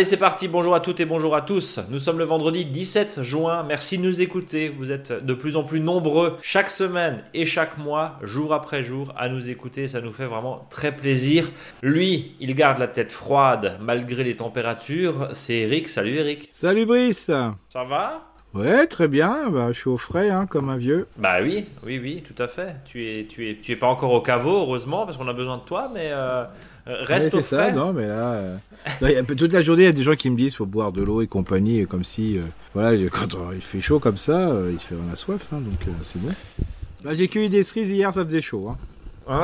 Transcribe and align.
Allez, 0.00 0.08
c'est 0.08 0.16
parti. 0.16 0.48
Bonjour 0.48 0.74
à 0.74 0.80
toutes 0.80 0.98
et 1.00 1.04
bonjour 1.04 1.36
à 1.36 1.42
tous. 1.42 1.78
Nous 1.90 1.98
sommes 1.98 2.16
le 2.16 2.24
vendredi 2.24 2.64
17 2.64 3.22
juin. 3.22 3.64
Merci 3.64 3.98
de 3.98 4.02
nous 4.02 4.22
écouter. 4.22 4.70
Vous 4.70 4.90
êtes 4.90 5.12
de 5.12 5.34
plus 5.34 5.56
en 5.56 5.62
plus 5.62 5.78
nombreux 5.78 6.38
chaque 6.40 6.70
semaine 6.70 7.22
et 7.34 7.44
chaque 7.44 7.76
mois, 7.76 8.18
jour 8.22 8.54
après 8.54 8.82
jour, 8.82 9.12
à 9.18 9.28
nous 9.28 9.50
écouter. 9.50 9.88
Ça 9.88 10.00
nous 10.00 10.10
fait 10.10 10.24
vraiment 10.24 10.66
très 10.70 10.96
plaisir. 10.96 11.50
Lui, 11.82 12.34
il 12.40 12.54
garde 12.54 12.78
la 12.78 12.86
tête 12.86 13.12
froide 13.12 13.76
malgré 13.78 14.24
les 14.24 14.36
températures. 14.36 15.28
C'est 15.34 15.56
Eric. 15.56 15.86
Salut 15.86 16.14
Eric. 16.14 16.48
Salut 16.50 16.86
Brice. 16.86 17.30
Ça 17.68 17.84
va? 17.84 18.30
Ouais, 18.52 18.86
très 18.86 19.06
bien. 19.06 19.48
Bah, 19.50 19.68
je 19.68 19.78
suis 19.78 19.90
au 19.90 19.96
frais, 19.96 20.28
hein, 20.28 20.46
comme 20.46 20.70
un 20.70 20.76
vieux. 20.76 21.06
Bah 21.18 21.36
oui, 21.40 21.66
oui, 21.84 22.00
oui, 22.02 22.24
tout 22.26 22.42
à 22.42 22.48
fait. 22.48 22.76
Tu 22.84 23.06
es, 23.06 23.26
tu 23.26 23.48
es, 23.48 23.58
tu 23.62 23.72
es 23.72 23.76
pas 23.76 23.86
encore 23.86 24.12
au 24.12 24.20
caveau, 24.20 24.62
heureusement, 24.62 25.04
parce 25.04 25.16
qu'on 25.16 25.28
a 25.28 25.32
besoin 25.32 25.58
de 25.58 25.62
toi, 25.62 25.88
mais 25.92 26.08
euh, 26.10 26.44
reste 26.86 27.32
Ouais, 27.34 27.38
au 27.40 27.42
c'est 27.42 27.56
frais. 27.56 27.70
ça, 27.70 27.72
non, 27.72 27.92
mais 27.92 28.06
là, 28.08 28.32
euh, 28.32 28.56
non, 29.02 29.08
il 29.08 29.12
y 29.12 29.16
a- 29.16 29.22
toute 29.22 29.52
la 29.52 29.62
journée, 29.62 29.82
il 29.82 29.86
y 29.86 29.88
a 29.88 29.92
des 29.92 30.02
gens 30.02 30.14
qui 30.16 30.30
me 30.30 30.36
disent 30.36 30.54
faut 30.56 30.66
boire 30.66 30.92
de 30.92 31.02
l'eau 31.02 31.20
et 31.22 31.26
compagnie, 31.26 31.86
comme 31.86 32.04
si, 32.04 32.38
euh, 32.38 32.42
voilà, 32.74 32.96
quand 33.10 33.34
euh, 33.34 33.54
il 33.54 33.62
fait 33.62 33.80
chaud 33.80 33.98
comme 33.98 34.16
ça, 34.18 34.50
euh, 34.50 34.70
il 34.72 34.78
fait 34.78 34.94
on 34.94 35.12
a 35.12 35.16
soif, 35.16 35.46
hein, 35.52 35.58
donc 35.60 35.80
euh, 35.86 35.90
c'est 36.04 36.20
bon. 36.20 36.32
Là, 37.04 37.14
j'ai 37.14 37.28
cueilli 37.28 37.48
des 37.48 37.62
cerises 37.64 37.88
hier, 37.90 38.12
ça 38.12 38.24
faisait 38.24 38.40
chaud. 38.42 38.68
Hein. 38.70 38.76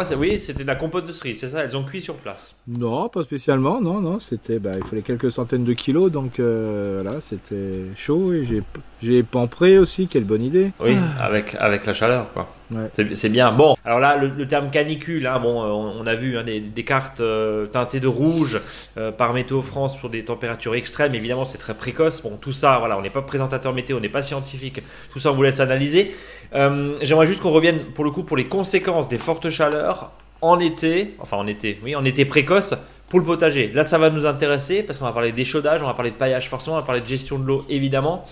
C'est- 0.05 0.17
oui, 0.17 0.41
c'était 0.41 0.65
de 0.65 0.67
la 0.69 0.75
compote 0.75 1.07
de 1.07 1.13
cerise, 1.13 1.39
c'est 1.39 1.49
ça. 1.51 1.63
Elles 1.63 1.77
ont 1.77 1.85
cuit 1.85 2.03
sur 2.03 2.17
place. 2.17 2.57
Non, 2.67 3.09
pas 3.09 3.23
spécialement, 3.23 3.81
non, 3.81 4.01
non, 4.01 4.19
c'était, 4.19 4.59
bah, 4.59 4.73
il 4.77 4.85
fallait 4.85 5.03
quelques 5.03 5.31
centaines 5.31 5.65
de 5.65 5.73
kilos, 5.75 6.11
donc 6.11 6.41
euh, 6.41 7.03
voilà, 7.05 7.21
c'était 7.21 7.83
chaud, 7.95 8.33
et 8.33 8.45
j'ai, 8.45 8.65
j'ai 9.01 9.23
pampré 9.23 9.79
aussi, 9.79 10.09
quelle 10.09 10.25
bonne 10.25 10.43
idée. 10.43 10.73
Oui, 10.81 10.97
avec, 11.21 11.55
avec 11.61 11.87
la 11.87 11.93
chaleur, 11.93 12.33
quoi. 12.33 12.49
C'est 12.93 13.29
bien. 13.29 13.53
Bon, 13.53 13.77
alors 13.85 14.01
là, 14.01 14.17
le, 14.17 14.47
terme 14.47 14.71
canicule, 14.71 15.27
hein, 15.27 15.39
bon, 15.39 15.63
euh, 15.63 15.69
on, 16.01 16.07
a 16.07 16.15
vu 16.15 16.37
hein, 16.37 16.45
des, 16.45 16.85
cartes 16.85 17.21
euh, 17.21 17.67
teintées 17.67 18.01
de 18.01 18.09
rouge 18.09 18.61
euh, 18.99 19.13
par 19.13 19.33
Météo 19.33 19.63
France 19.63 19.97
pour 19.97 20.11
des 20.11 20.25
températures 20.25 20.75
extrêmes. 20.75 21.15
Évidemment, 21.15 21.45
c'est 21.45 21.59
très 21.59 21.75
précoce. 21.75 22.23
Bon, 22.23 22.37
tout 22.41 22.53
ça, 22.53 22.79
voilà, 22.79 22.99
on 22.99 23.03
n'est 23.03 23.11
pas 23.11 23.23
présentateur 23.23 23.73
météo, 23.73 23.99
on 23.99 24.01
n'est 24.01 24.09
pas 24.09 24.23
scientifique. 24.23 24.81
Tout 25.13 25.21
ça, 25.21 25.31
on 25.31 25.35
vous 25.35 25.43
laisse 25.43 25.61
analyser. 25.61 26.15
J'aimerais 26.53 27.27
juste 27.27 27.41
qu'on 27.41 27.53
revienne, 27.53 27.79
pour 27.95 28.05
le 28.05 28.11
coup, 28.11 28.23
pour 28.23 28.37
les 28.37 28.47
conséquences 28.47 29.09
des 29.09 29.19
fortes 29.19 29.51
chaleurs 29.51 30.13
en 30.43 30.59
été, 30.59 31.15
enfin 31.19 31.37
en 31.37 31.47
été, 31.47 31.79
oui, 31.83 31.97
en 31.97 32.05
été 32.05 32.25
précoce 32.25 32.75
pour 33.09 33.21
le 33.21 33.25
potager. 33.25 33.71
Là, 33.73 33.85
ça 33.85 33.99
va 33.99 34.11
nous 34.11 34.27
intéresser 34.27 34.83
parce 34.83 34.99
qu'on 34.99 35.05
va 35.05 35.13
parler 35.13 35.33
d'échaudage, 35.33 35.83
on 35.83 35.87
va 35.87 35.95
parler 35.95 36.11
de 36.11 36.17
paillage 36.17 36.49
forcément, 36.49 36.77
on 36.77 36.81
va 36.81 36.87
parler 36.87 37.01
de 37.01 37.07
gestion 37.07 37.39
de 37.39 37.47
l'eau 37.47 37.65
évidemment. 37.69 38.27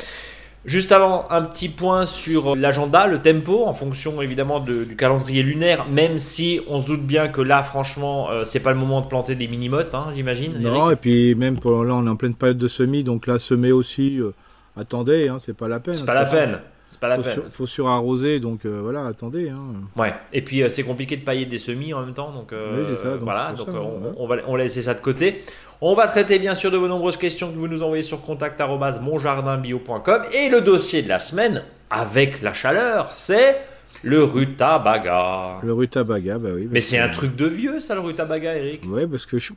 Juste 0.64 0.92
avant, 0.92 1.26
un 1.30 1.42
petit 1.42 1.68
point 1.68 2.06
sur 2.06 2.56
l'agenda, 2.56 3.06
le 3.06 3.20
tempo, 3.20 3.64
en 3.66 3.74
fonction 3.74 4.22
évidemment 4.22 4.60
de- 4.60 4.84
du 4.84 4.96
calendrier 4.96 5.42
lunaire, 5.42 5.86
même 5.90 6.16
si 6.16 6.60
on 6.68 6.80
se 6.80 6.86
doute 6.86 7.02
bien 7.02 7.28
que 7.28 7.42
là, 7.42 7.62
franchement, 7.62 8.30
euh, 8.30 8.44
c'est 8.46 8.60
pas 8.60 8.72
le 8.72 8.78
moment 8.78 9.02
de 9.02 9.06
planter 9.06 9.34
des 9.34 9.46
mini-mottes, 9.46 9.94
hein, 9.94 10.06
j'imagine. 10.14 10.54
Non, 10.58 10.86
Eric 10.86 10.92
et 10.92 10.96
puis 10.96 11.34
même 11.34 11.58
pour 11.58 11.84
là, 11.84 11.94
on 11.94 12.06
est 12.06 12.10
en 12.10 12.16
pleine 12.16 12.34
période 12.34 12.56
de 12.56 12.68
semis, 12.68 13.04
donc 13.04 13.26
là, 13.26 13.38
semer 13.38 13.72
aussi, 13.72 14.18
euh, 14.18 14.32
attendez, 14.76 15.28
hein, 15.28 15.36
c'est 15.38 15.54
pas 15.56 15.68
la 15.68 15.80
peine. 15.80 15.96
c'est 15.96 16.06
pas 16.06 16.14
la 16.14 16.24
peine. 16.24 16.58
C'est 16.88 17.00
pas 17.00 17.08
la 17.08 17.16
Faut, 17.16 17.22
peine. 17.22 17.32
sur- 17.32 17.44
faut 17.50 17.66
surarroser, 17.66 18.38
donc 18.40 18.64
euh, 18.66 18.80
voilà, 18.82 19.06
attendez. 19.06 19.48
Hein. 19.48 19.58
Ouais. 19.96 20.14
Et 20.32 20.42
puis 20.42 20.62
euh, 20.62 20.68
c'est 20.68 20.84
compliqué 20.84 21.16
de 21.16 21.24
pailler 21.24 21.44
des 21.46 21.58
semis 21.58 21.92
en 21.92 22.02
même 22.04 22.14
temps, 22.14 22.30
donc, 22.30 22.52
euh, 22.52 22.80
Oui, 22.80 22.86
c'est 22.88 22.96
ça, 23.02 23.14
donc 23.14 23.22
voilà. 23.22 23.52
Donc 23.52 23.66
ça, 23.66 23.72
on, 23.74 24.00
ouais. 24.00 24.10
on 24.16 24.26
va 24.28 24.36
on 24.46 24.54
laisser 24.56 24.82
ça 24.82 24.94
de 24.94 25.00
côté. 25.00 25.42
On 25.80 25.94
va 25.94 26.06
traiter 26.06 26.38
bien 26.38 26.54
sûr 26.54 26.70
de 26.70 26.76
vos 26.76 26.86
nombreuses 26.88 27.16
questions 27.16 27.50
que 27.50 27.56
vous 27.56 27.66
nous 27.68 27.82
envoyez 27.82 28.02
sur 28.04 28.22
contact@monjardinbio.com 28.22 30.22
et 30.32 30.48
le 30.48 30.60
dossier 30.60 31.02
de 31.02 31.08
la 31.08 31.18
semaine 31.18 31.62
avec 31.91 32.42
la 32.42 32.52
chaleur, 32.52 33.10
c'est 33.12 33.56
le 34.02 34.22
rutabaga. 34.22 35.58
Le 35.62 35.72
rutabaga, 35.72 36.38
bah 36.38 36.50
oui. 36.54 36.69
Mais 36.70 36.80
c'est 36.80 36.98
un 36.98 37.08
truc 37.08 37.34
de 37.36 37.46
vieux 37.46 37.80
ça 37.80 37.94
le 37.94 38.00
rutabaga, 38.00 38.54
Eric. 38.56 38.82
Ouais, 38.88 39.06
parce 39.06 39.26
que 39.26 39.38
je- 39.38 39.53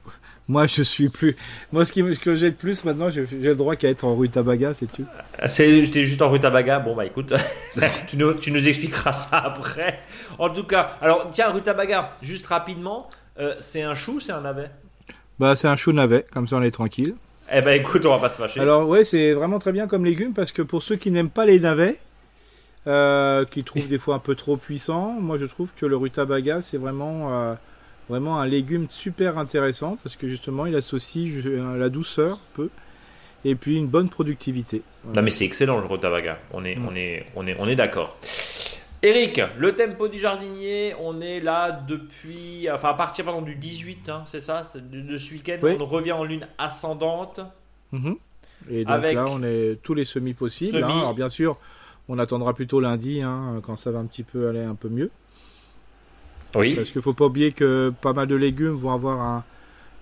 moi, 0.47 0.65
je 0.67 0.81
suis 0.81 1.09
plus. 1.09 1.35
Moi, 1.71 1.85
ce, 1.85 1.91
qui, 1.91 2.03
me- 2.03 2.13
ce 2.13 2.19
que 2.19 2.35
j'ai 2.35 2.47
le 2.49 2.55
plus 2.55 2.83
maintenant, 2.85 3.09
j'ai 3.09 3.25
le 3.31 3.55
droit 3.55 3.75
qu'à 3.75 3.89
être 3.89 4.05
en 4.05 4.15
rutabaga, 4.15 4.73
c'est 4.73 4.91
tu. 4.91 5.03
C'est 5.45 5.85
j'étais 5.85 6.03
juste 6.03 6.21
en 6.21 6.29
rutabaga. 6.29 6.79
Bon 6.79 6.95
bah 6.95 7.05
écoute, 7.05 7.33
tu 8.07 8.17
nous 8.17 8.33
tu 8.33 8.51
nous 8.51 8.67
expliqueras 8.67 9.13
ça 9.13 9.37
après. 9.37 9.99
En 10.39 10.49
tout 10.49 10.63
cas, 10.63 10.97
alors 11.01 11.27
tiens 11.31 11.49
rutabaga, 11.51 12.13
juste 12.21 12.45
rapidement, 12.47 13.09
euh, 13.39 13.55
c'est 13.59 13.81
un 13.81 13.95
chou, 13.95 14.19
c'est 14.19 14.31
un 14.31 14.41
navet? 14.41 14.69
Bah, 15.39 15.55
c'est 15.55 15.67
un 15.67 15.75
chou 15.75 15.91
navet, 15.91 16.25
comme 16.31 16.47
ça 16.47 16.55
on 16.55 16.61
est 16.63 16.71
tranquille. 16.71 17.15
Eh 17.51 17.61
ben 17.61 17.79
écoute, 17.79 18.05
on 18.05 18.09
va 18.09 18.19
pas 18.19 18.29
se 18.29 18.37
fâcher. 18.37 18.59
Alors, 18.59 18.87
ouais, 18.89 19.03
c'est 19.03 19.31
vraiment 19.33 19.59
très 19.59 19.71
bien 19.71 19.87
comme 19.87 20.03
légume 20.03 20.33
parce 20.33 20.51
que 20.51 20.61
pour 20.61 20.83
ceux 20.83 20.95
qui 20.97 21.11
n'aiment 21.11 21.29
pas 21.29 21.45
les 21.45 21.59
navets, 21.59 21.97
euh, 22.87 23.45
qui 23.45 23.63
trouvent 23.63 23.87
des 23.89 23.97
fois 23.97 24.15
un 24.15 24.19
peu 24.19 24.35
trop 24.35 24.57
puissants, 24.57 25.15
moi 25.19 25.37
je 25.37 25.45
trouve 25.45 25.71
que 25.75 25.85
le 25.85 25.95
rutabaga 25.97 26.61
c'est 26.61 26.77
vraiment, 26.77 27.33
euh, 27.33 27.53
vraiment 28.09 28.39
un 28.39 28.45
légume 28.47 28.87
super 28.89 29.37
intéressant 29.37 29.97
parce 30.03 30.15
que 30.15 30.27
justement 30.27 30.65
il 30.65 30.75
associe 30.75 31.29
euh, 31.45 31.77
la 31.77 31.89
douceur 31.89 32.37
un 32.37 32.39
peu 32.55 32.69
et 33.45 33.55
puis 33.55 33.77
une 33.77 33.87
bonne 33.87 34.09
productivité. 34.09 34.81
Non 35.13 35.21
mais 35.21 35.31
c'est 35.31 35.45
excellent 35.45 35.79
le 35.79 35.85
rutabaga. 35.87 36.39
On 36.53 36.63
est, 36.65 36.77
on 36.89 36.95
est, 36.95 37.25
on 37.35 37.45
est, 37.47 37.55
on 37.59 37.67
est 37.67 37.75
d'accord. 37.75 38.17
Eric, 39.03 39.39
le 39.59 39.73
tempo 39.75 40.07
du 40.07 40.17
jardinier, 40.19 40.93
on 40.99 41.21
est 41.21 41.39
là 41.39 41.71
depuis, 41.87 42.67
enfin 42.71 42.89
à 42.89 42.93
partir 42.95 43.25
pardon, 43.25 43.43
du 43.43 43.53
18, 43.55 44.09
hein, 44.09 44.23
c'est 44.25 44.41
ça, 44.41 44.63
de, 44.75 45.01
de 45.01 45.17
ce 45.17 45.33
week-end, 45.33 45.57
Oui. 45.61 45.77
on 45.79 45.85
revient 45.85 46.13
en 46.13 46.23
lune 46.23 46.47
ascendante. 46.57 47.39
Mhm. 47.91 48.15
Et 48.71 48.83
donc 48.85 48.93
Avec 48.93 49.15
là, 49.15 49.25
on 49.29 49.43
est 49.43 49.77
tous 49.83 49.93
les 49.93 50.03
semis 50.03 50.33
possibles. 50.33 50.71
semis. 50.79 50.83
hein. 50.91 50.99
Alors 50.99 51.13
bien 51.13 51.29
sûr, 51.29 51.57
on 52.09 52.17
attendra 52.17 52.53
plutôt 52.55 52.79
lundi 52.79 53.21
hein, 53.21 53.61
quand 53.63 53.75
ça 53.77 53.91
va 53.91 53.99
un 53.99 54.05
petit 54.05 54.23
peu 54.23 54.49
aller 54.49 54.63
un 54.63 54.75
peu 54.75 54.89
mieux. 54.89 55.11
Oui. 56.59 56.75
Parce 56.75 56.91
qu'il 56.91 57.01
faut 57.01 57.13
pas 57.13 57.25
oublier 57.25 57.51
que 57.51 57.93
pas 58.01 58.13
mal 58.13 58.27
de 58.27 58.35
légumes 58.35 58.73
vont 58.75 58.91
avoir 58.91 59.19
un- 59.21 59.43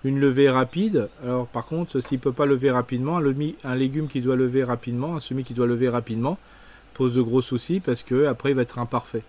une 0.04 0.20
levée 0.20 0.48
rapide. 0.50 1.08
Alors 1.24 1.46
par 1.46 1.66
contre, 1.66 2.00
s'il 2.00 2.18
peut 2.18 2.32
pas 2.32 2.46
lever 2.46 2.70
rapidement, 2.70 3.18
un, 3.64 3.74
légume 3.74 4.08
qui 4.08 4.20
doit 4.20 4.36
lever 4.36 4.62
rapidement, 4.64 5.16
un 5.16 5.20
semis 5.20 5.42
qui 5.44 5.54
doit 5.54 5.66
lever 5.66 5.88
rapidement, 5.88 6.38
pose 6.94 7.14
de 7.14 7.22
gros 7.22 7.42
soucis 7.42 7.80
parce 7.80 8.02
que 8.02 8.26
après 8.26 8.50
il 8.50 8.54
va 8.56 8.62
être 8.62 8.78
imparfait. 8.78 9.22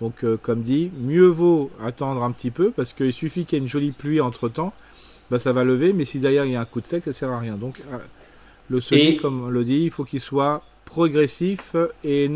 Donc 0.00 0.24
euh, 0.24 0.36
comme 0.40 0.62
dit, 0.62 0.90
mieux 1.00 1.26
vaut 1.26 1.70
attendre 1.82 2.22
un 2.22 2.30
petit 2.32 2.50
peu 2.50 2.70
parce 2.70 2.92
qu'il 2.92 3.12
suffit 3.12 3.44
qu'il 3.44 3.58
y 3.58 3.60
ait 3.60 3.64
une 3.64 3.68
jolie 3.68 3.92
pluie 3.92 4.20
entre 4.20 4.48
temps, 4.48 4.72
bah, 5.30 5.38
ça 5.38 5.52
va 5.52 5.64
lever, 5.64 5.92
mais 5.92 6.04
si 6.04 6.18
derrière 6.20 6.44
il 6.44 6.52
y 6.52 6.56
a 6.56 6.60
un 6.60 6.64
coup 6.64 6.80
de 6.80 6.86
sec, 6.86 7.04
ça 7.04 7.12
sert 7.12 7.30
à 7.30 7.38
rien. 7.38 7.56
Donc 7.56 7.80
euh, 7.92 7.98
le 8.68 8.80
semis, 8.80 9.00
Et- 9.02 9.16
comme 9.16 9.44
on 9.44 9.48
le 9.50 9.64
dit, 9.64 9.82
il 9.82 9.90
faut 9.90 10.04
qu'il 10.04 10.20
soit 10.20 10.62
progressif 10.84 11.74
et 12.04 12.30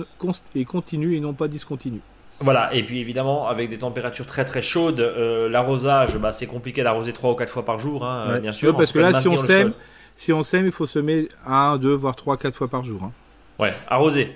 continu 0.67 1.17
et 1.17 1.21
non 1.21 1.33
pas 1.33 1.49
discontinu. 1.49 2.01
Voilà, 2.45 2.73
et 2.75 2.83
puis 2.85 3.01
évidemment, 3.01 3.49
avec 3.49 3.69
des 3.71 3.79
températures 3.79 4.27
très 4.27 4.45
très 4.45 4.63
chaudes, 4.63 5.01
euh, 5.01 5.49
l'arrosage, 5.49 6.17
bah, 6.19 6.33
c'est 6.33 6.47
compliqué 6.47 6.83
d'arroser 6.83 7.13
3 7.13 7.31
ou 7.33 7.35
4 7.35 7.51
fois 7.51 7.65
par 7.65 7.79
jour, 7.79 8.05
hein, 8.05 8.33
Ouais. 8.35 8.41
bien 8.41 8.53
sûr. 8.53 8.71
Ouais, 8.73 8.77
parce 8.79 8.93
que 8.93 8.99
là, 8.99 9.15
si 9.15 9.27
on 9.29 9.37
sème, 9.37 9.73
si 10.15 10.33
on 10.33 10.43
sème, 10.43 10.67
il 10.67 10.73
faut 10.73 10.87
semer 10.87 11.29
1, 11.47 11.79
2, 11.79 11.93
voire 11.95 12.15
3, 12.15 12.37
4 12.37 12.55
fois 12.57 12.69
par 12.69 12.85
jour. 12.85 13.03
Hein. 13.03 13.13
Ouais, 13.59 13.73
arroser, 13.89 14.31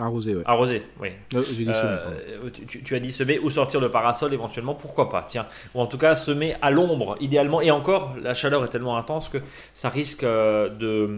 Arroser, 0.00 0.34
ouais. 0.36 0.42
arroser, 0.46 0.82
oui. 1.02 1.08
Euh, 1.34 1.42
J'ai 1.50 1.64
dit 1.66 1.74
semer, 1.74 1.74
Euh, 1.74 2.50
tu, 2.66 2.94
as 2.94 2.98
dit 2.98 3.12
semer 3.12 3.38
ou 3.38 3.50
sortir 3.50 3.78
le 3.78 3.90
parasol 3.90 4.32
éventuellement, 4.32 4.74
pourquoi 4.74 5.10
pas, 5.10 5.22
tiens. 5.28 5.46
Ou 5.74 5.80
en 5.82 5.86
tout 5.86 5.98
cas 5.98 6.16
semer 6.16 6.54
à 6.62 6.70
l'ombre, 6.70 7.16
idéalement. 7.20 7.60
Et 7.60 7.70
encore, 7.70 8.14
la 8.22 8.32
chaleur 8.34 8.64
est 8.64 8.68
tellement 8.68 8.96
intense 8.96 9.28
que 9.28 9.36
ça 9.74 9.90
risque 9.90 10.24
de, 10.24 11.10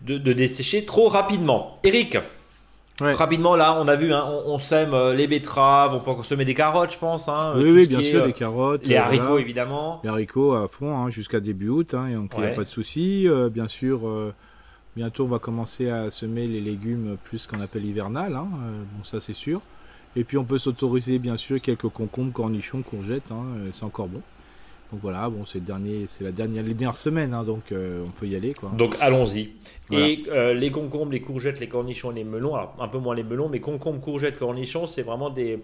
de, 0.00 0.16
de 0.18 0.32
dessécher 0.32 0.86
trop 0.86 1.08
rapidement. 1.08 1.78
Eric, 1.84 2.16
Ouais. 3.00 3.12
rapidement 3.14 3.56
là, 3.56 3.76
on 3.80 3.88
a 3.88 3.96
vu, 3.96 4.12
hein, 4.12 4.24
on, 4.28 4.52
on 4.54 4.58
sème 4.58 4.92
euh, 4.94 5.14
les 5.14 5.26
betteraves, 5.26 5.94
on 5.94 6.00
peut 6.00 6.10
encore 6.10 6.26
semer 6.26 6.44
des 6.44 6.54
carottes, 6.54 6.92
je 6.92 6.98
pense. 6.98 7.28
hein, 7.28 7.54
Oui, 7.56 7.86
bien 7.86 8.00
est, 8.00 8.02
sûr, 8.02 8.22
euh, 8.22 8.26
les 8.26 8.32
carottes. 8.32 8.84
les 8.86 8.96
euh, 8.96 9.02
haricots 9.02 9.24
voilà. 9.26 9.40
évidemment. 9.40 10.00
Les 10.04 10.10
haricots 10.10 10.54
à 10.54 10.68
fond 10.68 10.96
hein, 10.96 11.10
jusqu'à 11.10 11.40
début 11.40 11.68
août, 11.68 11.94
hein, 11.94 12.06
et 12.08 12.14
donc 12.14 12.32
il 12.36 12.40
n'y 12.40 12.46
a 12.46 12.50
pas 12.50 12.64
de 12.64 12.68
souci. 12.68 13.26
Euh, 13.28 13.48
bien 13.48 13.68
sûr, 13.68 14.06
euh, 14.08 14.34
bientôt 14.96 15.24
on 15.24 15.28
va 15.28 15.38
commencer 15.38 15.88
à 15.90 16.10
semer 16.10 16.46
les 16.46 16.60
légumes 16.60 17.16
plus 17.24 17.46
qu'on 17.46 17.60
appelle 17.60 17.84
hivernal, 17.84 18.34
euh, 18.34 18.38
bon 18.38 19.04
ça 19.04 19.20
c'est 19.20 19.34
sûr. 19.34 19.60
Et 20.16 20.24
puis 20.24 20.36
on 20.38 20.44
peut 20.44 20.58
s'autoriser 20.58 21.18
bien 21.20 21.36
sûr 21.36 21.60
quelques 21.60 21.88
concombres, 21.88 22.32
cornichons, 22.32 22.82
courgettes, 22.82 23.30
euh, 23.30 23.68
c'est 23.72 23.84
encore 23.84 24.08
bon. 24.08 24.20
Donc 24.92 25.00
voilà, 25.02 25.30
bon 25.30 25.44
c'est 25.44 25.60
le 25.60 25.64
dernier, 25.64 26.06
c'est 26.08 26.24
la 26.24 26.32
dernière, 26.32 26.64
les 26.64 26.74
dernières 26.74 26.96
semaines, 26.96 27.32
hein, 27.32 27.44
donc 27.44 27.70
euh, 27.70 28.02
on 28.04 28.10
peut 28.10 28.26
y 28.26 28.34
aller 28.34 28.54
quoi. 28.54 28.70
Donc 28.76 28.96
allons-y. 29.00 29.50
Voilà. 29.88 30.08
Et 30.08 30.24
euh, 30.28 30.52
les 30.54 30.70
concombres, 30.72 31.12
les 31.12 31.20
courgettes, 31.20 31.60
les 31.60 31.68
cornichons, 31.68 32.10
les 32.10 32.24
melons, 32.24 32.54
alors 32.56 32.74
un 32.80 32.88
peu 32.88 32.98
moins 32.98 33.14
les 33.14 33.22
melons, 33.22 33.48
mais 33.48 33.60
concombres, 33.60 34.00
courgettes, 34.00 34.38
cornichons, 34.38 34.86
c'est 34.86 35.02
vraiment 35.02 35.30
des, 35.30 35.60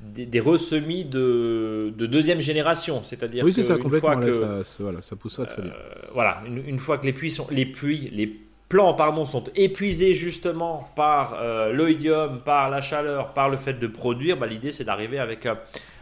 des, 0.00 0.26
des 0.26 0.40
ressemis 0.40 1.04
de, 1.04 1.92
de 1.96 2.06
deuxième 2.06 2.40
génération. 2.40 3.02
C'est-à-dire 3.02 3.44
oui 3.44 3.50
que 3.50 3.56
c'est 3.62 3.68
ça 3.68 3.76
une 3.76 3.90
fois 3.98 4.14
que, 4.16 4.30
ça, 4.32 4.62
ça- 4.64 4.76
voilà, 4.80 5.02
ça 5.02 5.16
poussera 5.16 5.46
très 5.46 5.62
bien. 5.62 5.72
euh, 5.72 6.06
voilà, 6.12 6.42
une, 6.46 6.62
une 6.66 6.78
fois 6.78 6.98
que 6.98 7.06
les 7.06 7.12
puits 7.12 7.32
sont, 7.32 7.48
les 7.50 7.66
puits, 7.66 8.10
les 8.12 8.32
plants 8.68 8.94
pardon, 8.94 9.26
sont 9.26 9.44
épuisés 9.56 10.14
justement 10.14 10.88
par 10.94 11.36
l'oïdium, 11.72 12.40
par 12.44 12.70
la 12.70 12.80
chaleur, 12.82 13.32
par 13.32 13.48
le 13.48 13.56
fait 13.56 13.74
de 13.74 13.86
produire, 13.88 14.36
bah, 14.36 14.46
l'idée 14.46 14.70
c'est 14.70 14.84
d'arriver 14.84 15.18
avec 15.18 15.48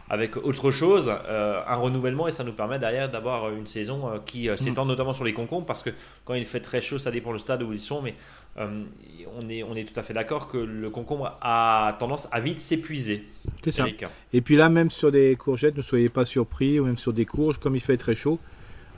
avec 0.09 0.37
autre 0.37 0.71
chose, 0.71 1.11
euh, 1.27 1.61
un 1.67 1.75
renouvellement, 1.75 2.27
et 2.27 2.31
ça 2.31 2.43
nous 2.43 2.53
permet 2.53 2.79
derrière 2.79 3.11
d'avoir 3.11 3.49
une 3.51 3.65
saison 3.67 4.07
euh, 4.07 4.17
qui 4.25 4.49
euh, 4.49 4.55
s'étend 4.55 4.85
notamment 4.85 5.13
sur 5.13 5.25
les 5.25 5.33
concombres, 5.33 5.65
parce 5.65 5.83
que 5.83 5.89
quand 6.23 6.33
il 6.33 6.45
fait 6.45 6.61
très 6.61 6.81
chaud, 6.81 6.97
ça 6.97 7.11
dépend 7.11 7.31
le 7.31 7.39
stade 7.39 7.63
où 7.63 7.73
ils 7.73 7.81
sont, 7.81 8.01
mais 8.01 8.15
on, 8.59 9.47
est, 9.49 9.61
on 9.61 9.75
est 9.75 9.83
tout 9.83 9.99
à 9.99 10.01
fait 10.01 10.15
d'accord 10.15 10.47
que 10.47 10.57
le 10.57 10.89
concombre 10.89 11.37
a 11.41 11.95
tendance 11.99 12.27
à 12.31 12.39
vite 12.39 12.59
s'épuiser. 12.59 13.23
C'est 13.63 13.69
ça. 13.69 13.85
Et 14.33 14.41
puis 14.41 14.55
là, 14.55 14.67
même 14.69 14.89
sur 14.89 15.11
des 15.11 15.35
courgettes, 15.35 15.77
ne 15.77 15.83
soyez 15.83 16.09
pas 16.09 16.25
surpris, 16.25 16.79
ou 16.79 16.85
même 16.85 16.97
sur 16.97 17.13
des 17.13 17.25
courges, 17.25 17.59
comme 17.59 17.75
il 17.75 17.81
fait 17.81 17.97
très 17.97 18.15
chaud, 18.15 18.39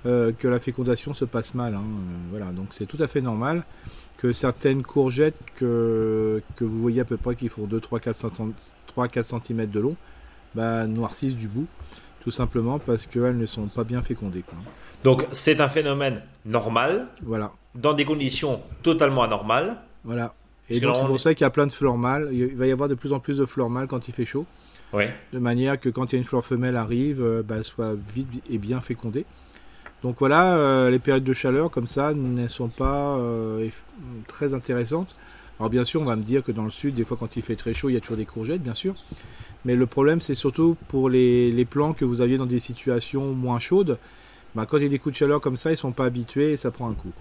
que 0.06 0.48
la 0.48 0.60
fécondation 0.60 1.14
se 1.14 1.26
passe 1.26 1.56
mal. 1.56 1.74
hein. 1.76 1.84
Voilà, 2.30 2.46
donc 2.54 2.68
c'est 2.72 2.86
tout 2.86 3.02
à 3.04 3.08
fait 3.08 3.20
normal 3.20 3.66
que 4.20 4.34
certaines 4.34 4.84
courgettes 4.84 5.38
que, 5.56 6.42
que 6.56 6.64
vous 6.66 6.82
voyez 6.82 7.02
à 7.02 7.06
peu 7.06 7.18
près 7.18 7.36
qui 7.36 7.48
font 7.48 7.66
2, 7.66 7.80
3, 7.80 8.00
4, 8.00 8.32
3, 8.88 9.08
4 9.08 9.42
cm 9.44 9.66
de 9.66 9.80
long, 9.80 9.96
bah, 10.56 10.86
noircissent 10.88 11.36
du 11.36 11.48
bout, 11.48 11.68
tout 12.22 12.32
simplement 12.32 12.80
parce 12.80 13.06
qu'elles 13.06 13.38
ne 13.38 13.46
sont 13.46 13.68
pas 13.68 13.84
bien 13.84 14.02
fécondées. 14.02 14.44
quoi. 14.44 14.58
Donc 15.04 15.26
c'est 15.32 15.62
un 15.62 15.68
phénomène 15.68 16.22
normal, 16.46 17.08
Voilà, 17.24 17.52
dans 17.76 17.94
des 17.94 18.06
conditions 18.06 18.62
totalement 18.84 19.24
anormales. 19.24 19.78
voilà. 20.04 20.34
Et 20.72 20.80
donc 20.80 20.96
c'est 20.96 21.02
on 21.02 21.08
pour 21.08 21.20
ça 21.20 21.34
qu'il 21.34 21.44
y 21.44 21.48
a 21.48 21.50
plein 21.50 21.66
de 21.66 21.72
fleurs 21.72 21.98
mâles. 21.98 22.30
Il 22.32 22.56
va 22.56 22.68
y 22.68 22.72
avoir 22.72 22.88
de 22.90 22.94
plus 22.94 23.12
en 23.12 23.20
plus 23.20 23.38
de 23.40 23.46
fleurs 23.46 23.70
mâles 23.72 23.88
quand 23.88 24.08
il 24.08 24.14
fait 24.14 24.26
chaud. 24.26 24.46
Oui. 24.92 25.06
de 25.34 25.38
manière 25.40 25.80
que 25.80 25.88
quand 25.90 26.12
il 26.12 26.14
y 26.14 26.16
a 26.16 26.18
une 26.18 26.26
fleur 26.26 26.44
femelle 26.44 26.76
arrive, 26.76 27.22
euh, 27.22 27.44
bah, 27.44 27.56
elle 27.58 27.64
soit 27.64 27.94
vite 27.94 28.28
et 28.50 28.58
bien 28.58 28.82
fécondée. 28.82 29.26
Donc 30.02 30.16
voilà, 30.20 30.56
euh, 30.58 30.90
les 30.90 30.98
périodes 30.98 31.24
de 31.24 31.34
chaleur 31.34 31.70
comme 31.70 31.86
ça 31.86 32.14
ne 32.16 32.48
sont 32.48 32.70
pas 32.70 33.16
euh, 33.18 33.68
très 34.28 34.54
intéressantes. 34.56 35.16
Alors 35.60 35.70
bien 35.70 35.84
sûr, 35.84 36.02
on 36.02 36.06
va 36.06 36.16
me 36.16 36.24
dire 36.24 36.44
que 36.44 36.52
dans 36.54 36.64
le 36.64 36.70
sud, 36.70 36.96
des 36.96 37.04
fois 37.04 37.18
quand 37.20 37.36
il 37.36 37.42
fait 37.42 37.58
très 37.58 37.74
chaud, 37.74 37.90
il 37.90 37.94
y 37.94 37.98
a 37.98 38.00
toujours 38.00 38.18
des 38.18 38.26
courgettes, 38.26 38.62
bien 38.64 38.74
sûr. 38.74 38.96
Mais 39.66 39.76
le 39.76 39.86
problème, 39.88 40.22
c'est 40.22 40.36
surtout 40.36 40.78
pour 40.88 41.10
les, 41.10 41.52
les 41.52 41.66
plants 41.66 41.94
que 41.94 42.06
vous 42.06 42.22
aviez 42.22 42.38
dans 42.38 42.46
des 42.46 42.60
situations 42.60 43.34
moins 43.34 43.60
chaudes. 43.60 43.98
Bah, 44.56 44.66
quand 44.66 44.78
il 44.78 44.84
y 44.84 44.86
a 44.86 44.90
des 44.90 45.00
coups 45.00 45.14
de 45.14 45.18
chaleur 45.18 45.42
comme 45.42 45.58
ça, 45.58 45.72
ils 45.72 45.78
sont 45.78 45.92
pas 45.92 46.06
habitués 46.06 46.54
et 46.54 46.58
ça 46.58 46.72
prend 46.72 46.90
un 46.90 46.94
coup. 46.94 47.12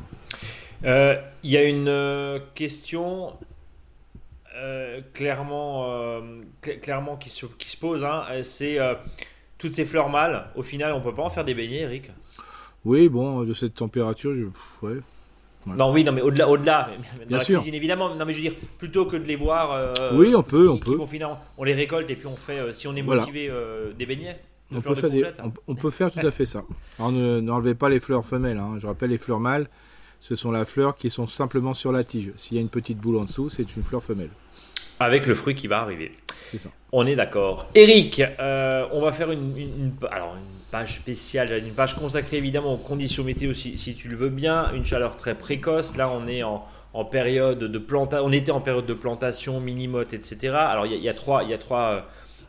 Euh, 0.85 1.17
Il 1.43 1.51
y 1.51 1.57
a 1.57 1.65
une 1.65 1.89
euh, 1.89 2.39
question 2.55 3.33
euh, 4.55 5.01
clairement, 5.13 5.91
euh, 5.91 6.21
cl- 6.63 6.79
clairement 6.81 7.17
qui, 7.17 7.31
se, 7.31 7.47
qui 7.47 7.69
se 7.69 7.77
pose. 7.77 8.05
hein, 8.05 8.25
c'est 8.45 8.79
toutes 9.59 9.75
ces 9.75 9.85
fleurs 9.85 10.09
mâles. 10.11 10.47
Au 10.55 10.63
final, 10.63 10.93
on 10.93 11.01
peut 11.01 11.15
pas 11.15 11.25
en 11.25 11.31
faire 11.31 11.45
des 11.45 11.55
beignets, 11.55 11.81
Eric? 11.81 12.13
Oui, 12.85 13.09
bon, 13.09 13.43
de 13.43 13.53
cette 13.53 13.75
température, 13.75 14.33
je... 14.35 14.45
ouais. 14.87 15.01
Non, 15.77 15.93
oui, 15.93 16.05
non, 16.05 16.13
mais 16.13 16.21
au-delà, 16.23 16.49
au-delà, 16.49 16.91
dans 17.21 17.27
Bien 17.27 17.39
la 17.39 17.45
sûr. 17.45 17.59
cuisine 17.59 17.75
évidemment. 17.75 18.15
Non, 18.15 18.25
mais 18.25 18.33
je 18.33 18.39
veux 18.39 18.43
dire, 18.51 18.55
plutôt 18.79 19.07
que 19.07 19.17
de 19.17 19.25
les 19.25 19.37
voir. 19.37 19.73
euh, 19.73 20.11
Oui, 20.15 20.35
on 20.35 20.43
peut, 20.43 20.65
qui- 20.65 20.69
on 20.73 20.79
peut. 20.79 20.95
vont 20.97 21.07
finalement- 21.07 21.39
on 21.57 21.65
les 21.65 21.75
récolte 21.75 22.09
et 22.11 22.17
puis 22.17 22.27
on 22.27 22.37
fait, 22.37 22.59
euh, 22.59 22.73
si 22.73 22.87
on 22.89 22.95
est 22.97 23.03
Voilà. 23.03 23.23
motivé, 23.23 23.49
euh, 23.51 23.93
des 23.93 24.07
beignets. 24.07 24.39
On 24.75 24.81
peut, 24.83 24.91
de 24.91 25.01
faire 25.01 25.11
des- 25.11 25.25
on, 25.43 25.53
on 25.69 25.75
peut 25.75 25.91
faire 25.91 26.11
tout 26.11 26.27
à 26.27 26.31
fait 26.31 26.45
ça. 26.47 26.63
Alors 26.99 27.11
ne- 27.13 27.41
n'enlevez 27.41 27.75
pas 27.75 27.89
les 27.89 28.01
fleurs 28.01 28.25
femelles. 28.25 28.59
hein. 28.59 28.77
Je 28.81 28.87
rappelle, 28.87 29.09
les 29.11 29.17
fleurs 29.19 29.41
mâles, 29.41 29.67
ce 30.21 30.37
sont 30.37 30.51
la 30.51 30.65
fleur 30.67 30.97
qui 30.97 31.09
sont 31.11 31.27
simplement 31.27 31.73
sur 31.75 31.91
la 31.91 32.05
tige. 32.05 32.33
S'il 32.37 32.57
y 32.57 32.59
a 32.59 32.63
une 32.63 32.69
petite 32.69 32.99
boule 32.99 33.17
en 33.17 33.25
dessous, 33.25 33.49
c'est 33.49 33.75
une 33.77 33.83
fleur 33.83 34.03
femelle. 34.03 34.31
Avec 35.01 35.27
le 35.27 35.35
fruit 35.35 35.55
qui 35.55 35.69
va 35.69 35.79
arriver. 35.81 36.13
C'est 36.51 36.59
ça. 36.59 36.71
On 36.93 37.07
est 37.07 37.15
d'accord. 37.17 37.69
Eric, 37.75 38.21
on 38.39 39.01
va 39.01 39.13
faire 39.13 39.31
une, 39.31 39.57
une- 39.57 39.81
une- 39.85 39.93
alors 40.11 40.35
une 40.35 40.58
page 40.71 40.95
spéciale, 40.97 41.63
une 41.65 41.73
page 41.75 41.95
consacrée 41.95 42.37
évidemment 42.37 42.75
aux 42.75 42.79
conditions 42.79 43.25
météo 43.25 43.53
si, 43.53 43.95
tu 43.95 44.09
le 44.09 44.17
veux 44.17 44.29
bien. 44.29 44.73
Une 44.73 44.85
chaleur 44.85 45.17
très 45.17 45.35
précoce. 45.35 45.97
Là, 45.97 46.11
on 46.11 46.27
est 46.27 46.43
en, 46.43 46.65
période 47.11 47.59
de 47.59 47.79
plantation. 47.79 48.27
On 48.27 48.33
était 48.33 48.53
en 48.53 48.61
période 48.61 48.87
de 48.87 48.95
plantation, 48.95 49.61
mini-motte, 49.61 50.13
etc. 50.15 50.55
Alors, 50.55 50.87
il 50.87 50.93
y, 50.93 50.95
a- 50.95 50.99
il 50.99 51.05
y 51.05 51.09
a 51.09 51.15
trois. 51.15 51.45
Il 51.45 51.51
y 51.51 51.55
a 51.55 51.59
trois 51.59 51.93
euh, 51.93 52.01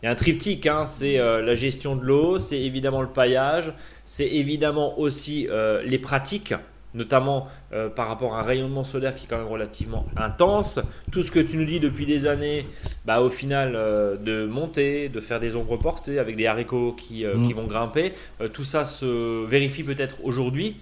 il 0.01 0.06
y 0.06 0.07
a 0.07 0.12
un 0.12 0.16
triptyque, 0.16 0.66
hein, 0.66 0.86
c'est 0.86 1.19
euh, 1.19 1.42
la 1.42 1.56
gestion 1.56 1.98
de 1.98 2.04
l'eau, 2.06 2.39
c'est 2.39 2.60
évidemment 2.60 3.01
le 3.01 3.10
paillage, 3.10 3.74
c'est 4.06 4.27
évidemment 4.27 4.98
aussi 4.98 5.48
euh, 5.50 5.83
les 5.83 6.00
pratiques, 6.00 6.54
notamment 6.94 7.48
euh, 7.72 7.90
par 7.90 8.08
rapport 8.08 8.36
à 8.36 8.40
un 8.40 8.44
rayonnement 8.44 8.84
solaire 8.84 9.16
qui 9.16 9.26
est 9.26 9.28
quand 9.30 9.38
même 9.38 9.48
relativement 9.48 10.06
intense. 10.18 10.80
Tout 11.12 11.24
ce 11.24 11.32
que 11.32 11.40
tu 11.40 11.58
nous 11.58 11.66
dis 11.66 11.80
depuis 11.80 12.06
des 12.06 12.26
années, 12.26 12.66
bah, 13.06 13.22
au 13.22 13.30
final, 13.30 13.74
euh, 13.76 14.16
de 14.18 14.46
monter, 14.46 15.10
de 15.10 15.20
faire 15.20 15.40
des 15.40 15.56
ombres 15.56 15.78
portées 15.78 16.20
avec 16.20 16.36
des 16.36 16.48
haricots 16.48 16.94
qui, 16.94 17.26
euh, 17.26 17.36
Mm. 17.36 17.48
qui 17.48 17.54
vont 17.54 17.66
grimper, 17.66 18.14
tout 18.54 18.64
ça 18.64 18.86
se 18.86 19.46
vérifie 19.46 19.84
peut-être 19.84 20.18
aujourd'hui. 20.24 20.78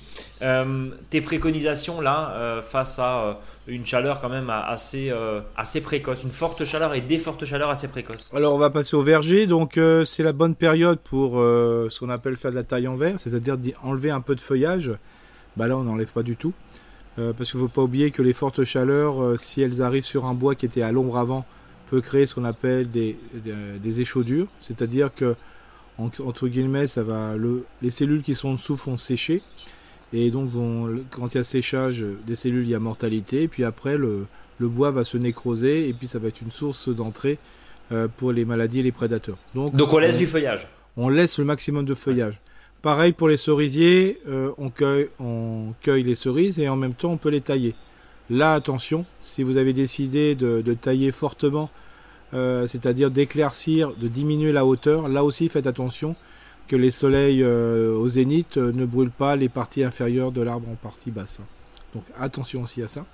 Tes 1.09 1.21
préconisations 1.21 1.99
là, 2.01 2.61
face 2.61 2.99
à 2.99 3.39
une 3.67 3.85
chaleur 3.85 4.21
quand 4.21 4.29
même 4.29 4.49
assez, 4.49 5.11
assez 5.55 5.81
précoce, 5.81 6.23
une 6.23 6.31
forte 6.31 6.63
chaleur 6.65 6.93
et 6.93 7.01
des 7.01 7.17
fortes 7.17 7.45
chaleurs 7.45 7.69
assez 7.69 7.87
précoces. 7.87 8.29
Alors 8.33 8.53
on 8.53 8.57
va 8.57 8.69
passer 8.69 8.95
au 8.95 9.01
verger. 9.01 9.47
Donc 9.47 9.79
c'est 10.05 10.23
la 10.23 10.33
bonne 10.33 10.55
période 10.55 10.99
pour 10.99 11.33
ce 11.33 11.99
qu'on 11.99 12.09
appelle 12.09 12.37
faire 12.37 12.51
de 12.51 12.55
la 12.55 12.63
taille 12.63 12.87
en 12.87 12.95
verre, 12.95 13.19
c'est-à-dire 13.19 13.57
enlever 13.83 14.11
un 14.11 14.21
peu 14.21 14.35
de 14.35 14.41
feuillage. 14.41 14.91
Bah 15.57 15.67
là 15.67 15.77
on 15.77 15.83
n'enlève 15.83 16.11
pas 16.11 16.23
du 16.23 16.35
tout. 16.35 16.53
Euh, 17.19 17.33
parce 17.33 17.49
qu'il 17.51 17.59
ne 17.59 17.65
faut 17.65 17.71
pas 17.73 17.81
oublier 17.81 18.11
que 18.11 18.21
les 18.21 18.33
fortes 18.33 18.63
chaleurs, 18.63 19.21
euh, 19.23 19.37
si 19.37 19.61
elles 19.61 19.81
arrivent 19.81 20.05
sur 20.05 20.25
un 20.25 20.33
bois 20.35 20.53
qui 20.55 20.65
était 20.67 20.83
à 20.83 20.91
l'ombre 20.91 21.17
avant, 21.17 21.45
peut 21.89 21.99
créer 22.01 22.25
ce 22.27 22.35
qu'on 22.35 22.43
appelle 22.45 22.91
des, 22.91 23.17
des, 23.33 23.53
des 23.81 24.01
échaudures. 24.01 24.47
C'est-à-dire 24.61 25.09
que 25.15 25.35
en- 25.97 26.11
entre 26.23 26.47
guillemets, 26.47 26.85
ça 26.85 27.01
va 27.03 27.35
le- 27.35 27.65
les 27.81 27.89
cellules 27.89 28.21
qui 28.21 28.35
sont 28.35 28.49
en 28.49 28.53
dessous 28.53 28.75
vont 28.75 28.97
sécher. 28.97 29.41
Et 30.13 30.29
donc 30.31 30.49
vont, 30.51 31.01
quand 31.11 31.33
il 31.33 31.37
y 31.37 31.41
a 31.41 31.43
séchage 31.43 32.05
des 32.27 32.35
cellules, 32.35 32.63
il 32.63 32.69
y 32.69 32.75
a 32.75 32.79
mortalité. 32.79 33.43
Et 33.43 33.47
puis 33.47 33.63
après, 33.63 33.97
le, 33.97 34.25
le 34.59 34.67
bois 34.67 34.91
va 34.91 35.03
se 35.03 35.17
nécroser 35.17 35.89
et 35.89 35.93
puis 35.93 36.07
ça 36.07 36.19
va 36.19 36.27
être 36.27 36.41
une 36.41 36.51
source 36.51 36.87
d'entrée 36.89 37.39
euh, 37.91 38.07
pour 38.15 38.31
les 38.31 38.45
maladies 38.45 38.79
et 38.81 38.83
les 38.83 38.91
prédateurs. 38.91 39.37
Donc, 39.55 39.75
Donc 39.75 39.91
on 39.91 39.97
laisse 39.97 40.17
du 40.17 40.27
feuillage. 40.27 40.67
on 40.97 41.09
laisse 41.09 41.39
le 41.39 41.45
maximum 41.45 41.85
de 41.85 41.93
feuillage. 41.95 42.39
Pareil 42.81 43.11
pour 43.11 43.27
les 43.27 43.37
cerisiers, 43.37 44.19
euh, 44.27 44.51
on, 44.59 44.69
cueille, 44.69 46.03
les 46.03 46.15
cerises 46.15 46.59
et 46.59 46.69
en 46.69 46.75
même 46.75 46.93
temps 46.93 47.11
on 47.11 47.17
peut 47.17 47.29
les 47.29 47.41
tailler. 47.41 47.73
Là, 48.29 48.53
attention, 48.53 49.05
si 49.19 49.41
vous 49.41 49.57
avez 49.57 49.73
décidé 49.73 50.35
de, 50.35 50.73
tailler 50.73 51.11
fortement, 51.11 51.69
euh, 52.33 52.67
c'est-à-dire 52.67 53.09
d'éclaircir, 53.09 53.93
de 53.93 54.07
diminuer 54.07 54.51
la 54.51 54.65
hauteur, 54.65 55.07
là 55.07 55.23
aussi 55.23 55.49
faites 55.49 55.65
attention 55.65 56.15
que 56.67 56.75
les 56.75 56.91
soleils 56.91 57.41
euh, 57.41 57.95
au 57.95 58.09
zénith 58.09 58.57
ne 58.57 58.85
brûlent 58.85 59.09
pas 59.09 59.35
les 59.35 59.49
parties 59.49 59.83
inférieures 59.83 60.31
de 60.31 60.41
l'arbre 60.41 60.69
en 60.69 60.75
partie 60.75 61.09
basse. 61.09 61.39
Donc 61.95 62.03
attention 62.19 62.61
aussi 62.63 62.83
à 62.83 62.87
ça. 62.87 63.05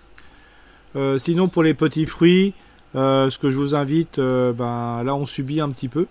Sinon 1.18 1.48
pour 1.48 1.64
les 1.64 1.74
petits 1.74 2.06
fruits, 2.06 2.54
ce 2.94 3.38
que 3.40 3.50
je 3.50 3.58
vous 3.58 3.76
invite, 3.76 4.20
ben, 4.20 5.04
là 5.04 5.16
on 5.16 5.26
subit 5.26 5.62
un 5.62 5.70
petit 5.70 5.88
peu. 5.88 6.06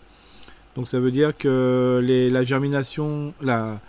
Donc 0.77 0.89
ça 0.89 1.01
veut 1.01 1.11
dire 1.11 1.37
que 1.37 2.01
la 2.33 2.45
germination, 2.45 3.35
la, 3.43 3.81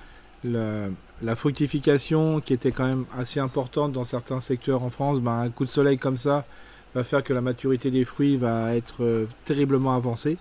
fructification 1.35 2.41
qui 2.41 2.53
était 2.53 2.71
quand 2.71 2.85
même 2.85 3.05
assez 3.17 3.39
importante 3.39 3.93
dans 3.93 4.05
certains 4.05 4.41
secteurs 4.41 4.83
en 4.83 4.89
France, 4.89 5.19
ben, 5.21 5.39
un 5.39 5.49
coup 5.49 5.65
de 5.65 5.69
soleil 5.69 5.97
comme 5.97 6.17
ça 6.17 6.45
va 6.93 7.03
faire 7.03 7.23
que 7.23 7.33
la 7.33 7.41
maturité 7.41 7.89
des 7.89 8.03
fruits 8.03 8.37
va 8.37 8.75
être 8.75 9.03
euh, 9.03 9.25
terriblement 9.45 9.95
avancée. 9.95 10.37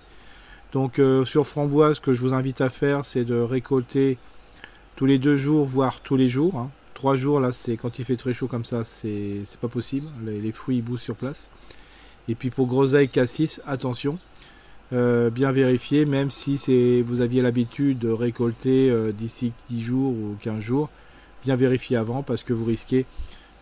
Donc 0.72 0.98
euh, 0.98 1.24
sur 1.24 1.46
framboise, 1.46 1.96
ce 1.96 2.00
que 2.00 2.14
je 2.14 2.20
vous 2.20 2.34
invite 2.34 2.60
à 2.60 2.70
faire, 2.70 3.04
c'est 3.04 3.24
de 3.24 3.38
récolter 3.38 4.18
tous 4.96 5.06
les 5.06 5.18
deux 5.18 5.36
jours, 5.36 5.66
voire 5.66 6.00
tous 6.00 6.16
les 6.16 6.28
jours. 6.28 6.56
hein. 6.56 6.70
Trois 6.94 7.16
jours, 7.16 7.40
là, 7.40 7.52
c'est 7.52 7.76
quand 7.76 7.98
il 7.98 8.04
fait 8.04 8.16
très 8.16 8.32
chaud 8.32 8.46
comme 8.46 8.64
ça, 8.64 8.84
c'est 8.84 9.42
pas 9.60 9.68
possible. 9.68 10.06
Les, 10.24 10.52
fruits 10.52 10.84
ils 10.86 10.98
sur 10.98 11.16
place. 11.16 11.50
Et 12.28 12.34
puis 12.34 12.50
pour 12.50 12.68
groseille, 12.68 13.08
cassis, 13.08 13.60
attention. 13.66 14.18
Euh, 14.92 15.30
bien 15.30 15.52
vérifier, 15.52 16.04
même 16.04 16.30
si 16.30 16.58
c'est 16.58 17.02
vous 17.06 17.22
aviez 17.22 17.40
l'habitude 17.40 17.98
de 17.98 18.10
récolter 18.10 18.90
euh, 18.90 19.10
d'ici 19.10 19.52
10 19.70 19.80
jours 19.82 20.12
ou 20.12 20.36
15 20.42 20.60
jours, 20.60 20.90
bien 21.42 21.56
vérifier 21.56 21.96
avant 21.96 22.22
parce 22.22 22.42
que 22.42 22.52
vous 22.52 22.66
risquez 22.66 23.06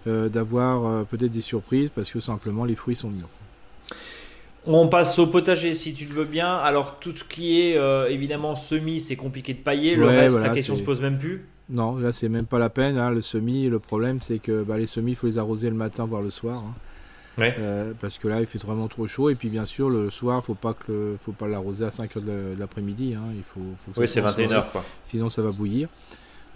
euh, 0.08 0.28
d'avoir 0.28 1.04
peut-être 1.06 1.30
des 1.30 1.40
surprises 1.40 1.90
parce 1.94 2.10
que 2.10 2.18
simplement 2.18 2.64
les 2.64 2.74
fruits 2.74 2.96
sont 2.96 3.10
mûrs. 3.10 3.28
On 4.66 4.88
passe 4.88 5.18
au 5.20 5.28
potager 5.28 5.72
si 5.72 5.94
tu 5.94 6.04
le 6.04 6.12
veux 6.14 6.24
bien. 6.24 6.56
Alors 6.56 6.98
tout 6.98 7.12
ce 7.12 7.22
qui 7.24 7.60
est 7.60 7.78
évidemment 8.10 8.56
semis, 8.56 9.00
c'est 9.00 9.16
compliqué 9.16 9.54
de 9.54 9.58
pailler. 9.58 9.94
Le 9.94 10.06
Ouais, 10.06 10.16
reste, 10.16 10.32
voilà, 10.36 10.48
la 10.48 10.54
question 10.54 10.74
se 10.76 10.82
pose 10.82 11.00
même 11.00 11.18
plus. 11.18 11.46
Non, 11.70 11.96
là 11.96 12.12
c'est 12.12 12.28
même 12.28 12.46
pas 12.46 12.58
la 12.58 12.68
peine. 12.70 12.98
hein, 12.98 13.10
le 13.10 13.22
semis, 13.22 13.68
le 13.68 13.78
problème 13.78 14.18
c'est 14.20 14.38
que 14.40 14.62
bah, 14.64 14.76
les 14.76 14.86
semis, 14.88 15.12
il 15.12 15.16
faut 15.16 15.28
les 15.28 15.38
arroser 15.38 15.70
le 15.70 15.76
matin 15.76 16.04
voire 16.06 16.22
le 16.22 16.30
soir. 16.30 16.58
hein. 16.58 16.74
Ouais. 17.40 17.54
Euh, 17.58 17.92
parce 18.00 18.18
que 18.18 18.28
là 18.28 18.40
il 18.40 18.46
fait 18.46 18.62
vraiment 18.62 18.86
trop 18.86 19.06
chaud 19.06 19.30
et 19.30 19.34
puis 19.34 19.48
bien 19.48 19.64
sûr 19.64 19.88
le 19.90 20.10
soir 20.10 20.44
faut 20.44 20.54
pas 20.54 20.74
que 20.74 20.92
le- 20.92 21.18
faut 21.24 21.32
pas 21.32 21.48
l'arroser 21.48 21.84
à 21.84 21.88
5h 21.90 22.20
de, 22.20 22.54
de 22.54 22.60
l'après-midi 22.60 23.14
hein, 23.16 23.24
il 23.34 23.42
faut, 23.42 23.60
faut 23.84 23.90
que 23.92 24.00
Oui, 24.00 24.06
ça 24.06 24.14
c'est 24.14 24.20
soit 24.20 24.30
en 24.30 24.34
soirée. 24.34 24.54
21h 24.54 24.70
quoi. 24.72 24.84
sinon 25.02 25.30
ça 25.30 25.42
va 25.42 25.50
bouillir. 25.50 25.88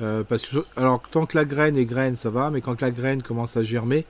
Euh, 0.00 0.24
parce 0.28 0.44
que, 0.46 0.58
alors, 0.76 1.00
tant 1.10 1.24
que 1.24 1.36
la 1.36 1.44
graine 1.44 1.76
est 1.76 1.84
graine, 1.84 2.16
ça 2.16 2.28
va, 2.28 2.50
mais 2.50 2.60
quand 2.60 2.80
la 2.80 2.90
graine 2.90 3.22
commence 3.22 3.56
à 3.56 3.62
germer, 3.62 4.04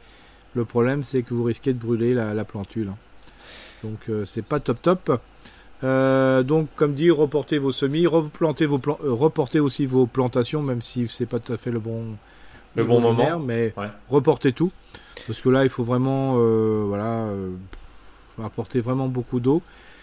le 0.55 0.65
problème 0.65 1.05
c'est 1.05 1.23
que 1.23 1.35
vous 1.35 1.45
risquez 1.45 1.73
de 1.75 1.79
brûler 1.79 2.15
la, 2.15 2.33
la 2.35 2.45
plantule. 2.45 2.89
hein. 2.89 2.97
Donc, 3.83 3.99
euh, 4.09 4.25
c'est 4.25 4.41
pas 4.43 4.61
top 4.61 4.81
top. 4.81 5.21
Donc, 5.83 6.69
comme 6.77 6.95
dit, 6.95 7.11
reportez 7.11 7.59
vos 7.59 7.71
semis, 7.73 8.07
replantez 8.07 8.65
vos 8.65 8.79
plan- 8.79 8.99
reportez 9.03 9.61
aussi 9.61 9.85
vos 9.85 10.07
plantations, 10.07 10.63
même 10.63 10.81
si 10.81 11.07
c'est 11.09 11.27
pas 11.27 11.39
tout 11.39 11.53
à 11.53 11.59
fait 11.59 11.71
le 11.71 11.81
bon, 11.81 12.17
Le 12.77 12.85
bon 12.85 13.01
moment. 13.01 13.19
lunaire, 13.23 13.41
mais 13.41 13.73
Ouais. 13.77 13.89
reportez 14.09 14.53
tout. 14.53 14.73
Parce 15.27 15.41
que 15.41 15.49
là, 15.49 15.65
il 15.65 15.71
faut 15.71 15.85
vraiment, 15.85 16.35
euh, 16.39 16.85
voilà, 16.87 17.27
euh, 17.29 17.51
apporter 18.43 18.81
vraiment 18.81 19.09
beaucoup 19.09 19.41
d'eau. 19.41 19.63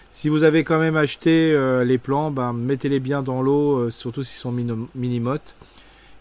Si 0.09 0.29
vous 0.29 0.43
avez 0.43 0.63
quand 0.63 0.79
même 0.79 0.95
acheté 0.97 1.53
euh, 1.53 1.83
les 1.85 1.97
plants, 1.97 2.31
ben, 2.31 2.53
mettez-les 2.53 2.99
bien 2.99 3.21
dans 3.21 3.41
l'eau, 3.41 3.89
surtout 3.89 4.23
s'ils 4.23 4.39
sont 4.39 4.51
mini- 4.51 4.87
mini-mottes. 4.95 5.55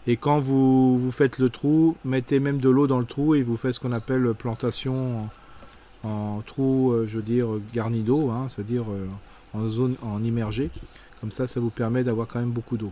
Et 0.07 0.17
quand 0.17 0.39
vous, 0.39 0.97
vous 0.97 1.11
faites 1.11 1.39
le 1.39 1.49
trou, 1.49 1.95
mettez 2.05 2.39
même 2.39 2.57
de 2.59 2.69
l'eau 2.69 2.87
dans 2.87 2.99
le 2.99 3.05
trou 3.05 3.35
et 3.35 3.41
vous 3.43 3.57
faites 3.57 3.73
ce 3.73 3.79
qu'on 3.79 3.91
appelle 3.91 4.33
plantation 4.33 5.29
en, 6.03 6.09
en 6.09 6.41
trou, 6.41 6.93
je 7.05 7.17
veux 7.17 7.21
dire, 7.23 7.47
garni 7.73 8.01
d'eau, 8.01 8.29
hein, 8.31 8.47
c'est-à-dire 8.49 8.85
en 9.53 9.69
zone 9.69 9.95
en 10.01 10.23
immergé. 10.23 10.69
Comme 11.19 11.31
ça, 11.31 11.45
ça 11.45 11.59
vous 11.59 11.69
permet 11.69 12.03
d'avoir 12.03 12.27
quand 12.27 12.39
même 12.39 12.49
beaucoup 12.49 12.77
d'eau. 12.77 12.91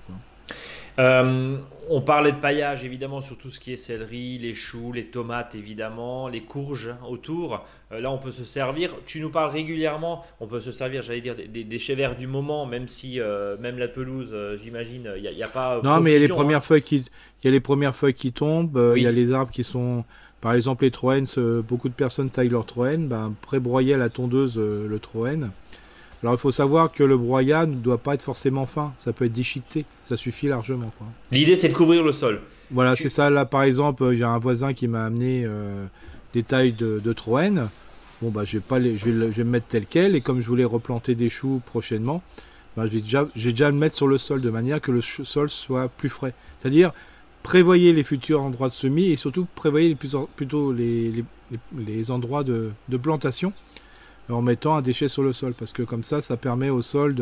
Euh, 1.00 1.58
on 1.90 2.02
parlait 2.02 2.34
de 2.34 2.38
paillage 2.38 2.84
évidemment 2.84 3.22
sur 3.22 3.38
tout 3.38 3.50
ce 3.50 3.60
qui 3.60 3.72
est 3.72 3.78
céleri, 3.78 4.38
les 4.38 4.54
choux, 4.54 4.92
les 4.92 5.06
tomates 5.06 5.56
évidemment, 5.56 6.28
les 6.28 6.42
courges 6.42 6.94
autour. 7.08 7.66
Euh, 7.92 8.02
là 8.02 8.12
on 8.12 8.18
peut 8.18 8.32
se 8.32 8.44
servir. 8.44 8.94
Tu 9.06 9.22
nous 9.22 9.30
parles 9.30 9.50
régulièrement, 9.50 10.26
on 10.42 10.48
peut 10.48 10.60
se 10.60 10.72
servir, 10.72 11.02
j'allais 11.02 11.22
dire, 11.22 11.36
des, 11.36 11.64
des 11.64 11.80
chais 11.80 11.96
verts 11.96 12.18
du 12.18 12.28
moment, 12.28 12.66
même 12.66 12.90
si 12.90 13.20
euh, 13.20 13.56
même 13.60 13.80
la 13.80 13.88
pelouse, 13.88 14.36
j'imagine, 14.62 15.10
il 15.16 15.34
n'y 15.34 15.44
a, 15.44 15.48
pas. 15.48 15.80
Non 15.84 16.02
mais 16.02 16.12
il 16.12 16.14
y 16.14 16.18
a 16.18 16.20
les 16.20 16.28
premières 16.28 16.58
hein. 16.58 16.62
feuilles 16.62 16.82
qui, 16.82 16.98
il 16.98 17.46
y 17.46 17.48
a 17.48 17.52
les 17.52 17.62
premières 17.62 17.96
feuilles 17.96 18.14
qui 18.14 18.34
tombent. 18.34 18.94
Il 18.98 19.02
y 19.02 19.08
a 19.08 19.12
les 19.12 19.32
arbres 19.32 19.52
qui 19.52 19.64
sont, 19.64 20.04
par 20.42 20.54
exemple 20.54 20.84
les 20.84 20.92
troènes. 20.92 21.28
beaucoup 21.68 21.88
de 21.88 21.94
personnes 21.94 22.30
taillent 22.30 22.50
leur 22.50 22.66
troène, 22.66 23.08
ben, 23.08 23.34
pré-broyer 23.42 23.94
à 23.94 23.98
la 23.98 24.10
tondeuse 24.10 24.58
le 24.58 25.00
troène. 25.00 25.52
Alors 26.22 26.36
il 26.36 26.38
faut 26.38 26.52
savoir 26.52 26.92
que 26.92 27.04
le 27.04 27.18
broyat 27.18 27.66
ne 27.66 27.76
doit 27.76 27.98
pas 27.98 28.14
être 28.14 28.24
forcément 28.24 28.66
fin, 28.66 28.94
ça 29.00 29.14
peut 29.14 29.26
être 29.26 29.34
déchiqueté, 29.34 29.86
ça 30.04 30.18
suffit 30.18 30.48
largement. 30.48 30.92
L'idée 31.32 31.56
c'est 31.56 31.70
de 31.70 31.74
couvrir 31.74 32.04
le 32.04 32.12
sol. 32.12 32.42
Voilà, 32.72 32.96
c'est 32.96 33.10
ça. 33.10 33.30
Là 33.30 33.46
par 33.46 33.64
exemple, 33.64 34.14
j'ai 34.14 34.26
un 34.26 34.38
voisin 34.38 34.74
qui 34.74 34.88
m'a 34.88 35.06
amené 35.06 35.44
euh, 35.46 35.86
des 36.34 36.44
tailles 36.44 36.74
de, 36.74 37.00
de 37.04 37.14
Troène. 37.14 37.70
Bon 38.22 38.32
bah 38.32 38.44
je 38.44 38.58
vais 38.58 38.64
pas 38.68 38.80
les, 38.80 38.98
je 38.98 39.06
vais, 39.06 39.32
je 39.32 39.38
vais 39.38 39.44
me 39.46 39.52
mettre 39.52 39.68
tel 39.68 39.86
quel 39.86 40.16
et 40.16 40.22
comme 40.22 40.42
je 40.42 40.48
voulais 40.48 40.66
replanter 40.66 41.16
des 41.16 41.30
choux 41.30 41.62
prochainement, 41.66 42.22
bah, 42.76 42.86
je 42.86 42.92
vais 42.92 43.02
déjà, 43.02 43.28
j'ai 43.36 43.52
déjà 43.52 43.70
le 43.72 43.78
mettre 43.78 43.96
sur 43.96 44.08
le 44.08 44.18
sol 44.18 44.42
de 44.42 44.50
manière 44.50 44.82
que 44.82 44.92
le 44.92 45.02
sol 45.02 45.50
soit 45.50 45.88
plus 45.88 46.10
frais. 46.10 46.34
C'est-à-dire 46.60 46.92
prévoyez 47.44 47.94
les 47.94 48.04
futurs 48.04 48.42
endroits 48.42 48.68
de 48.68 48.74
semis 48.74 49.12
et 49.12 49.16
surtout 49.16 49.48
prévoyez 49.56 49.96
plutôt 49.96 50.74
les, 50.74 51.12
les, 51.12 51.24
les 51.78 52.12
endroits 52.12 52.44
de, 52.44 52.72
de 52.90 52.98
plantation 52.98 53.54
en 54.34 54.42
mettant 54.42 54.76
un 54.76 54.82
déchet 54.82 55.08
sur 55.08 55.24
le 55.24 55.34
sol, 55.34 55.54
parce 55.54 55.72
que 55.72 55.84
comme 55.84 56.04
ça, 56.04 56.22
ça 56.22 56.38
permet 56.38 56.70
au 56.70 56.82
sol 56.82 57.16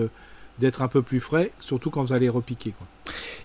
d'être 0.60 0.82
un 0.82 0.88
peu 0.88 1.02
plus 1.02 1.20
frais, 1.20 1.52
surtout 1.60 1.90
quand 1.90 2.04
vous 2.04 2.14
allez 2.14 2.30
repiquer. 2.30 2.72
Quoi. 2.72 2.88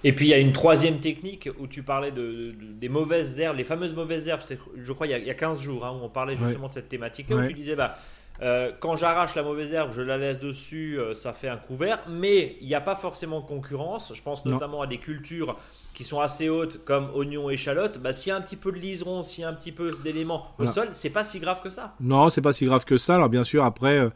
Et 0.05 0.13
puis 0.13 0.27
il 0.27 0.29
y 0.31 0.35
a 0.35 0.39
une 0.39 0.53
troisième 0.53 0.99
technique 0.99 1.49
où 1.59 1.67
tu 1.67 1.83
parlais 1.83 2.11
de, 2.11 2.55
des 2.59 2.89
mauvaises 2.89 3.39
herbes, 3.39 3.57
les 3.57 3.65
fameuses 3.65 3.95
mauvaises 3.95 4.29
herbes, 4.29 4.43
je 4.77 4.93
crois 4.93 5.07
il 5.07 5.27
y 5.27 5.31
a, 5.31 5.35
15 5.35 5.61
jours, 5.61 5.85
hein, 5.87 5.93
où 5.93 6.05
on 6.05 6.09
parlait 6.09 6.37
justement 6.37 6.69
de 6.69 6.73
cette 6.73 6.89
thématique-là, 6.89 7.37
où 7.37 7.47
tu 7.47 7.55
disais, 7.55 7.77
bah, 7.77 7.97
euh, 8.41 8.73
quand 8.81 8.97
j'arrache 8.97 9.35
la 9.35 9.43
mauvaise 9.43 9.73
herbe, 9.73 9.93
je 9.93 10.03
la 10.03 10.17
laisse 10.19 10.41
dessus, 10.41 10.99
euh, 10.99 11.15
ça 11.15 11.33
fait 11.33 11.49
un 11.49 11.57
couvert, 11.57 12.01
mais 12.09 12.57
il 12.61 12.67
n'y 12.67 12.75
a 12.75 12.81
pas 12.81 12.97
forcément 12.97 13.41
de 13.41 13.47
concurrence. 13.47 14.13
Je 14.15 14.23
pense 14.23 14.45
notamment 14.45 14.83
à 14.83 14.87
des 14.87 14.99
cultures 14.99 15.57
qui 15.95 16.05
sont 16.05 16.21
assez 16.21 16.49
hautes 16.49 16.85
comme 16.85 17.09
oignons, 17.15 17.51
échalotes, 17.51 17.99
bah, 17.99 18.13
s'il 18.13 18.31
y 18.31 18.33
a 18.33 18.37
un 18.37 18.41
petit 18.41 18.57
peu 18.57 18.73
de 18.73 18.79
liseron, 18.79 19.23
s'il 19.23 19.43
y 19.43 19.45
a 19.45 19.49
un 19.49 19.55
petit 19.55 19.73
peu 19.73 19.91
d'éléments 20.03 20.47
au 20.59 20.67
sol, 20.67 20.89
c'est 20.93 21.11
pas 21.11 21.25
si 21.25 21.39
grave 21.39 21.61
que 21.63 21.71
ça. 21.71 21.95
Non, 22.01 22.31
c'est 22.31 22.41
pas 22.41 22.53
si 22.53 22.65
grave 22.65 22.85
que 22.85 22.97
ça. 22.97 23.17
Alors 23.17 23.29
bien 23.29 23.45
sûr, 23.45 23.65
après, 23.65 23.99
euh, 23.99 24.09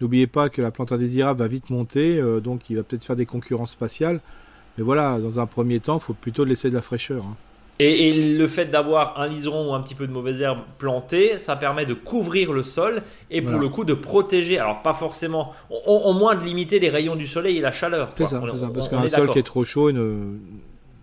n'oubliez 0.00 0.26
pas 0.26 0.48
que 0.48 0.60
la 0.60 0.70
plante 0.70 0.92
indésirable 0.92 1.40
va 1.40 1.48
vite 1.48 1.70
monter, 1.70 2.18
euh, 2.18 2.40
donc 2.40 2.68
il 2.70 2.76
va 2.76 2.82
peut-être 2.82 3.04
faire 3.04 3.16
des 3.16 3.26
concurrences 3.26 3.72
spatiales. 3.72 4.20
Mais 4.78 4.84
voilà, 4.84 5.18
dans 5.18 5.38
un 5.38 5.46
premier 5.46 5.80
temps, 5.80 5.98
il 5.98 6.02
faut 6.02 6.14
plutôt 6.14 6.44
laisser 6.44 6.70
de 6.70 6.74
la 6.74 6.82
fraîcheur. 6.82 7.24
Hein. 7.24 7.36
Et, 7.82 8.36
le 8.36 8.46
fait 8.46 8.66
d'avoir 8.66 9.18
un 9.18 9.26
liseron 9.26 9.70
ou 9.70 9.74
un 9.74 9.80
petit 9.80 9.94
peu 9.94 10.06
de 10.06 10.12
mauvaise 10.12 10.42
herbe 10.42 10.58
planté, 10.76 11.38
ça 11.38 11.56
permet 11.56 11.86
de 11.86 11.94
couvrir 11.94 12.52
le 12.52 12.62
sol 12.62 13.02
et 13.30 13.40
pour 13.40 13.58
le 13.58 13.70
coup 13.70 13.84
de 13.84 13.94
protéger, 13.94 14.58
alors 14.58 14.82
pas 14.82 14.92
forcément, 14.92 15.54
au, 15.86 16.12
moins 16.12 16.34
de 16.34 16.44
limiter 16.44 16.78
les 16.78 16.90
rayons 16.90 17.16
du 17.16 17.26
soleil 17.26 17.56
et 17.56 17.62
la 17.62 17.72
chaleur. 17.72 18.10
C'est 18.16 18.24
ça, 18.24 18.38
ça, 18.38 18.68
parce 18.68 18.88
qu'un 18.88 19.08
sol 19.08 19.30
qui 19.30 19.38
est 19.38 19.42
trop 19.42 19.64
chaud 19.64 19.92
ne, 19.92 20.36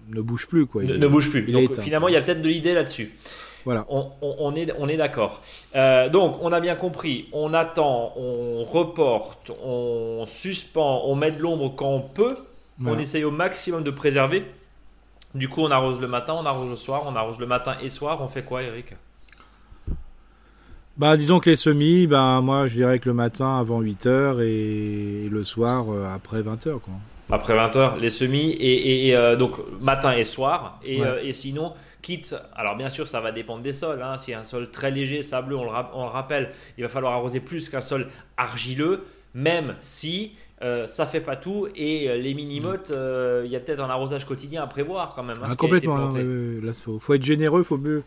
ne 0.09 0.21
bouge 0.21 0.47
plus. 0.47 0.65
Quoi. 0.65 0.83
ne, 0.83 1.07
bouge 1.07 1.29
plus. 1.29 1.43
donc 1.43 1.79
finalement, 1.79 2.07
il 2.07 2.13
y 2.13 2.17
a 2.17 2.21
peut-être 2.21 2.41
de 2.41 2.47
l'idée 2.47 2.73
là-dessus. 2.73 3.11
Voilà. 3.65 3.85
On, 3.89 4.55
est, 4.55 4.71
on 4.79 4.87
est 4.87 4.95
d'accord. 4.95 5.41
Euh, 5.75 6.07
donc, 6.07 6.37
on 6.41 6.53
a 6.53 6.61
bien 6.61 6.75
compris. 6.75 7.27
On 7.33 7.53
attend, 7.53 8.13
on 8.15 8.63
reporte, 8.63 9.51
on 9.61 10.25
suspend, 10.25 11.01
on 11.05 11.15
met 11.15 11.31
de 11.31 11.41
l'ombre 11.41 11.75
quand 11.75 11.89
on 11.89 11.99
peut. 11.99 12.35
On 12.85 12.97
essaye 12.97 13.25
au 13.25 13.31
maximum 13.31 13.83
de 13.83 13.91
préserver. 13.91 14.45
Du 15.35 15.49
coup, 15.49 15.61
on 15.61 15.71
arrose 15.71 15.99
le 15.99 16.07
matin, 16.07 16.33
on 16.37 16.45
arrose 16.45 16.69
le 16.69 16.75
soir, 16.77 17.03
on 17.05 17.15
arrose 17.15 17.39
le 17.39 17.45
matin 17.45 17.75
et 17.83 17.89
soir. 17.89 18.21
On 18.21 18.29
fait 18.29 18.43
quoi, 18.43 18.63
Eric? 18.63 18.95
Bah, 20.95 21.17
disons 21.17 21.39
que 21.39 21.49
les 21.49 21.57
semis, 21.57 22.07
bah, 22.07 22.39
moi, 22.41 22.67
je 22.67 22.75
dirais 22.75 22.99
que 22.99 23.09
le 23.09 23.13
matin 23.13 23.59
avant 23.59 23.81
8h 23.81 24.39
et 24.41 25.27
le 25.29 25.43
soir 25.43 25.91
euh, 25.91 26.05
après 26.05 26.41
20h. 26.41 26.79
Quoi 26.79 26.93
après 27.29 27.55
20h, 27.55 27.99
les 27.99 28.09
semis, 28.09 28.55
et, 28.59 29.15
euh, 29.15 29.35
donc 29.35 29.53
matin 29.81 30.13
et 30.13 30.23
soir. 30.23 30.79
Et, 30.85 31.03
euh, 31.03 31.21
et, 31.21 31.33
sinon, 31.33 31.73
quitte, 32.01 32.35
alors 32.55 32.75
bien 32.77 32.89
sûr, 32.89 33.07
ça 33.07 33.19
va 33.19 33.31
dépendre 33.31 33.61
des 33.61 33.73
sols. 33.73 34.01
Hein. 34.01 34.17
Si 34.17 34.33
un 34.33 34.43
sol 34.43 34.71
très 34.71 34.91
léger, 34.91 35.21
sableux, 35.21 35.57
on 35.57 35.63
le, 35.63 35.71
on 35.93 36.03
le 36.03 36.09
rappelle, 36.09 36.51
il 36.77 36.83
va 36.83 36.89
falloir 36.89 37.13
arroser 37.13 37.39
plus 37.39 37.69
qu'un 37.69 37.81
sol 37.81 38.07
argileux, 38.37 39.03
même 39.33 39.75
si 39.81 40.33
euh, 40.61 40.87
ça 40.87 41.05
fait 41.05 41.21
pas 41.21 41.35
tout. 41.35 41.67
Et 41.75 42.17
les 42.17 42.33
mini-mottes, 42.33 42.93
il 43.43 43.51
y 43.51 43.55
a 43.55 43.59
peut-être 43.59 43.81
un 43.81 43.89
arrosage 43.89 44.25
quotidien 44.25 44.63
à 44.63 44.67
prévoir 44.67 45.13
quand 45.13 45.23
même. 45.23 45.37
Hein, 45.43 45.49
ah, 45.51 45.55
complètement. 45.55 46.11
Il 46.15 46.73
faut, 46.73 47.13
être 47.13 47.23
généreux, 47.23 47.63
faut 47.63 47.77
mieux. 47.77 48.03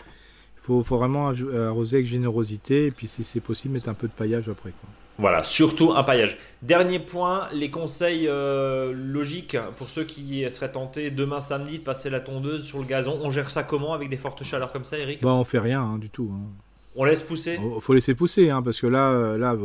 Faut, 0.57 0.83
faut 0.83 0.97
vraiment 0.97 1.29
arroser 1.29 1.97
avec 1.97 2.07
générosité, 2.07 2.87
et 2.87 2.91
puis 2.91 3.09
si 3.09 3.25
c'est 3.25 3.41
possible, 3.41 3.75
mettre 3.75 3.89
un 3.89 3.95
peu 3.95 4.09
de 4.09 4.13
paillage 4.13 4.49
après. 4.49 4.71
Quoi. 4.71 4.89
Voilà, 5.21 5.45
surtout 5.45 5.93
un 5.93 6.03
paillage. 6.03 6.39
Dernier 6.63 6.99
point, 6.99 7.47
les 7.53 7.71
conseils 7.71 8.27
euh, 8.27 8.95
logiques 8.95 9.57
pour 9.77 9.91
ceux 9.91 10.05
qui 10.05 10.51
seraient 10.51 10.73
tentés 10.73 11.11
demain 11.11 11.43
samedi 11.43 11.79
de 11.79 11.85
passer 11.85 12.09
la 12.09 12.21
tondeuse 12.21 12.65
sur 12.65 12.79
le 12.79 12.87
gazon. 12.87 13.19
On 13.23 13.29
gère 13.29 13.51
ça 13.51 13.63
comment 13.63 13.93
avec 13.93 14.09
des 14.09 14.17
fortes 14.17 14.43
chaleurs 14.45 14.73
comme 14.73 14.85
ça, 14.85 14.99
Eric? 14.99 15.21
Bah, 15.21 15.35
On 15.35 15.45
fait 15.45 15.59
rien 15.59 15.83
hein, 15.83 15.99
du 15.99 16.09
tout. 16.09 16.31
Hein. 16.35 16.49
On 16.97 17.05
laisse 17.05 17.23
pousser? 17.23 17.59
Il 17.63 17.83
faut 17.83 17.93
laisser 17.93 18.15
pousser, 18.15 18.49
hein, 18.49 18.63
parce 18.63 18.81
que 18.81 18.87
là, 18.87 19.11
euh, 19.11 19.37
là, 19.37 19.59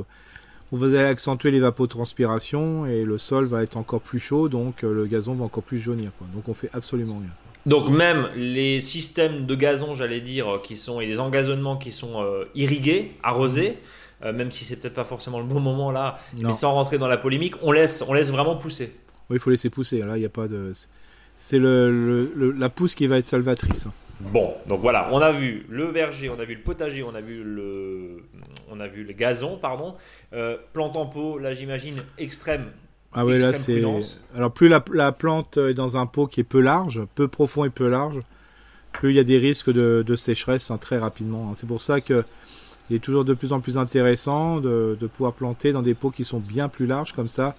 vous 0.71 0.83
allez 0.83 0.97
accentuer 0.97 1.51
l'évapotranspiration 1.51 2.85
et 2.85 3.05
le 3.05 3.17
sol 3.17 3.45
va 3.45 3.63
être 3.63 3.77
encore 3.77 4.01
plus 4.01 4.19
chaud, 4.19 4.49
donc 4.49 4.83
euh, 4.83 4.93
le 4.93 5.05
gazon 5.05 5.35
va 5.35 5.45
encore 5.45 5.63
plus 5.63 5.79
jaunir. 5.79 6.11
Donc 6.33 6.49
on 6.49 6.53
fait 6.53 6.69
absolument 6.73 7.19
rien. 7.19 7.31
Donc 7.65 7.89
même 7.89 8.27
les 8.35 8.81
systèmes 8.81 9.45
de 9.45 9.55
gazon, 9.55 9.93
j'allais 9.93 10.19
dire, 10.19 10.59
qui 10.63 10.75
sont 10.75 10.99
et 10.99 11.05
les 11.05 11.21
engazonnements 11.21 11.77
qui 11.77 11.91
sont 11.91 12.23
irrigués, 12.53 13.13
arrosés. 13.23 13.77
Euh, 14.23 14.31
même 14.31 14.51
si 14.51 14.63
c'est 14.63 14.77
peut-être 14.77 14.93
pas 14.93 15.03
forcément 15.03 15.39
le 15.39 15.45
bon 15.45 15.59
moment 15.59 15.91
là, 15.91 16.17
mais 16.41 16.53
sans 16.53 16.73
rentrer 16.73 16.97
dans 16.97 17.07
la 17.07 17.17
polémique, 17.17 17.55
on 17.61 17.71
laisse, 17.71 18.03
on 18.07 18.13
laisse 18.13 18.31
vraiment 18.31 18.55
pousser. 18.55 18.95
Oui, 19.29 19.37
il 19.37 19.39
faut 19.39 19.49
laisser 19.49 19.69
pousser. 19.69 19.99
Là, 19.99 20.17
il 20.17 20.19
n'y 20.19 20.25
a 20.25 20.29
pas 20.29 20.47
de. 20.47 20.73
C'est 21.37 21.59
le, 21.59 22.53
la 22.57 22.69
pousse 22.69 22.95
qui 22.95 23.07
va 23.07 23.17
être 23.17 23.25
salvatrice. 23.25 23.87
Hein. 23.87 23.93
Bon, 24.21 24.53
donc 24.67 24.79
voilà, 24.79 25.09
on 25.11 25.19
a 25.19 25.31
vu 25.31 25.65
le 25.69 25.85
verger, 25.85 26.29
on 26.29 26.39
a 26.39 26.45
vu 26.45 26.55
le 26.55 26.61
potager, 26.61 27.03
on 27.03 27.13
a 27.13 27.19
vu 27.19 27.43
le, 27.43 28.23
on 28.71 28.79
a 28.79 28.87
vu 28.87 29.03
le 29.03 29.11
gazon, 29.11 29.57
pardon. 29.57 29.95
Euh, 30.31 30.55
plante 30.71 30.95
en 30.95 31.05
pot, 31.05 31.37
là 31.37 31.51
j'imagine 31.51 31.97
extrême. 32.17 32.67
Ah 33.13 33.25
oui, 33.25 33.37
là 33.37 33.51
c'est. 33.51 33.83
Alors 34.33 34.53
plus 34.53 34.69
la, 34.69 34.83
la, 34.93 35.11
plante 35.11 35.57
est 35.57 35.73
dans 35.73 35.97
un 35.97 36.05
pot 36.05 36.27
qui 36.27 36.39
est 36.39 36.45
peu 36.45 36.61
large, 36.61 37.01
peu 37.15 37.27
profond 37.27 37.65
et 37.65 37.69
peu 37.69 37.89
large, 37.89 38.19
plus 38.93 39.11
il 39.11 39.15
y 39.17 39.19
a 39.19 39.25
des 39.25 39.37
risques 39.37 39.71
de, 39.71 40.01
de 40.05 40.15
sécheresse 40.15 40.71
hein, 40.71 40.77
très 40.77 40.97
rapidement. 40.97 41.49
Hein. 41.49 41.55
C'est 41.55 41.67
pour 41.67 41.81
ça 41.81 41.99
que 41.99 42.23
il 42.89 42.95
est 42.95 42.99
toujours 42.99 43.25
de 43.25 43.33
plus 43.33 43.53
en 43.53 43.59
plus 43.59 43.77
intéressant 43.77 44.59
de, 44.59 44.97
pouvoir 45.13 45.33
planter 45.33 45.71
dans 45.71 45.81
des 45.81 45.93
pots 45.93 46.11
qui 46.11 46.23
sont 46.23 46.39
bien 46.39 46.69
plus 46.69 46.85
larges 46.85 47.13
comme 47.13 47.29
ça. 47.29 47.55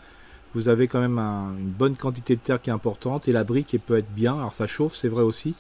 Vous 0.55 0.69
avez 0.69 0.89
quand 0.89 1.01
même 1.01 1.19
une 1.19 1.71
bonne 1.71 1.97
quantité 1.97 2.37
de 2.37 2.41
terre 2.41 2.63
qui 2.63 2.71
est 2.71 2.73
importante 2.73 3.29
et 3.29 3.33
l'abri 3.33 3.65
qui 3.65 3.79
peut 3.79 3.99
être 3.99 4.13
bien. 4.15 4.35
Alors 4.39 4.55
ça 4.55 4.67
chauffe, 4.67 4.95
c'est 4.95 5.09
vrai 5.09 5.23
aussi, 5.23 5.55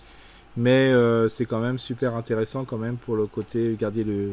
mais 0.56 0.92
euh, 0.92 1.28
c'est 1.28 1.44
quand 1.44 1.60
même 1.60 1.78
super 1.78 2.14
intéressant 2.14 2.64
quand 2.64 2.78
même 2.78 2.96
pour 2.96 3.16
le 3.16 3.26
côté 3.26 3.76
garder 3.78 4.04
le, 4.04 4.32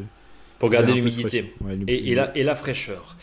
pour 0.58 0.70
garder 0.70 0.92
l'humidité 0.92 1.52
et, 1.88 2.14
la, 2.14 2.36
et, 2.36 2.42
la, 2.42 2.54
fraîcheur. 2.54 3.16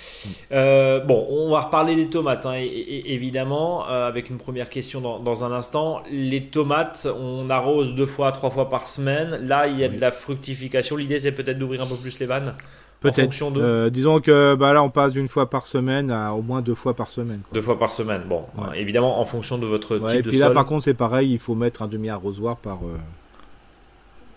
Euh, 0.52 1.00
bon, 1.00 1.26
on 1.30 1.50
va 1.52 1.62
reparler 1.62 1.96
des 1.96 2.10
tomates, 2.10 2.46
hein, 2.46 2.56
évidemment, 2.56 3.88
euh, 3.90 4.08
avec 4.08 4.30
une 4.30 4.38
première 4.38 4.70
question 4.70 5.20
dans, 5.20 5.44
un 5.44 5.52
instant. 5.52 6.04
Les 6.12 6.46
tomates, 6.46 7.08
on 7.20 7.50
arrose 7.50 7.96
deux 7.96 8.06
fois, 8.06 8.32
trois 8.32 8.50
fois 8.50 8.70
par 8.70 8.88
semaine. 8.88 9.48
Là, 9.48 9.68
il 9.68 9.80
y 9.80 9.84
a 9.84 9.88
de 9.88 10.00
la 10.00 10.12
fructification. 10.12 10.98
L'idée, 10.98 11.20
c'est 11.20 11.32
peut-être 11.32 11.58
d'ouvrir 11.58 11.82
un 11.82 11.88
peu 11.88 11.96
plus 11.96 12.20
les 12.20 12.26
vannes. 12.26 12.54
Peut-être. 13.00 13.36
Euh, 13.58 13.90
disons 13.90 14.20
que 14.20 14.54
bah, 14.54 14.74
là, 14.74 14.84
on 14.84 14.92
passe 14.92 15.14
d'une 15.14 15.28
fois 15.28 15.50
par 15.50 15.66
semaine 15.66 16.12
à 16.12 16.36
au 16.36 16.44
moins 16.44 16.62
deux 16.62 16.76
fois 16.76 16.96
par 16.96 17.10
semaine. 17.10 17.42
Deux 17.54 17.62
fois 17.62 17.80
par 17.80 17.92
semaine. 17.92 18.24
Bon, 18.28 18.44
évidemment, 18.76 19.20
en 19.20 19.26
fonction 19.26 19.58
de 19.58 19.66
votre 19.66 19.98
type 19.98 20.20
et 20.20 20.22
puis 20.22 20.38
là, 20.38 20.52
par 20.52 20.66
contre, 20.66 20.84
c'est 20.84 20.94
pareil. 20.94 21.32
Il 21.32 21.40
faut 21.40 21.56
mettre 21.56 21.82
un 21.82 21.88
demi-arrosoir 21.88 22.58
par, 22.58 22.80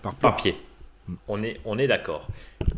par, 0.00 0.14
par 0.14 0.36
pied. 0.36 0.56
On 1.28 1.42
est, 1.42 1.60
on 1.66 1.76
est 1.78 1.86
d'accord. 1.86 2.28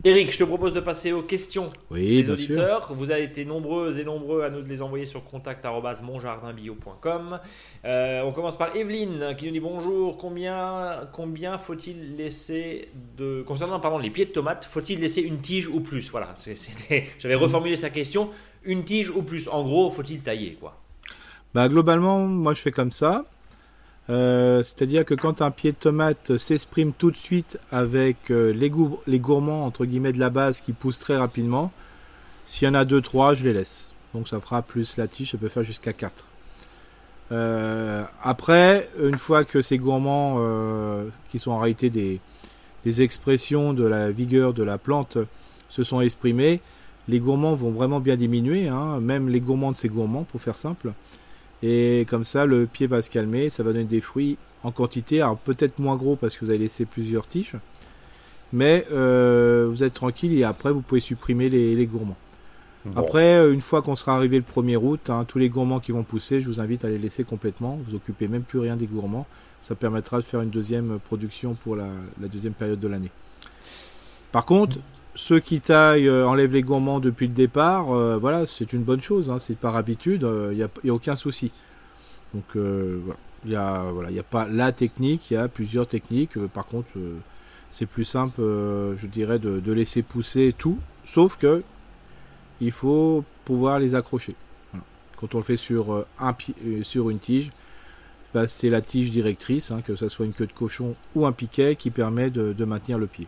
Eric, 0.03 0.33
je 0.33 0.39
te 0.39 0.45
propose 0.45 0.75
de 0.75 0.81
passer 0.81 1.13
aux 1.13 1.23
questions 1.23 1.71
oui, 1.91 2.23
des 2.23 2.31
auditeurs. 2.31 2.93
Vous 2.93 3.13
avez 3.13 3.23
été 3.23 3.45
nombreux 3.45 4.01
et 4.01 4.05
nombreux 4.05 4.43
à 4.43 4.51
nous 4.51 4.65
les 4.65 4.83
envoyer 4.83 5.07
sur 5.07 5.23
contact.monjardinbio.com. 5.25 7.39
Euh, 7.85 8.23
on 8.23 8.33
commence 8.33 8.59
par 8.59 8.75
Evelyne 8.75 9.37
qui 9.37 9.47
nous 9.47 9.53
dit 9.53 9.61
bonjour. 9.61 10.17
Combien, 10.17 11.07
combien 11.13 11.57
faut-il 11.59 12.17
laisser 12.17 12.89
de. 13.17 13.45
Concernant 13.47 13.79
pardon, 13.79 13.99
les 13.99 14.11
pieds 14.11 14.27
de 14.27 14.33
tomates, 14.33 14.65
faut-il 14.65 14.99
laisser 15.01 15.23
une 15.23 15.39
tige 15.39 15.69
ou 15.69 15.79
plus? 15.81 16.11
Voilà, 16.11 16.35
j'avais 17.19 17.37
reformulé 17.37 17.77
sa 17.77 17.91
question. 17.91 18.31
Une 18.65 18.83
tige 18.85 19.11
ou 19.11 19.23
plus? 19.23 19.47
En 19.49 19.63
gros, 19.63 19.93
faut-il 19.93 20.19
tailler 20.21 20.59
quoi? 20.61 20.81
Bah, 21.55 21.69
Globalement, 21.69 22.27
moi 22.27 22.55
je 22.55 22.61
fais 22.61 22.73
comme 22.73 22.91
ça. 22.91 23.25
Euh, 24.09 24.63
c'est-à-dire 24.63 25.05
que 25.05 25.15
quand 25.15 25.43
un 25.43 25.51
pied 25.51 25.73
de 25.73 25.77
tomate 25.77 26.37
s'exprime 26.37 26.93
tout 26.93 27.11
de 27.11 27.17
suite 27.17 27.59
avec 27.73 28.31
euh, 28.31 28.53
les, 28.53 29.19
gourmands 29.19 29.65
entre 29.65 29.85
guillemets 29.85 30.13
de 30.13 30.21
la 30.21 30.31
base 30.31 30.61
qui 30.61 30.73
poussent 30.73 31.01
très 31.01 31.17
rapidement, 31.17 31.73
s'il 32.45 32.69
y 32.69 32.71
en 32.71 32.75
a 32.75 32.85
2-3, 32.85 33.35
je 33.35 33.45
les 33.45 33.53
laisse. 33.53 33.93
Donc 34.15 34.29
ça 34.29 34.41
fera 34.41 34.63
plus 34.63 34.97
la 34.97 35.09
tige, 35.09 35.33
ça 35.33 35.39
peut 35.39 35.49
faire 35.49 35.65
jusqu'à 35.65 35.93
4. 35.93 36.25
Euh, 37.33 38.05
après, 38.23 38.89
une 39.03 39.19
fois 39.19 39.45
que 39.45 39.61
ces 39.61 39.79
gourmands, 39.79 40.41
qui 41.31 41.41
sont 41.41 41.51
en 41.51 41.59
réalité 41.59 41.91
des, 41.91 42.21
des 42.85 43.03
expressions 43.03 43.73
de 43.73 43.85
la 43.85 44.13
vigueur 44.13 44.55
de 44.55 44.63
la 44.63 44.79
plante, 44.79 45.19
se 45.69 45.83
sont 45.83 46.01
exprimés, 46.01 46.61
les 47.09 47.21
gourmands 47.21 47.55
vont 47.55 47.71
vraiment 47.71 48.01
bien 48.01 48.17
diminuer, 48.17 48.69
hein, 48.69 49.01
même 49.01 49.29
les 49.29 49.41
gourmands 49.41 49.73
de 49.73 49.77
ces 49.77 49.89
gourmands, 49.89 50.25
pour 50.25 50.41
faire 50.41 50.57
simple. 50.57 50.93
Et 51.63 52.07
comme 52.09 52.25
ça, 52.25 52.47
le 52.47 52.67
pied 52.67 52.87
va 52.87 53.03
se 53.03 53.11
calmer, 53.11 53.51
ça 53.51 53.63
va 53.63 53.73
donner 53.73 53.85
des 53.85 54.01
fruits 54.01 54.37
en 54.63 54.73
quantité, 54.73 55.21
alors 55.21 55.39
peut-être 55.39 55.79
moins 55.79 55.97
gros 55.97 56.17
parce 56.17 56.37
que 56.37 56.45
vous 56.45 56.51
avez 56.51 56.59
laissé 56.59 56.85
plusieurs 56.85 57.27
tiges, 57.27 57.55
mais 58.53 58.87
euh, 58.93 59.67
vous 59.71 59.83
êtes 59.83 59.95
tranquille 59.95 60.37
et 60.39 60.45
après 60.45 60.73
vous 60.73 60.81
pouvez 60.81 61.01
supprimer 61.01 61.49
les, 61.49 61.87
gourmands. 61.87 62.17
Après, 62.95 63.39
euh, 63.39 63.53
une 63.53 63.61
fois 63.61 63.83
qu'on 63.83 63.97
sera 63.97 64.15
arrivé 64.15 64.39
le 64.39 64.45
1er 64.45 64.77
août, 64.77 65.11
hein, 65.11 65.25
tous 65.27 65.39
les 65.39 65.49
gourmands 65.49 65.81
qui 65.81 65.93
vont 65.93 66.05
pousser, 66.05 66.41
je 66.41 66.47
vous 66.47 66.61
invite 66.61 66.85
à 66.85 66.89
les 66.89 66.99
laisser 66.99 67.25
complètement. 67.25 67.81
Vous 67.87 67.97
occupez 67.97 68.29
même 68.29 68.43
plus 68.43 68.61
rien 68.61 68.77
des 68.77 68.87
gourmands. 68.87 69.27
Ça 69.63 69.75
permettra 69.75 70.19
de 70.19 70.25
faire 70.25 70.41
une 70.41 70.51
deuxième 70.51 71.01
production 71.01 71.55
pour 71.55 71.75
la, 71.75 71.89
deuxième 72.19 72.53
période 72.53 72.79
de 72.79 72.87
l'année. 72.87 73.11
Par 74.31 74.45
contre, 74.45 74.79
ceux 75.17 75.41
qui 75.41 75.61
taillent 75.61 76.09
euh, 76.09 76.27
enlèvent 76.27 76.53
les 76.53 76.63
gourmands 76.63 77.01
depuis 77.01 77.27
le 77.27 77.35
départ, 77.35 77.87
voilà, 78.19 78.47
c'est 78.47 78.73
une 78.73 78.83
bonne 78.83 79.01
chose. 79.01 79.31
Hein, 79.31 79.39
c'est 79.39 79.59
par 79.59 79.77
habitude, 79.77 80.27
il 80.53 80.57
n'y 80.57 80.63
a, 80.63 80.95
aucun 80.95 81.17
souci. 81.17 81.51
Donc 82.33 82.45
voilà. 82.55 83.19
Il 83.47 83.51
n'y 83.51 83.57
a, 84.19 84.23
pas 84.29 84.47
la 84.49 84.73
technique, 84.73 85.31
il 85.31 85.35
y 85.35 85.37
a 85.37 85.47
plusieurs 85.49 85.87
techniques. 85.87 86.37
Euh, 86.37 86.49
par 86.49 86.67
contre, 86.67 86.89
euh, 86.97 87.17
c'est 87.71 87.87
plus 87.87 88.05
simple, 88.05 88.41
euh, 88.41 88.97
je 88.97 89.07
dirais, 89.07 89.39
de, 89.39 89.73
laisser 89.73 90.03
pousser 90.03 90.55
tout, 90.57 90.79
sauf 91.05 91.37
que 91.37 91.63
il 92.61 92.73
faut 92.73 93.25
pouvoir 93.45 93.79
les 93.79 93.95
accrocher. 93.95 94.35
Quand 95.17 95.35
on 95.35 95.39
le 95.39 95.45
fait 95.45 95.57
sur 95.57 96.05
une 97.11 97.19
tige, 97.19 97.51
bah, 98.35 98.49
c'est 98.49 98.71
la 98.71 98.81
tige 98.81 99.11
directrice, 99.11 99.71
hein, 99.71 99.81
que 99.87 99.95
ce 99.95 100.09
soit 100.09 100.27
une 100.27 100.33
queue 100.33 100.47
de 100.47 100.53
cochon 100.53 100.95
ou 101.15 101.27
un 101.27 101.33
piquet, 101.33 101.77
qui 101.77 101.91
permet 101.91 102.31
de, 102.31 102.65
maintenir 102.65 102.99
le 102.99 103.07
pied. 103.07 103.27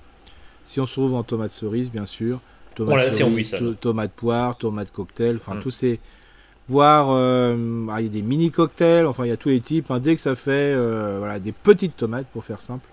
Si 0.68 0.80
on 0.80 0.86
se 0.86 0.92
trouve 0.92 1.14
en 1.14 1.22
tomate 1.22 1.50
cerise, 1.50 1.90
bien 1.90 2.04
sûr, 2.04 2.40
tomate, 2.74 3.10
cerise, 3.10 3.56
tomate 3.80 4.12
poire, 4.12 4.58
tomate 4.58 4.92
cocktail, 4.92 5.36
enfin 5.36 5.54
mm. 5.54 5.60
tous 5.60 5.70
ces 5.70 5.98
Voir, 6.68 7.08
euh, 7.10 7.86
ah, 7.90 8.02
il 8.02 8.08
y 8.08 8.10
a 8.10 8.12
des 8.12 8.20
mini 8.20 8.50
cocktails, 8.50 9.06
enfin 9.06 9.24
il 9.24 9.28
y 9.28 9.32
a 9.32 9.38
tous 9.38 9.48
les 9.48 9.60
types. 9.60 9.90
Hein. 9.90 10.00
dès 10.00 10.14
que 10.14 10.20
ça 10.20 10.36
fait 10.36 10.74
euh, 10.74 11.16
voilà, 11.20 11.38
des 11.38 11.52
petites 11.52 11.96
tomates, 11.96 12.26
pour 12.26 12.44
faire 12.44 12.60
simple, 12.60 12.86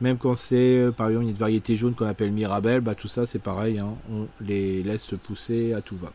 même 0.00 0.18
quand 0.18 0.34
c'est 0.34 0.78
euh, 0.78 0.90
par 0.90 1.08
exemple 1.08 1.26
une 1.26 1.34
variété 1.34 1.76
jaune 1.76 1.94
qu'on 1.94 2.06
appelle 2.06 2.32
Mirabelle, 2.32 2.80
bah, 2.80 2.96
tout 2.96 3.06
ça 3.06 3.26
c'est 3.26 3.38
pareil, 3.38 3.78
hein. 3.78 3.94
on 4.12 4.26
les 4.40 4.82
laisse 4.82 5.02
se 5.02 5.14
pousser 5.14 5.72
à 5.72 5.80
tout 5.80 5.96
va. 5.96 6.10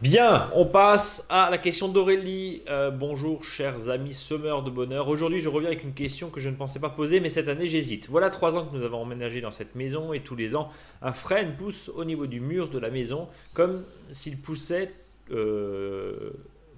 Bien, 0.00 0.50
on 0.54 0.64
passe 0.64 1.26
à 1.28 1.50
la 1.50 1.58
question 1.58 1.86
d'Aurélie. 1.88 2.62
bonjour 2.94 3.44
chers 3.44 3.90
amis 3.90 4.14
semeurs 4.14 4.62
de 4.62 4.70
bonheur. 4.70 5.08
Aujourd'hui 5.08 5.40
je 5.40 5.50
reviens 5.50 5.68
avec 5.68 5.84
une 5.84 5.92
question 5.92 6.30
que 6.30 6.40
je 6.40 6.48
ne 6.48 6.54
pensais 6.54 6.78
pas 6.78 6.88
poser 6.88 7.20
mais 7.20 7.28
cette 7.28 7.48
année 7.48 7.66
j'hésite. 7.66 8.08
Voilà 8.08 8.30
trois 8.30 8.56
ans 8.56 8.64
que 8.64 8.74
nous 8.74 8.82
avons 8.82 9.02
emménagé 9.02 9.42
dans 9.42 9.50
cette 9.50 9.74
maison 9.74 10.14
et 10.14 10.20
tous 10.20 10.36
les 10.36 10.56
ans 10.56 10.70
un 11.02 11.12
frêne 11.12 11.54
pousse 11.54 11.90
au 11.94 12.06
niveau 12.06 12.26
du 12.26 12.40
mur 12.40 12.70
de 12.70 12.78
la 12.78 12.88
maison 12.88 13.28
comme 13.52 13.84
s'il 14.10 14.38
poussait 14.38 14.90
euh, 15.32 16.30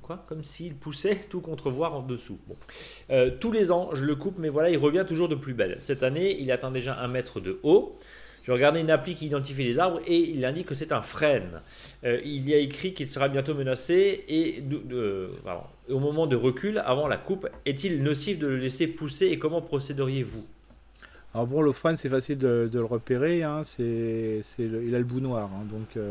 quoi? 0.03 0.25
Comme 0.27 0.43
s'il 0.43 0.75
poussait 0.75 1.21
tout 1.31 1.41
contre 1.41 1.71
voir 1.71 1.95
en 1.95 2.03
dessous. 2.03 2.41
Euh, 3.11 3.31
tous 3.39 3.53
les 3.53 3.71
ans, 3.71 3.91
je 3.93 4.05
le 4.05 4.17
coupe, 4.17 4.39
mais 4.39 4.49
voilà, 4.49 4.69
il 4.69 4.79
revient 4.79 5.05
toujours 5.07 5.29
de 5.29 5.37
plus 5.37 5.55
belle. 5.55 5.77
Cette 5.79 6.03
année, 6.03 6.37
il 6.41 6.51
atteint 6.51 6.71
déjà 6.71 6.99
un 6.99 7.09
mètre 7.09 7.41
de 7.41 7.61
haut. 7.63 7.97
Je 8.43 8.51
regardais 8.51 8.81
une 8.81 8.91
appli 8.91 9.15
qui 9.15 9.27
identifie 9.27 9.63
les 9.63 9.79
arbres 9.79 10.01
et 10.07 10.19
il 10.19 10.45
indique 10.45 10.67
que 10.67 10.75
c'est 10.75 10.93
un 10.93 11.01
frêne. 11.01 11.61
Euh, 12.05 12.21
il 12.25 12.49
y 12.49 12.55
a 12.55 12.59
écrit 12.59 12.93
qu'il 12.93 13.09
sera 13.09 13.29
bientôt 13.29 13.55
menacé 13.55 14.25
et 14.29 14.63
au 15.89 15.99
moment 15.99 16.27
de 16.27 16.37
recul, 16.37 16.83
avant 16.85 17.07
la 17.07 17.19
coupe, 17.19 17.49
est-il 17.67 18.03
nocif 18.03 18.39
de 18.39 18.49
le 18.49 18.57
laisser 18.57 18.89
pousser 18.89 19.27
et 19.27 19.39
comment 19.39 19.61
procéderiez-vous? 19.61 20.45
Alors 21.35 21.47
bon, 21.47 21.63
le 21.63 21.73
frêne, 21.73 21.97
c'est 21.97 22.11
facile 22.11 22.39
de, 22.39 22.69
le 22.73 22.85
repérer. 22.85 23.43
Hein. 23.43 23.63
il 23.79 24.95
a 24.95 24.99
le 24.99 25.05
bout 25.05 25.21
noir. 25.21 25.49
Hein. 25.55 25.65
donc, 25.71 26.03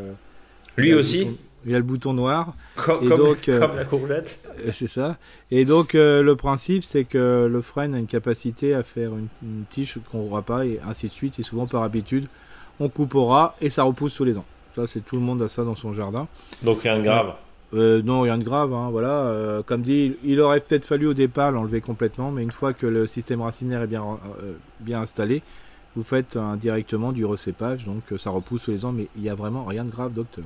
Lui 0.77 0.93
aussi 0.93 1.27
il 1.65 1.75
a 1.75 1.77
le 1.77 1.83
bouton 1.83 2.13
noir. 2.13 2.53
Comme, 2.75 3.03
et 3.03 3.15
donc, 3.15 3.49
euh, 3.49 3.67
la 3.75 3.85
courgette. 3.85 4.39
Euh, 4.61 4.69
c'est 4.71 4.87
ça. 4.87 5.17
Et 5.49 5.65
donc, 5.65 5.95
euh, 5.95 6.21
le 6.21 6.35
principe, 6.35 6.83
c'est 6.83 7.03
que 7.03 7.47
le 7.51 7.61
frêne 7.61 7.95
a 7.95 7.99
une 7.99 8.07
capacité 8.07 8.73
à 8.75 8.83
faire 8.83 9.11
une, 9.13 9.63
tige 9.69 9.97
qu'on 10.11 10.35
ne 10.35 10.41
pas, 10.41 10.65
et 10.65 10.79
ainsi 10.87 11.07
de 11.07 11.11
suite. 11.11 11.39
Et 11.39 11.43
souvent, 11.43 11.65
par 11.65 11.83
habitude, 11.83 12.27
on 12.79 12.89
coupe 12.89 13.15
au 13.15 13.25
ras 13.25 13.55
et 13.61 13.69
ça 13.69 13.83
repousse 13.83 14.13
tous 14.13 14.23
les 14.23 14.37
ans. 14.37 14.45
Ça, 14.75 14.85
c'est 14.87 15.03
tout 15.03 15.15
le 15.15 15.21
monde 15.21 15.41
a 15.41 15.49
ça 15.49 15.63
dans 15.63 15.75
son 15.75 15.93
jardin. 15.93 16.27
Donc, 16.63 16.81
rien 16.81 16.99
de 16.99 17.03
grave. 17.03 17.33
non, 17.73 18.21
rien 18.21 18.37
de 18.37 18.43
grave. 18.43 18.73
Hein, 18.73 18.89
voilà. 18.91 19.63
comme 19.65 19.81
dit, 19.81 20.15
il 20.23 20.39
aurait 20.41 20.59
peut-être 20.59 20.85
fallu 20.85 21.07
au 21.07 21.13
départ 21.13 21.51
l'enlever 21.51 21.81
complètement, 21.81 22.31
mais 22.31 22.43
une 22.43 22.51
fois 22.51 22.73
que 22.73 22.85
le 22.85 23.07
système 23.07 23.41
racinaire 23.41 23.81
est 23.81 23.87
bien, 23.87 24.19
bien 24.79 25.01
installé, 25.01 25.41
vous 25.95 26.03
faites 26.03 26.37
directement 26.59 27.11
du 27.11 27.25
recépage, 27.25 27.85
donc 27.85 28.01
ça 28.17 28.29
repousse 28.29 28.63
tous 28.63 28.71
les 28.71 28.85
ans, 28.85 28.91
mais 28.91 29.07
il 29.15 29.23
n'y 29.23 29.29
a 29.29 29.35
vraiment 29.35 29.65
rien 29.65 29.83
de 29.83 29.91
grave, 29.91 30.13
docteur. 30.13 30.45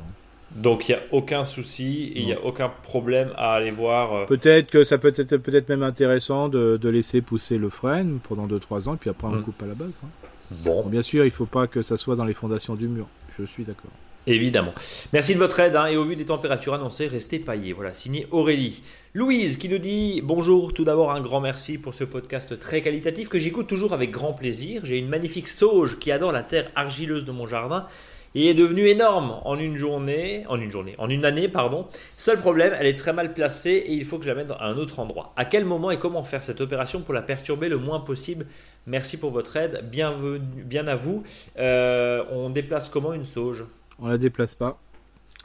Donc 0.56 0.88
il 0.88 0.94
n'y 0.94 0.98
a 0.98 1.04
aucun 1.12 1.44
souci, 1.44 2.14
il 2.16 2.26
n'y 2.26 2.34
a 2.34 2.44
aucun 2.44 2.70
problème 2.70 3.32
à 3.36 3.54
aller 3.54 3.72
voir. 3.72 4.14
Euh, 4.14 4.26
peut-être 4.26 4.72
que 4.72 4.84
ça 4.84 4.98
peut 4.98 5.14
être 5.16 5.38
peut-être 5.38 5.68
même 5.68 5.84
intéressant 5.84 6.48
de, 6.48 6.80
laisser 6.88 7.22
pousser 7.22 7.58
le 7.58 7.70
frein 7.70 8.06
pendant 8.24 8.48
2-3 8.48 8.90
ans, 8.90 8.96
puis 8.96 9.10
après 9.10 9.28
on 9.28 9.32
hmm. 9.32 9.44
coupe 9.44 9.62
à 9.62 9.68
la 9.68 9.74
base. 9.74 9.92
Hein. 10.04 10.08
Bon. 10.52 10.86
Bien 10.88 11.02
sûr, 11.02 11.24
il 11.24 11.28
ne 11.28 11.34
faut 11.34 11.48
pas 11.48 11.68
que 11.68 11.82
ça 11.82 11.98
soit 11.98 12.16
dans 12.16 12.24
les 12.24 12.34
fondations 12.34 12.76
du 12.76 12.88
mur. 12.88 13.08
Je 13.38 13.44
suis 13.44 13.64
d'accord. 13.64 13.92
Évidemment. 14.28 14.74
Merci 15.14 15.36
de 15.36 15.40
votre 15.40 15.60
aide 15.60 15.76
hein, 15.76 15.86
et 15.86 15.98
au 15.98 16.04
vu 16.04 16.16
des 16.16 16.26
températures 16.26 16.74
annoncées, 16.74 17.08
restez 17.08 17.38
paillés. 17.38 17.74
Voilà, 17.74 17.94
signé 17.94 18.28
Aurélie. 18.32 18.82
Louise 19.14 19.58
qui 19.58 19.70
nous 19.70 19.78
dit 19.78 20.22
Bonjour, 20.24 20.74
tout 20.74 20.84
d'abord 20.84 21.12
un 21.12 21.22
grand 21.22 21.42
merci 21.42 21.78
pour 21.78 21.94
ce 21.94 22.04
podcast 22.04 22.60
très 22.60 22.82
qualitatif 22.82 23.30
que 23.30 23.38
j'écoute 23.38 23.68
toujours 23.68 23.94
avec 23.94 24.10
grand 24.10 24.34
plaisir. 24.34 24.82
J'ai 24.84 24.98
une 24.98 25.10
magnifique 25.10 25.48
sauge 25.48 26.00
qui 26.00 26.12
adore 26.12 26.32
la 26.32 26.42
terre 26.42 26.72
argileuse 26.76 27.24
de 27.24 27.32
mon 27.32 27.46
jardin 27.46 27.86
et 28.34 28.50
est 28.50 28.54
devenue 28.56 28.88
énorme 28.88 29.40
en 29.46 29.58
une 29.60 29.78
journée, 29.78 30.44
en 30.50 30.60
une 30.60 30.72
journée, 30.72 30.96
en 30.98 31.08
une 31.08 31.24
année, 31.24 31.48
pardon. 31.48 31.88
Seul 32.18 32.40
problème, 32.40 32.76
elle 32.78 32.88
est 32.88 32.98
très 32.98 33.14
mal 33.14 33.34
placée 33.34 33.84
et 33.88 33.94
il 33.94 34.06
faut 34.06 34.18
que 34.18 34.26
je 34.26 34.30
la 34.30 34.36
mette 34.36 34.52
à 34.52 34.66
un 34.66 34.78
autre 34.78 35.00
endroit. 35.00 35.34
À 35.38 35.46
quel 35.46 35.66
moment 35.66 35.92
et 35.92 36.00
comment 36.00 36.24
faire 36.24 36.42
cette 36.42 36.62
opération 36.62 37.02
pour 37.02 37.14
la 37.14 37.22
perturber 37.22 37.70
le 37.70 37.78
moins 37.78 38.00
possible? 38.00 38.48
Merci 38.88 39.18
pour 39.18 39.32
votre 39.32 39.56
aide, 39.56 39.86
bienvenue, 39.90 40.40
bien 40.40 40.88
à 40.88 40.96
vous. 40.96 41.24
Euh, 41.58 42.24
on 42.32 42.50
déplace 42.50 42.90
comment 42.90 43.14
une 43.14 43.24
sauge? 43.24 43.66
On 44.00 44.08
la 44.08 44.18
déplace 44.18 44.56
pas. 44.56 44.80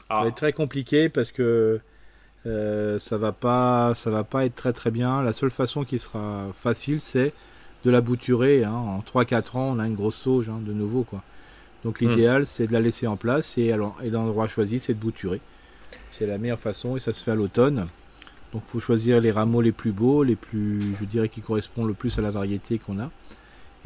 Ça 0.09 0.15
va 0.15 0.21
ah. 0.25 0.27
être 0.27 0.35
très 0.35 0.53
compliqué 0.53 1.09
parce 1.09 1.33
que 1.33 1.81
euh, 2.47 2.99
ça 2.99 3.19
va 3.19 3.33
pas, 3.33 3.95
ça 3.95 4.11
va 4.11 4.25
pas 4.25 4.45
être 4.45 4.55
très 4.55 4.73
très 4.73 4.91
bien. 4.91 5.23
La 5.23 5.33
seule 5.33 5.51
façon 5.51 5.85
qui 5.85 5.99
sera 5.99 6.49
facile, 6.55 7.01
c'est 7.01 7.33
de 7.85 7.91
la 7.91 8.01
bouturer. 8.01 8.65
Hein. 8.65 8.73
En 8.73 9.01
3-4 9.01 9.57
ans, 9.57 9.75
on 9.77 9.79
a 9.79 9.87
une 9.87 9.95
grosse 9.95 10.17
sauge 10.17 10.49
hein, 10.49 10.61
de 10.65 10.73
nouveau 10.73 11.05
quoi. 11.05 11.23
Donc 11.85 12.01
l'idéal, 12.01 12.45
c'est 12.45 12.67
de 12.67 12.73
la 12.73 12.81
laisser 12.81 13.07
en 13.07 13.17
place 13.17 13.57
et, 13.57 13.73
alors, 13.73 13.97
et 14.03 14.11
l'endroit 14.11 14.49
choisi, 14.49 14.81
c'est 14.81 14.93
de 14.93 14.99
bouturer. 14.99 15.41
C'est 16.13 16.27
la 16.27 16.37
meilleure 16.37 16.59
façon 16.59 16.97
et 16.97 17.01
ça 17.01 17.13
se 17.13 17.25
fait 17.25 17.31
à 17.31 17.35
l'automne. 17.35 17.87
Donc 18.53 18.63
il 18.67 18.71
faut 18.71 18.81
choisir 18.81 19.21
les 19.21 19.31
rameaux 19.31 19.63
les 19.63 19.73
plus 19.73 19.93
beaux, 19.93 20.23
les 20.23 20.37
plus, 20.37 20.95
je 21.01 21.05
dirais, 21.05 21.29
qui 21.29 21.41
correspondent 21.41 21.89
le 21.89 21.95
plus 21.95 22.19
à 22.19 22.23
la 22.23 22.31
variété 22.31 22.79
qu'on 22.79 22.99
a. 22.99 23.11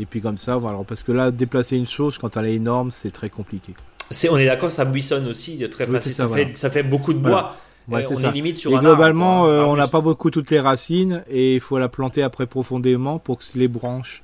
Et 0.01 0.07
puis 0.07 0.21
comme 0.21 0.39
ça, 0.39 0.57
voilà. 0.57 0.83
Parce 0.85 1.03
que 1.03 1.13
là, 1.13 1.31
déplacer 1.31 1.77
une 1.77 1.87
chose 1.87 2.19
quand 2.19 2.37
elle 2.37 2.47
est 2.47 2.55
énorme, 2.55 2.91
c'est 2.91 3.13
très 3.13 3.31
compliqué. 3.31 3.75
C'est, 4.11 4.29
on 4.29 4.39
est 4.39 4.47
d'accord, 4.47 4.71
ça 4.71 4.85
buissonne 4.85 5.29
aussi 5.29 5.59
très 5.71 5.87
facile. 5.87 6.13
Ça, 6.13 6.29
fait, 6.29 6.57
ça, 6.57 6.71
fait, 6.71 6.83
beaucoup 6.83 7.13
de 7.13 7.19
bois. 7.19 7.57
on 7.89 7.99
est 7.99 8.33
limite 8.33 8.59
sur 8.59 8.73
et 8.73 8.79
globalement, 8.79 9.47
euh, 9.47 9.63
on 9.63 9.77
n'a 9.77 9.89
pas 9.89 10.01
beaucoup 10.01 10.31
toutes 10.31 10.51
les 10.51 10.61
racines 10.61 11.25
et 11.29 11.55
il 11.55 11.61
faut 11.61 11.79
la 11.79 11.89
planter 11.89 12.23
après 12.23 12.47
profondément 12.47 13.19
pour 13.19 13.39
que 13.39 13.45
les 13.55 13.69
branches 13.69 14.23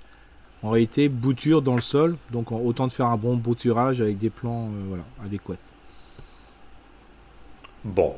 en 0.62 0.70
réalité 0.70 1.08
bouture 1.08 1.62
dans 1.62 1.74
le 1.74 1.80
sol. 1.80 2.16
Donc 2.30 2.52
autant 2.52 2.86
de 2.86 2.92
faire 2.92 3.06
un 3.06 3.16
bon 3.16 3.36
bouturage 3.36 4.00
avec 4.00 4.18
des 4.18 4.30
plans 4.30 4.66
euh, 4.66 4.84
voilà, 4.88 5.04
adéquats. 5.24 5.54
Bon. 7.84 8.14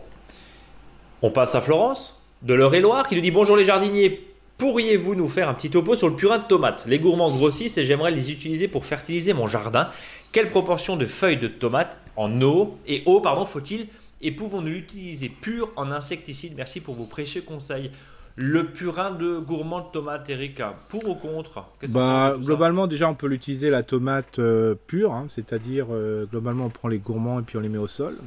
On 1.23 1.31
passe 1.31 1.55
à 1.55 1.61
Florence, 1.61 2.21
de 2.43 2.53
l'Eure-et-Loire, 2.53 3.07
qui 3.07 3.15
nous 3.15 3.21
dit 3.21 3.31
Bonjour 3.31 3.57
les 3.57 3.65
jardiniers, 3.65 4.32
pourriez-vous 4.59 5.15
nous 5.15 5.29
faire 5.29 5.49
un 5.49 5.55
petit 5.55 5.71
topo 5.71 5.95
sur 5.95 6.09
le 6.09 6.17
purin 6.17 6.39
de 6.39 6.45
tomates? 6.45 6.85
Les 6.87 6.99
gourmands 6.99 7.31
grossissent 7.31 7.79
et 7.79 7.85
j'aimerais 7.85 8.11
les 8.11 8.31
utiliser 8.31 8.69
pour 8.69 8.85
fertiliser 8.85 9.33
mon 9.33 9.47
jardin. 9.47 9.89
Quelle 10.33 10.51
proportion 10.51 10.97
de 10.97 11.07
feuilles 11.07 11.39
de 11.39 11.49
tomates 11.49 11.99
en 12.17 12.41
eau 12.41 12.79
et 12.87 13.03
eau 13.07 13.21
pardon 13.21 13.45
faut-il 13.45 13.89
et 14.21 14.31
pouvons-nous 14.31 14.69
l'utiliser 14.69 15.29
pur 15.29 15.71
en 15.77 15.91
insecticide? 15.91 16.55
Merci 16.57 16.81
pour 16.81 16.95
vos 16.95 17.07
précieux 17.07 17.43
conseils. 17.43 17.91
Le 18.35 18.67
purin 18.67 19.11
de 19.11 19.39
gourmand 19.39 19.81
de 19.81 19.87
tomate, 19.93 20.31
Eric, 20.31 20.63
pour 20.89 21.07
ou 21.07 21.15
contre? 21.15 21.67
Bah, 21.89 22.35
Globalement, 22.39 22.87
déjà, 22.87 23.11
on 23.11 23.15
peut 23.15 23.27
l'utiliser 23.27 23.69
la 23.69 23.83
tomate 23.83 24.39
euh, 24.39 24.75
pure, 24.87 25.13
hein, 25.13 25.27
c'est-à-dire, 25.29 25.89
euh, 25.91 26.25
globalement, 26.25 26.65
on 26.65 26.71
prend 26.71 26.89
les 26.89 26.99
gourmands 26.99 27.41
et 27.41 27.43
puis 27.43 27.59
on 27.59 27.61
les 27.61 27.69
met 27.69 27.77
au 27.77 27.89
sol. 27.89 28.19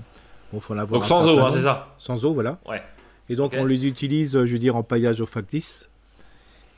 Bon, 0.53 0.59
faut 0.59 0.75
donc 0.75 1.05
sans 1.05 1.27
eau, 1.27 1.39
hein, 1.39 1.49
c'est 1.49 1.61
ça? 1.61 1.95
Sans 1.97 2.23
eau, 2.23 2.33
voilà. 2.33 2.59
Ouais. 2.69 2.83
Et 3.29 3.35
donc, 3.35 3.55
on 3.57 3.65
les 3.65 3.87
utilise, 3.87 4.33
je 4.33 4.51
veux 4.51 4.59
dire, 4.59 4.75
en 4.75 4.83
paillage 4.83 5.21
au 5.21 5.25
factice. 5.25 5.89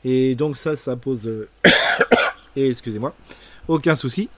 Et 0.04 0.34
donc, 0.34 0.56
ça, 0.56 0.76
ça 0.76 0.96
pose. 0.96 1.26
Euh, 1.26 1.48
et 2.56 2.70
excusez-moi, 2.70 3.14
aucun 3.66 3.96
souci. 3.96 4.28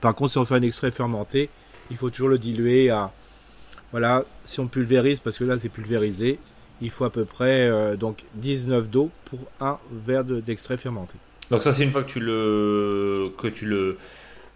Par 0.00 0.14
contre, 0.14 0.32
si 0.32 0.38
on 0.38 0.44
fait 0.44 0.54
un 0.56 0.62
extrait 0.62 0.90
fermenté, 0.90 1.48
il 1.90 1.96
faut 1.96 2.10
toujours 2.10 2.28
le 2.28 2.38
diluer 2.38 2.90
à. 2.90 3.10
Voilà, 3.92 4.24
si 4.44 4.58
on 4.60 4.66
pulvérise, 4.68 5.20
parce 5.20 5.36
que 5.38 5.44
là, 5.44 5.58
c'est 5.58 5.68
pulvérisé, 5.68 6.38
il 6.80 6.90
faut 6.90 7.04
à 7.04 7.10
peu 7.10 7.24
près 7.26 7.68
euh, 7.68 7.94
donc 7.96 8.24
19 8.34 8.88
d'eau 8.88 9.10
pour 9.26 9.38
un 9.60 9.78
verre 10.06 10.24
de- 10.24 10.40
d'extrait 10.40 10.76
fermenté. 10.78 11.14
Donc 11.50 11.62
ça 11.62 11.72
c'est 11.72 11.84
une 11.84 11.90
fois 11.90 12.02
que 12.02 12.10
tu 12.10 12.18
le 12.18 13.30
que 13.36 13.46
tu 13.48 13.66
le 13.66 13.98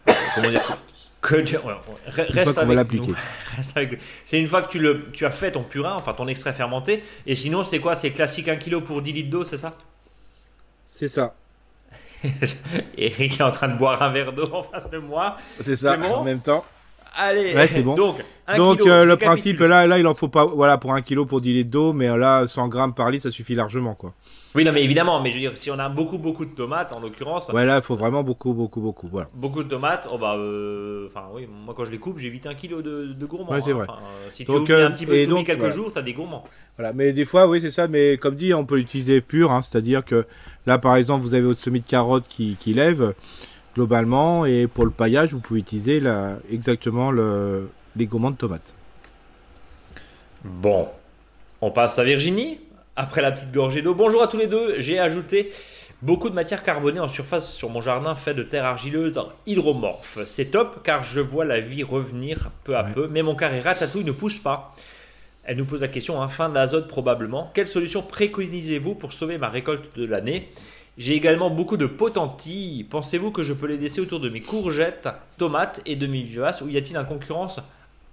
comment 0.35 0.49
dire 0.49 0.79
que 1.29 1.37
tu- 1.43 1.57
ouais, 1.57 1.63
reste 2.29 2.59
avec 2.59 2.93
nous. 2.93 3.15
Reste 3.57 3.77
avec 3.77 3.93
nous. 3.93 3.99
C'est 4.25 4.39
une 4.39 4.47
fois 4.47 4.63
que 4.63 4.69
tu 4.69 4.79
le 4.79 5.07
tu 5.13 5.25
as 5.27 5.31
fait 5.31 5.51
ton 5.53 5.63
purin, 5.63 5.95
enfin 5.95 6.13
ton 6.15 6.29
extrait 6.29 6.53
fermenté. 6.53 7.03
Et 7.27 7.35
sinon 7.35 7.65
c'est 7.65 7.79
quoi? 7.81 7.95
C'est 7.95 8.11
classique 8.11 8.49
1 8.49 8.57
kg 8.57 8.81
pour 8.81 9.03
10 9.03 9.13
litres 9.13 9.31
d'eau, 9.31 9.45
c'est 9.45 9.57
ça? 9.57 9.75
C'est 10.87 11.09
ça. 11.09 11.35
Eric 12.99 13.41
est 13.41 13.43
en 13.43 13.51
train 13.51 13.69
de 13.69 13.77
boire 13.77 14.03
un 14.03 14.11
verre 14.11 14.33
d'eau 14.33 14.49
en 14.53 14.63
face 14.63 14.89
de 14.91 14.99
moi. 14.99 15.37
C'est 15.61 15.77
ça. 15.77 15.97
Bon? 15.97 16.15
en 16.17 16.25
même 16.25 16.41
temps. 16.41 16.65
Allez. 17.17 17.55
Ouais, 17.55 17.67
c'est 17.67 17.83
bon. 17.83 17.95
Donc, 17.95 18.17
un 18.47 18.57
Donc 18.57 18.79
kilo, 18.81 18.93
euh, 18.93 19.05
le 19.05 19.17
principe 19.17 19.61
là, 19.61 19.87
là 19.87 19.99
il 19.99 20.07
en 20.07 20.15
faut 20.15 20.29
pas, 20.29 20.45
voilà 20.47 20.79
pour 20.79 20.93
un 20.93 21.01
kilo 21.03 21.27
pour 21.27 21.41
10 21.41 21.53
litres 21.53 21.71
d'eau, 21.71 21.93
mais 21.93 22.15
là 22.17 22.47
100 22.47 22.69
grammes 22.69 22.95
par 22.95 23.11
litre 23.11 23.25
ça 23.25 23.31
suffit 23.31 23.55
largement 23.55 23.95
quoi. 23.95 24.15
Oui, 24.55 24.65
non 24.65 24.73
mais 24.73 24.83
évidemment, 24.85 25.21
mais 25.21 25.31
je 25.31 25.35
veux 25.35 25.41
dire 25.41 25.53
si 25.55 25.71
on 25.71 25.79
a 25.79 25.89
beaucoup 25.89 26.19
beaucoup 26.19 26.45
de 26.45 26.51
tomates 26.51 26.93
en 26.95 27.01
l'occurrence. 27.01 27.49
Ouais 27.49 27.67
là 27.67 27.77
il 27.77 27.83
faut 27.83 27.97
vraiment 27.97 28.23
beaucoup 28.23 28.53
beaucoup 28.53 28.81
beaucoup 28.81 29.09
voilà. 29.09 29.29
Beaucoup 29.35 29.65
de 29.65 29.69
tomates, 29.69 30.09
oh 30.13 30.19
bah, 30.19 30.37
euh, 30.37 31.09
enfin 31.09 31.27
oui, 31.35 31.49
moi 31.67 31.75
quand 31.77 31.85
je 31.85 31.91
les 31.91 31.99
coupe, 31.99 32.19
j'ai 32.19 32.31
vite 32.31 32.47
un 32.47 32.55
kilo 32.55 32.83
de, 32.83 33.07
de 33.19 33.27
gourmand. 33.27 33.53
Ouais, 33.53 33.63
c'est 33.63 33.73
vrai. 33.73 33.87
Enfin, 33.89 33.99
euh, 34.03 34.29
si 34.31 34.45
tu 34.45 34.53
Donc, 34.53 34.63
oublies 34.63 34.73
euh, 34.75 34.87
un 34.87 34.91
petit 34.93 35.07
peu 35.07 35.15
et 35.15 35.19
les 35.19 35.27
donc, 35.27 35.47
quelques 35.47 35.59
voilà. 35.59 35.75
jours, 35.75 35.91
t'as 35.93 36.03
des 36.03 36.13
gourmands. 36.13 36.45
Voilà, 36.79 36.93
mais 36.93 37.13
des 37.13 37.25
fois, 37.25 37.49
oui, 37.49 37.61
c'est 37.61 37.71
ça. 37.71 37.89
Mais 37.89 38.17
comme 38.17 38.37
dit, 38.37 38.55
on 38.55 38.65
peut 38.65 38.77
l'utiliser 38.77 39.21
pur, 39.21 39.51
hein, 39.51 39.63
c'est-à-dire 39.63 40.05
que 40.05 40.25
là, 40.67 40.79
par 40.79 40.95
exemple, 40.97 41.23
vous 41.23 41.35
avez 41.35 41.45
votre 41.45 41.61
semis 41.61 41.81
de 41.81 41.87
carottes 41.87 42.27
qui, 42.29 42.57
qui 42.61 42.75
lève 42.75 43.15
globalement, 43.77 44.47
et 44.47 44.67
pour 44.67 44.87
le 44.87 44.91
paillage, 44.91 45.35
vous 45.35 45.39
pouvez 45.39 45.61
utiliser 45.61 46.01
la, 46.01 46.39
exactement 46.51 47.11
le, 47.11 47.69
les 47.95 48.07
gourmands 48.07 48.31
de 48.31 48.37
tomates. 48.37 48.73
Bon, 50.45 50.89
on 51.61 51.71
passe 51.71 51.99
à 51.99 52.05
Virginie. 52.05 52.59
Après 52.99 53.21
la 53.21 53.31
petite 53.31 53.53
gorgée 53.53 53.83
d'eau. 53.83 53.95
Bonjour 53.95 54.23
à 54.23 54.29
tous 54.29 54.39
les 54.39 54.47
deux. 54.47 54.81
J'ai 54.81 54.99
ajouté 54.99 55.53
beaucoup 56.01 56.31
de 56.31 56.35
matière 56.35 56.63
carbonée 56.63 57.01
en 57.01 57.09
surface 57.09 57.53
sur 57.53 57.69
mon 57.69 57.83
jardin 57.83 58.15
fait 58.15 58.33
de 58.33 58.43
terre 58.43 58.65
argileuse 58.65 59.21
hydromorphe. 59.47 60.21
C'est 60.25 60.47
top 60.47 60.83
car 60.83 61.03
je 61.03 61.21
vois 61.21 61.45
la 61.45 61.61
vie 61.61 61.83
revenir 61.83 62.51
peu 62.65 62.75
à 62.75 62.85
Ouais. 62.85 62.93
peu, 62.95 63.09
mais 63.09 63.23
mon 63.23 63.35
carré 63.35 63.61
ratatouille 63.61 64.05
ne 64.05 64.13
pousse 64.13 64.39
pas. 64.39 64.75
Elle 65.45 65.59
nous 65.59 65.67
pose 65.67 65.83
la 65.83 65.89
question, 65.89 66.23
hein, 66.23 66.29
fin 66.29 66.49
de 66.49 66.55
l'azote 66.55 66.89
probablement. 66.89 67.51
Quelle 67.53 67.69
solution 67.69 68.01
préconisez-vous 68.01 68.95
pour 68.95 69.13
sauver 69.13 69.37
ma 69.37 69.51
récolte 69.51 69.95
de 69.99 70.07
l'année? 70.07 70.49
J'ai 70.99 71.15
également 71.15 71.51
beaucoup 71.51 71.77
de 71.77 71.87
potentilles. 71.87 72.85
Pensez-vous 72.85 73.31
que 73.31 73.43
je 73.43 73.53
peux 73.53 73.67
les 73.67 73.77
laisser 73.77 74.01
autour 74.01 74.21
de 74.21 74.31
mes 74.31 74.41
courgettes, 74.41 75.09
tomates 75.37 75.83
et 75.85 75.95
demi-vivaces 75.97 76.63
ou 76.63 76.69
y 76.69 76.77
a-t-il 76.79 76.97
une 76.97 77.05
concurrence 77.05 77.61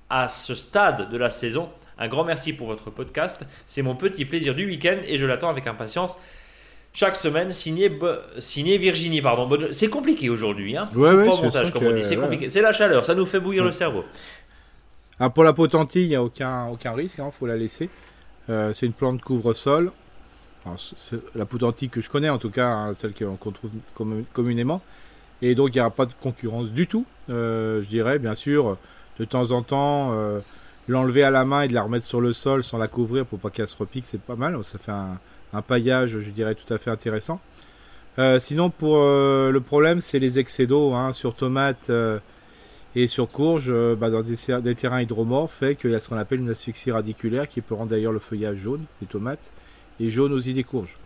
à 0.10 0.28
ce 0.28 0.54
stade 0.54 1.10
de 1.10 1.18
la 1.18 1.30
saison? 1.30 1.70
Un 1.98 2.08
grand 2.08 2.26
merci 2.26 2.52
pour 2.52 2.68
votre 2.68 2.90
podcast. 2.90 3.46
C'est 3.66 3.82
mon 3.82 3.96
petit 3.96 4.26
plaisir 4.26 4.54
du 4.54 4.66
week-end 4.66 4.98
et 5.08 5.18
je 5.18 5.26
l'attends 5.26 5.50
avec 5.50 5.66
impatience. 5.68 6.18
Chaque 6.92 7.16
semaine, 7.16 7.52
signé, 7.52 7.92
signé 8.38 8.78
Virginie. 8.78 9.22
Pardon. 9.22 9.50
C'est 9.72 9.90
compliqué 9.90 10.30
aujourd'hui. 10.30 10.76
Hein 10.76 10.90
Ouais, 10.94 11.14
ouais, 11.14 11.26
montage, 11.26 11.72
comme 11.72 11.86
on 11.86 11.94
dit. 11.94 12.04
C'est 12.04 12.18
ouais. 12.18 12.22
compliqué. 12.22 12.50
C'est 12.50 12.62
la 12.62 12.74
chaleur. 12.74 13.06
Ça 13.06 13.16
nous 13.16 13.26
fait 13.26 13.40
bouillir 13.40 13.64
le 13.64 13.72
cerveau. 13.72 14.04
Ah, 15.20 15.30
pour 15.30 15.44
la 15.44 15.54
potentille, 15.54 16.04
il 16.04 16.10
n'y 16.10 16.16
a 16.16 16.24
aucun, 16.24 16.68
aucun 16.68 16.94
risque, 16.94 17.20
il 17.20 17.32
faut 17.32 17.48
la 17.48 17.56
laisser. 17.56 17.90
Euh, 18.50 18.74
c'est 18.74 18.86
une 18.86 18.94
plante 18.94 19.22
couvre-sol. 19.22 19.92
C'est 20.78 21.20
la 21.36 21.46
potentille 21.46 21.90
que 21.90 22.02
je 22.02 22.10
connais, 22.10 22.30
en 22.30 22.38
tout 22.38 22.50
cas, 22.50 22.68
hein, 22.68 22.94
celle 22.94 23.14
qu'on 23.14 23.52
trouve 23.52 23.72
commu- 23.98 24.26
communément. 24.34 24.82
Et 25.42 25.56
donc, 25.56 25.76
il 25.76 25.78
n'y 25.78 25.82
aura 25.82 25.90
pas 25.90 26.06
de 26.06 26.14
concurrence 26.22 26.70
du 26.70 26.88
tout. 26.88 27.06
Euh, 27.30 27.82
je 27.82 27.88
dirais, 27.88 28.20
bien 28.20 28.36
sûr, 28.36 28.78
de 29.20 29.26
temps 29.26 29.52
en 29.52 29.62
temps, 29.62 30.12
euh, 30.14 30.40
l'enlever 30.88 31.24
à 31.24 31.32
la 31.32 31.44
main 31.44 31.64
et 31.64 31.68
de 31.68 31.74
la 31.74 31.84
remettre 31.84 32.06
sur 32.06 32.22
le 32.22 32.32
sol 32.34 32.64
sans 32.64 32.78
la 32.78 32.88
couvrir 32.88 33.26
pour 33.26 33.40
pas 33.40 33.50
qu'elle 33.50 33.68
se 33.68 33.76
repique, 33.76 34.06
c'est 34.06 34.22
pas 34.22 34.36
mal. 34.36 34.64
Ça 34.64 34.78
fait 34.78 34.92
un, 34.92 35.62
paillage, 35.62 36.18
je 36.20 36.32
dirais, 36.32 36.56
tout 36.56 36.72
à 36.74 36.78
fait 36.78 36.90
intéressant. 36.90 37.40
Euh, 38.20 38.40
sinon, 38.40 38.70
pour 38.70 38.98
le 38.98 39.60
problème, 39.60 40.02
c'est 40.02 40.20
les 40.20 40.40
excès 40.40 40.66
d'eau 40.66 40.94
hein, 40.94 41.14
sur 41.14 41.36
tomates. 41.36 41.92
et 42.96 43.08
sur 43.08 43.30
courge, 43.30 43.72
bah, 43.96 44.10
dans 44.10 44.22
des, 44.22 44.38
des 44.62 44.76
terrains 44.76 45.02
hydromorphes, 45.02 45.54
fait 45.54 45.76
qu'il 45.76 45.92
y 45.92 45.96
a 45.96 46.00
ce 46.00 46.08
qu'on 46.10 46.18
appelle 46.18 46.40
une 46.40 46.50
asphyxie 46.50 46.92
radiculaire 46.92 47.50
qui 47.50 47.60
peut 47.62 47.76
rendre 47.76 47.90
d'ailleurs 47.90 48.14
le 48.14 48.20
feuillage 48.20 48.58
jaune 48.58 48.86
des 49.02 49.08
tomates 49.08 49.52
et 50.00 50.10
jaune 50.10 50.34
aussi 50.34 50.54
des 50.54 50.64
courges. 50.64 50.98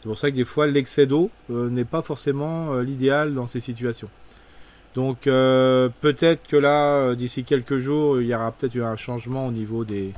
C'est 0.00 0.08
pour 0.08 0.18
ça 0.18 0.30
que 0.30 0.36
des 0.36 0.44
fois 0.44 0.66
l'excès 0.66 1.06
d'eau 1.06 1.30
euh, 1.50 1.70
n'est 1.70 1.84
pas 1.84 2.02
forcément 2.02 2.74
euh, 2.74 2.82
l'idéal 2.82 3.34
dans 3.34 3.46
ces 3.46 3.60
situations. 3.60 4.08
Donc 4.94 5.26
euh, 5.26 5.88
peut-être 6.00 6.46
que 6.48 6.56
là, 6.56 7.14
d'ici 7.14 7.44
quelques 7.44 7.78
jours, 7.78 8.20
il 8.20 8.26
y 8.26 8.34
aura 8.34 8.52
peut-être 8.52 8.74
eu 8.74 8.82
un 8.82 8.96
changement 8.96 9.46
au 9.46 9.52
niveau 9.52 9.84
de 9.84 10.10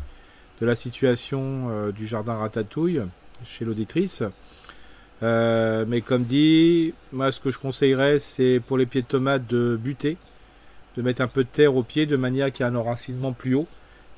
la 0.61 0.75
situation 0.75 1.91
du 1.95 2.07
jardin 2.07 2.35
ratatouille 2.35 3.03
chez 3.45 3.67
l'auditrice. 3.67 4.23
Mais 5.21 6.01
comme 6.01 6.25
dit, 6.25 6.95
moi 7.13 7.31
ce 7.31 7.41
que 7.41 7.51
je 7.51 7.59
conseillerais, 7.59 8.19
c'est 8.19 8.61
pour 8.67 8.79
les 8.79 8.87
pieds 8.87 9.03
de 9.03 9.07
tomates 9.07 9.47
de 9.47 9.79
buter 9.81 10.17
de 10.97 11.03
mettre 11.03 11.23
un 11.23 11.29
peu 11.29 11.45
de 11.45 11.49
terre 11.49 11.77
au 11.77 11.83
pied 11.83 12.07
de 12.07 12.17
manière 12.17 12.53
qu'il 12.53 12.65
y 12.65 12.69
ait 12.69 12.73
un 12.73 12.77
enracinement 12.77 13.33
plus 13.33 13.55
haut 13.55 13.67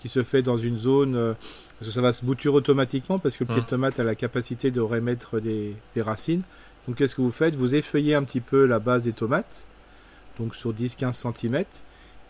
qui 0.07 0.13
se 0.13 0.23
fait 0.23 0.43
dans 0.43 0.57
une 0.57 0.79
zone 0.79 1.17
euh, 1.17 1.35
parce 1.79 1.89
que 1.89 1.95
ça 1.95 2.01
va 2.01 2.13
se 2.13 2.25
bouturer 2.25 2.55
automatiquement 2.55 3.19
parce 3.19 3.37
que 3.37 3.43
le 3.43 3.53
pied 3.53 3.61
de 3.61 3.67
tomate 3.67 3.99
a 3.99 4.05
la 4.05 4.15
capacité 4.15 4.71
de 4.71 4.81
remettre 4.81 5.41
des, 5.41 5.75
des 5.97 6.03
racines. 6.03 6.43
Donc 6.87 6.97
qu'est-ce 6.97 7.17
que 7.17 7.23
vous 7.23 7.33
faites? 7.33 7.57
Vous 7.57 7.75
effeuillez 7.75 8.15
un 8.15 8.23
petit 8.23 8.41
peu 8.41 8.67
la 8.67 8.79
base 8.79 9.03
des 9.03 9.13
tomates, 9.13 9.67
donc 10.39 10.55
sur 10.55 10.73
10-15 10.73 11.13
cm, 11.35 11.65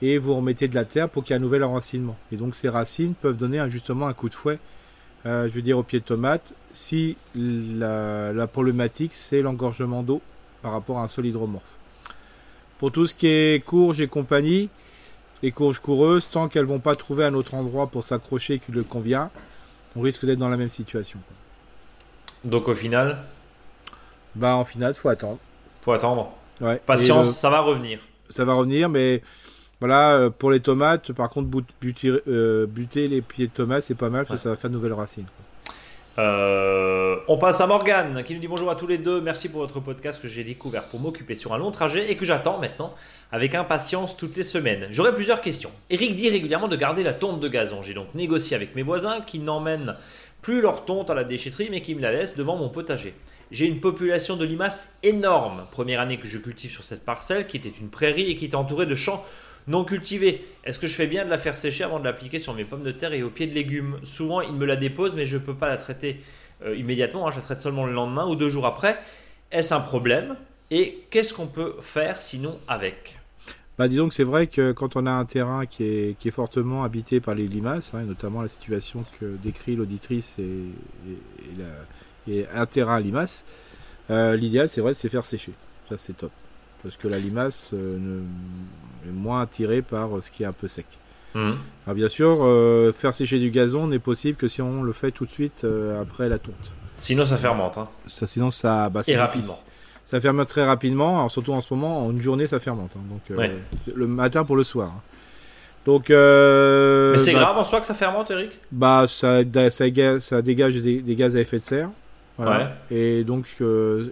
et 0.00 0.16
vous 0.16 0.34
remettez 0.34 0.68
de 0.68 0.74
la 0.74 0.86
terre 0.86 1.10
pour 1.10 1.22
qu'il 1.22 1.34
y 1.34 1.36
ait 1.36 1.38
un 1.38 1.42
nouvel 1.42 1.62
enracinement. 1.64 2.16
Et 2.32 2.36
donc 2.36 2.54
ces 2.54 2.70
racines 2.70 3.12
peuvent 3.12 3.36
donner 3.36 3.62
justement 3.68 4.06
un 4.06 4.14
coup 4.14 4.30
de 4.30 4.34
fouet, 4.34 4.58
euh, 5.26 5.46
je 5.48 5.52
veux 5.52 5.62
dire 5.62 5.76
au 5.76 5.82
pied 5.82 6.00
de 6.00 6.04
tomate, 6.04 6.54
si 6.72 7.18
la, 7.34 8.32
la 8.32 8.46
problématique 8.46 9.12
c'est 9.12 9.42
l'engorgement 9.42 10.02
d'eau 10.02 10.22
par 10.62 10.72
rapport 10.72 10.98
à 10.98 11.02
un 11.02 11.08
sol 11.08 11.26
hydromorphe. 11.26 11.76
Pour 12.78 12.90
tout 12.90 13.06
ce 13.06 13.14
qui 13.14 13.26
est 13.26 13.62
courge 13.62 14.00
et 14.00 14.06
compagnie, 14.06 14.70
les 15.42 15.52
courges 15.52 15.80
coureuses, 15.80 16.28
tant 16.28 16.48
qu'elles 16.48 16.64
vont 16.64 16.78
pas 16.80 16.96
trouver 16.96 17.24
un 17.24 17.34
autre 17.34 17.54
endroit 17.54 17.86
pour 17.88 18.04
s'accrocher 18.04 18.58
qui 18.58 18.72
le 18.72 18.82
convient, 18.82 19.30
on 19.94 20.00
risque 20.00 20.24
d'être 20.24 20.38
dans 20.38 20.48
la 20.48 20.56
même 20.56 20.70
situation. 20.70 21.18
Donc 22.44 22.68
au 22.68 22.74
final, 22.74 23.18
Bah 24.34 24.56
en 24.56 24.64
finale, 24.64 24.94
faut 24.94 25.08
attendre. 25.08 25.38
faut 25.82 25.92
attendre. 25.92 26.32
Ouais. 26.60 26.80
Patience, 26.84 27.30
Et, 27.30 27.32
ça 27.32 27.50
va 27.50 27.60
revenir. 27.60 27.98
euh, 27.98 28.32
ça 28.32 28.44
va 28.44 28.54
revenir, 28.54 28.88
mais 28.88 29.22
voilà, 29.80 30.14
euh, 30.16 30.30
pour 30.30 30.50
les 30.50 30.60
tomates, 30.60 31.12
par 31.12 31.28
contre, 31.28 31.48
buter, 31.80 32.10
euh, 32.28 32.66
buter 32.66 33.08
les 33.08 33.20
pieds 33.22 33.46
de 33.48 33.52
tomates, 33.52 33.82
c'est 33.82 33.94
pas 33.94 34.08
mal 34.10 34.24
parce 34.26 34.40
que 34.40 34.44
ça 34.44 34.48
va 34.50 34.56
faire 34.56 34.70
de 34.70 34.74
nouvelles 34.74 34.92
racines. 34.94 35.26
Euh, 36.18 37.16
on 37.28 37.36
passe 37.36 37.60
à 37.60 37.66
Morgane 37.66 38.24
qui 38.24 38.32
nous 38.32 38.40
dit 38.40 38.48
bonjour 38.48 38.70
à 38.70 38.76
tous 38.76 38.86
les 38.86 38.96
deux. 38.96 39.20
Merci 39.20 39.50
pour 39.50 39.60
votre 39.60 39.80
podcast 39.80 40.20
que 40.20 40.28
j'ai 40.28 40.44
découvert 40.44 40.84
pour 40.84 40.98
m'occuper 40.98 41.34
sur 41.34 41.52
un 41.52 41.58
long 41.58 41.70
trajet 41.70 42.10
et 42.10 42.16
que 42.16 42.24
j'attends 42.24 42.58
maintenant 42.58 42.94
avec 43.32 43.54
impatience 43.54 44.16
toutes 44.16 44.36
les 44.36 44.42
semaines. 44.42 44.86
J'aurais 44.90 45.14
plusieurs 45.14 45.42
questions. 45.42 45.70
Eric 45.90 46.14
dit 46.14 46.30
régulièrement 46.30 46.68
de 46.68 46.76
garder 46.76 47.02
la 47.02 47.12
tonte 47.12 47.40
de 47.40 47.48
gazon. 47.48 47.82
J'ai 47.82 47.92
donc 47.92 48.14
négocié 48.14 48.56
avec 48.56 48.74
mes 48.74 48.82
voisins 48.82 49.20
qui 49.20 49.40
n'emmènent 49.40 49.96
plus 50.40 50.62
leur 50.62 50.84
tonte 50.86 51.10
à 51.10 51.14
la 51.14 51.24
déchetterie 51.24 51.68
mais 51.70 51.82
qui 51.82 51.94
me 51.94 52.00
la 52.00 52.12
laissent 52.12 52.36
devant 52.36 52.56
mon 52.56 52.70
potager. 52.70 53.14
J'ai 53.50 53.66
une 53.66 53.80
population 53.80 54.36
de 54.36 54.44
limaces 54.44 54.94
énorme. 55.02 55.66
Première 55.70 56.00
année 56.00 56.16
que 56.16 56.26
je 56.26 56.38
cultive 56.38 56.72
sur 56.72 56.82
cette 56.82 57.04
parcelle 57.04 57.46
qui 57.46 57.58
était 57.58 57.72
une 57.80 57.90
prairie 57.90 58.30
et 58.30 58.36
qui 58.36 58.46
était 58.46 58.56
entourée 58.56 58.86
de 58.86 58.94
champs 58.94 59.24
non 59.66 59.84
cultivés. 59.84 60.44
Est-ce 60.64 60.78
que 60.78 60.86
je 60.86 60.94
fais 60.94 61.06
bien 61.06 61.24
de 61.24 61.30
la 61.30 61.38
faire 61.38 61.56
sécher 61.56 61.84
avant 61.84 61.98
de 61.98 62.04
l'appliquer 62.04 62.38
sur 62.38 62.54
mes 62.54 62.64
pommes 62.64 62.82
de 62.84 62.92
terre 62.92 63.12
et 63.12 63.22
aux 63.22 63.30
pieds 63.30 63.46
de 63.46 63.54
légumes? 63.54 63.98
Souvent, 64.04 64.40
ils 64.40 64.52
me 64.54 64.64
la 64.66 64.76
déposent, 64.76 65.16
mais 65.16 65.26
je 65.26 65.36
ne 65.36 65.42
peux 65.42 65.54
pas 65.54 65.68
la 65.68 65.76
traiter 65.76 66.20
euh, 66.64 66.76
immédiatement. 66.76 67.26
hein. 67.26 67.30
je 67.30 67.36
la 67.36 67.42
traite 67.42 67.60
seulement 67.60 67.86
le 67.86 67.92
lendemain 67.92 68.26
ou 68.26 68.36
deux 68.36 68.50
jours 68.50 68.66
après. 68.66 68.98
Est-ce 69.52 69.74
un 69.74 69.80
problème? 69.80 70.36
Et 70.70 71.04
qu'est-ce 71.10 71.32
qu'on 71.34 71.46
peut 71.46 71.76
faire 71.80 72.20
sinon 72.20 72.58
avec? 72.68 73.18
Bah, 73.78 73.88
disons 73.88 74.08
que 74.08 74.14
c'est 74.14 74.24
vrai 74.24 74.46
que 74.46 74.72
quand 74.72 74.96
on 74.96 75.04
a 75.06 75.10
un 75.12 75.24
terrain 75.26 75.66
qui 75.66 75.84
est, 75.84 76.30
fortement 76.30 76.82
habité 76.82 77.20
par 77.20 77.34
les 77.34 77.46
limaces, 77.46 77.94
hein, 77.94 78.02
notamment 78.04 78.42
la 78.42 78.48
situation 78.48 79.04
que 79.20 79.36
décrit 79.36 79.76
l'auditrice 79.76 80.36
et, 80.38 80.42
et- 80.42 81.52
et 81.52 81.58
la- 81.58 81.86
et 82.28 82.46
un 82.54 82.66
terrain 82.66 82.96
à 82.96 83.00
limaces, 83.00 83.44
euh, 84.10 84.34
l'idéal 84.36 84.68
c'est 84.68 84.80
vrai 84.80 84.94
c'est 84.94 85.08
faire 85.08 85.24
sécher. 85.24 85.52
Ça 85.88 85.96
c'est 85.98 86.16
top. 86.16 86.32
Parce 86.86 86.96
que 86.98 87.08
la 87.08 87.18
limace 87.18 87.70
euh, 87.74 87.98
ne- 87.98 89.08
est 89.08 89.12
moins 89.12 89.40
attirée 89.42 89.82
par 89.82 90.16
euh, 90.16 90.20
ce 90.20 90.30
qui 90.30 90.44
est 90.44 90.46
un 90.46 90.52
peu 90.52 90.68
sec. 90.68 90.86
Alors 91.34 91.94
bien 91.94 92.08
sûr, 92.08 92.38
euh, 92.44 92.92
faire 92.92 93.12
sécher 93.12 93.38
du 93.38 93.50
gazon 93.50 93.88
n'est 93.88 93.98
possible 93.98 94.38
que 94.38 94.48
si 94.48 94.62
on 94.62 94.82
le 94.82 94.92
fait 94.92 95.10
tout 95.10 95.26
de 95.26 95.30
suite 95.30 95.64
euh, 95.64 96.00
après 96.00 96.30
la 96.30 96.38
tonte. 96.38 96.54
Sinon, 96.96 97.26
ça 97.26 97.36
fermente. 97.36 97.76
hein. 97.76 97.88
Ça, 98.06 98.26
sinon 98.26 98.50
ça, 98.50 98.88
bah, 98.88 99.02
Et 99.06 99.16
rapidement. 99.18 99.58
Ça 100.04 100.18
fermente 100.20 100.48
très 100.48 100.64
rapidement, 100.64 101.16
alors 101.18 101.30
surtout 101.30 101.52
en 101.52 101.60
ce 101.60 101.74
moment, 101.74 102.06
en 102.06 102.10
une 102.12 102.22
journée 102.22 102.46
ça 102.46 102.58
fermente. 102.58 102.92
hein. 102.96 103.00
donc 103.10 103.20
euh, 103.30 103.36
Ouais. 103.36 103.52
le 103.94 104.06
matin 104.06 104.44
pour 104.44 104.56
le 104.56 104.64
soir. 104.64 104.92
hein. 104.96 105.02
Donc 105.84 106.08
Mais 106.08 107.16
c'est 107.18 107.32
bah, 107.34 107.40
grave 107.40 107.58
en 107.58 107.64
soi 107.64 107.80
que 107.80 107.86
ça 107.86 107.94
fermente, 107.94 108.30
Eric? 108.30 108.58
Bah 108.72 109.04
ça, 109.08 109.40
ça, 109.70 109.84
dégage- 109.84 110.20
ça 110.20 110.40
dégage 110.42 110.74
des, 110.76 111.02
des 111.02 111.16
gaz 111.16 111.36
à 111.36 111.40
effet 111.40 111.58
de 111.58 111.64
serre. 111.64 111.90
Voilà. 112.38 112.76
Et 112.90 113.24
donc 113.24 113.46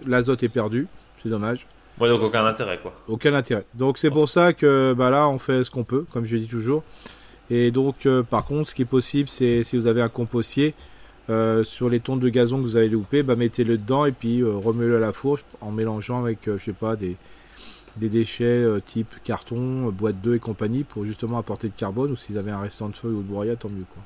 l'azote 0.05 0.43
est 0.43 0.49
perdu. 0.49 0.87
C'est 1.23 1.29
dommage. 1.29 1.65
Ouais, 1.99 2.09
donc 2.09 2.21
aucun 2.21 2.45
intérêt, 2.45 2.79
quoi. 2.81 2.93
Aucun 3.07 3.33
intérêt. 3.33 3.65
Donc 3.73 3.97
c'est 3.97 4.09
pour 4.09 4.27
ça 4.27 4.53
que 4.53 4.93
bah 4.97 5.09
là 5.09 5.29
on 5.29 5.39
fait 5.39 5.63
ce 5.63 5.71
qu'on 5.71 5.83
peut, 5.83 6.05
comme 6.11 6.25
je 6.25 6.35
dis 6.37 6.47
toujours. 6.47 6.83
Et 7.49 7.71
donc 7.71 8.05
euh, 8.05 8.23
par 8.23 8.45
contre, 8.45 8.69
ce 8.69 8.75
qui 8.75 8.81
est 8.81 8.85
possible, 8.85 9.29
c'est 9.29 9.63
si 9.63 9.77
vous 9.77 9.87
avez 9.87 10.01
un 10.01 10.09
compostier, 10.09 10.75
sur 11.63 11.89
les 11.89 11.99
tontes 12.01 12.19
de 12.19 12.29
gazon 12.29 12.57
que 12.57 12.61
vous 12.63 12.77
avez 12.77 12.89
loupé, 12.89 13.23
bah, 13.23 13.35
mettez-le 13.35 13.77
dedans 13.77 14.05
et 14.05 14.11
puis 14.11 14.43
remettez-le 14.43 14.97
à 14.97 14.99
la 14.99 15.11
fourche 15.11 15.43
en 15.59 15.71
mélangeant 15.71 16.21
avec, 16.21 16.39
je 16.45 16.63
sais 16.63 16.71
pas, 16.71 16.95
des, 16.95 17.15
des 17.95 18.09
déchets 18.09 18.63
type 18.85 19.11
carton, 19.23 19.89
boîte 19.89 20.21
d'œufs 20.21 20.35
et 20.35 20.39
compagnie 20.39 20.83
pour 20.83 21.03
justement 21.03 21.39
apporter 21.39 21.67
de 21.67 21.73
carbone 21.75 22.11
ou 22.11 22.15
s'ils 22.15 22.37
avaient 22.37 22.51
un 22.51 22.59
restant 22.59 22.89
de 22.89 22.95
feuilles 22.95 23.13
ou 23.13 23.23
de 23.23 23.27
broyat, 23.27 23.55
tant 23.55 23.69
mieux. 23.69 23.85
Quoi. 23.91 24.03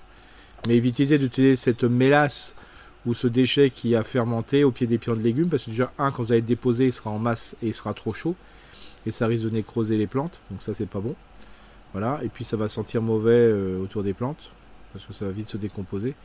Mais 0.68 0.78
évitez 0.78 1.18
d'utiliser 1.18 1.56
cette 1.56 1.84
mélasse 1.84 2.56
ce 3.14 3.28
déchet 3.28 3.70
qui 3.70 3.96
a 3.96 4.04
fermenté 4.04 4.64
au 4.64 4.72
pied 4.72 4.88
des 4.88 4.98
pieds 4.98 5.14
de 5.14 5.20
légumes 5.20 5.50
parce 5.50 5.64
que 5.64 5.72
déjà, 5.72 5.92
un, 5.98 6.12
quand 6.12 6.24
vous 6.24 6.32
allez 6.32 6.42
le 6.42 6.48
déposer, 6.48 6.86
il 6.86 6.94
sera 6.94 7.10
en 7.10 7.20
masse 7.20 7.56
et 7.62 7.68
il 7.68 7.74
sera 7.74 7.94
trop 7.94 8.14
chaud 8.14 8.36
et 9.06 9.12
ça 9.12 9.28
risque 9.28 9.44
de 9.44 9.50
nécroser 9.50 9.98
les 9.98 10.08
plantes, 10.08 10.40
donc 10.52 10.62
ça, 10.62 10.74
c'est 10.74 10.90
pas 10.90 11.00
bon. 11.00 11.16
Voilà, 11.94 12.20
et 12.24 12.30
puis 12.30 12.44
ça 12.44 12.56
va 12.56 12.70
sentir 12.70 13.02
mauvais 13.02 13.32
euh, 13.32 13.82
autour 13.82 14.04
des 14.04 14.14
plantes 14.14 14.52
parce 14.94 15.06
que 15.06 15.14
ça 15.14 15.26
va 15.26 15.32
vite 15.32 15.50
se 15.50 15.58
décomposer. 15.58 16.16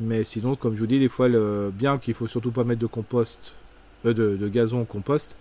Mais 0.00 0.24
sinon, 0.24 0.56
comme 0.56 0.74
je 0.74 0.80
vous 0.80 0.86
dis, 0.86 0.98
des 0.98 1.08
fois, 1.08 1.28
le, 1.28 1.70
bien 1.72 1.98
qu'il 1.98 2.14
faut 2.14 2.26
surtout 2.26 2.50
pas 2.50 2.64
mettre 2.64 2.80
de 2.80 2.86
compost, 2.86 3.54
euh, 4.06 4.12
de, 4.12 4.48
gazon 4.48 4.82
au 4.82 4.84
compost, 4.84 5.36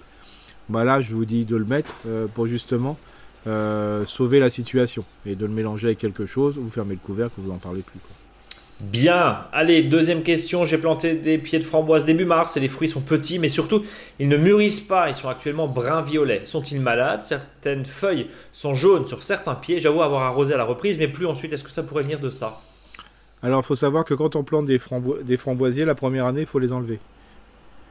bah 0.70 0.84
là, 0.84 1.02
je 1.02 1.16
vous 1.16 1.26
dis 1.26 1.46
de 1.46 1.56
le 1.56 1.66
mettre 1.66 1.96
euh, 2.08 2.28
pour 2.28 2.48
justement 2.48 2.98
sauver 4.06 4.42
la 4.42 4.50
situation 4.50 5.06
et 5.26 5.36
de 5.36 5.46
le 5.46 5.52
mélanger 5.54 5.88
avec 5.88 6.00
quelque 6.00 6.26
chose. 6.26 6.58
Vous 6.58 6.70
fermez 6.70 6.96
le 6.96 7.00
couvercle, 7.00 7.36
vous 7.38 7.50
en 7.50 7.56
parlez 7.56 7.82
plus. 7.82 8.02
Bien. 8.80 9.40
Allez, 9.54 9.82
deuxième 9.82 10.22
question. 10.22 10.64
J'ai 10.64 10.78
planté 10.78 11.16
des 11.16 11.38
pieds 11.40 11.58
de 11.58 11.64
framboise 11.64 12.06
début 12.06 12.26
mars 12.26 12.58
et 12.58 12.60
les 12.60 12.68
fruits 12.68 12.88
sont 12.88 13.02
petits, 13.02 13.40
mais 13.40 13.50
surtout, 13.50 13.84
ils 14.20 14.28
ne 14.28 14.38
mûrissent 14.38 14.82
pas. 14.82 15.10
Ils 15.10 15.16
sont 15.16 15.30
actuellement 15.30 15.68
brun-violet. 15.68 16.42
Sont-ils 16.44 16.80
malades? 16.80 17.22
Certaines 17.22 17.86
feuilles 17.86 18.28
sont 18.52 18.76
jaunes 18.76 19.08
sur 19.08 19.24
certains 19.24 19.56
pieds. 19.56 19.80
J'avoue 19.80 20.04
avoir 20.04 20.22
arrosé 20.22 20.54
à 20.54 20.58
la 20.58 20.64
reprise, 20.64 21.00
mais 21.00 21.08
plus 21.08 21.26
ensuite. 21.26 21.54
Est-ce 21.54 21.64
que 21.64 21.72
ça 21.72 21.84
pourrait 21.84 22.04
venir 22.04 22.20
de 22.20 22.30
ça? 22.30 22.62
Alors, 23.42 23.62
il 23.62 23.66
faut 23.66 23.76
savoir 23.76 24.06
que 24.06 24.14
quand 24.14 24.36
on 24.36 24.44
plante 24.44 24.66
des, 24.66 24.80
des 25.24 25.38
framboisiers, 25.38 25.86
la 25.86 25.96
première 25.96 26.26
année, 26.26 26.42
il 26.42 26.48
faut 26.48 26.60
les 26.60 26.72
enlever. 26.72 27.00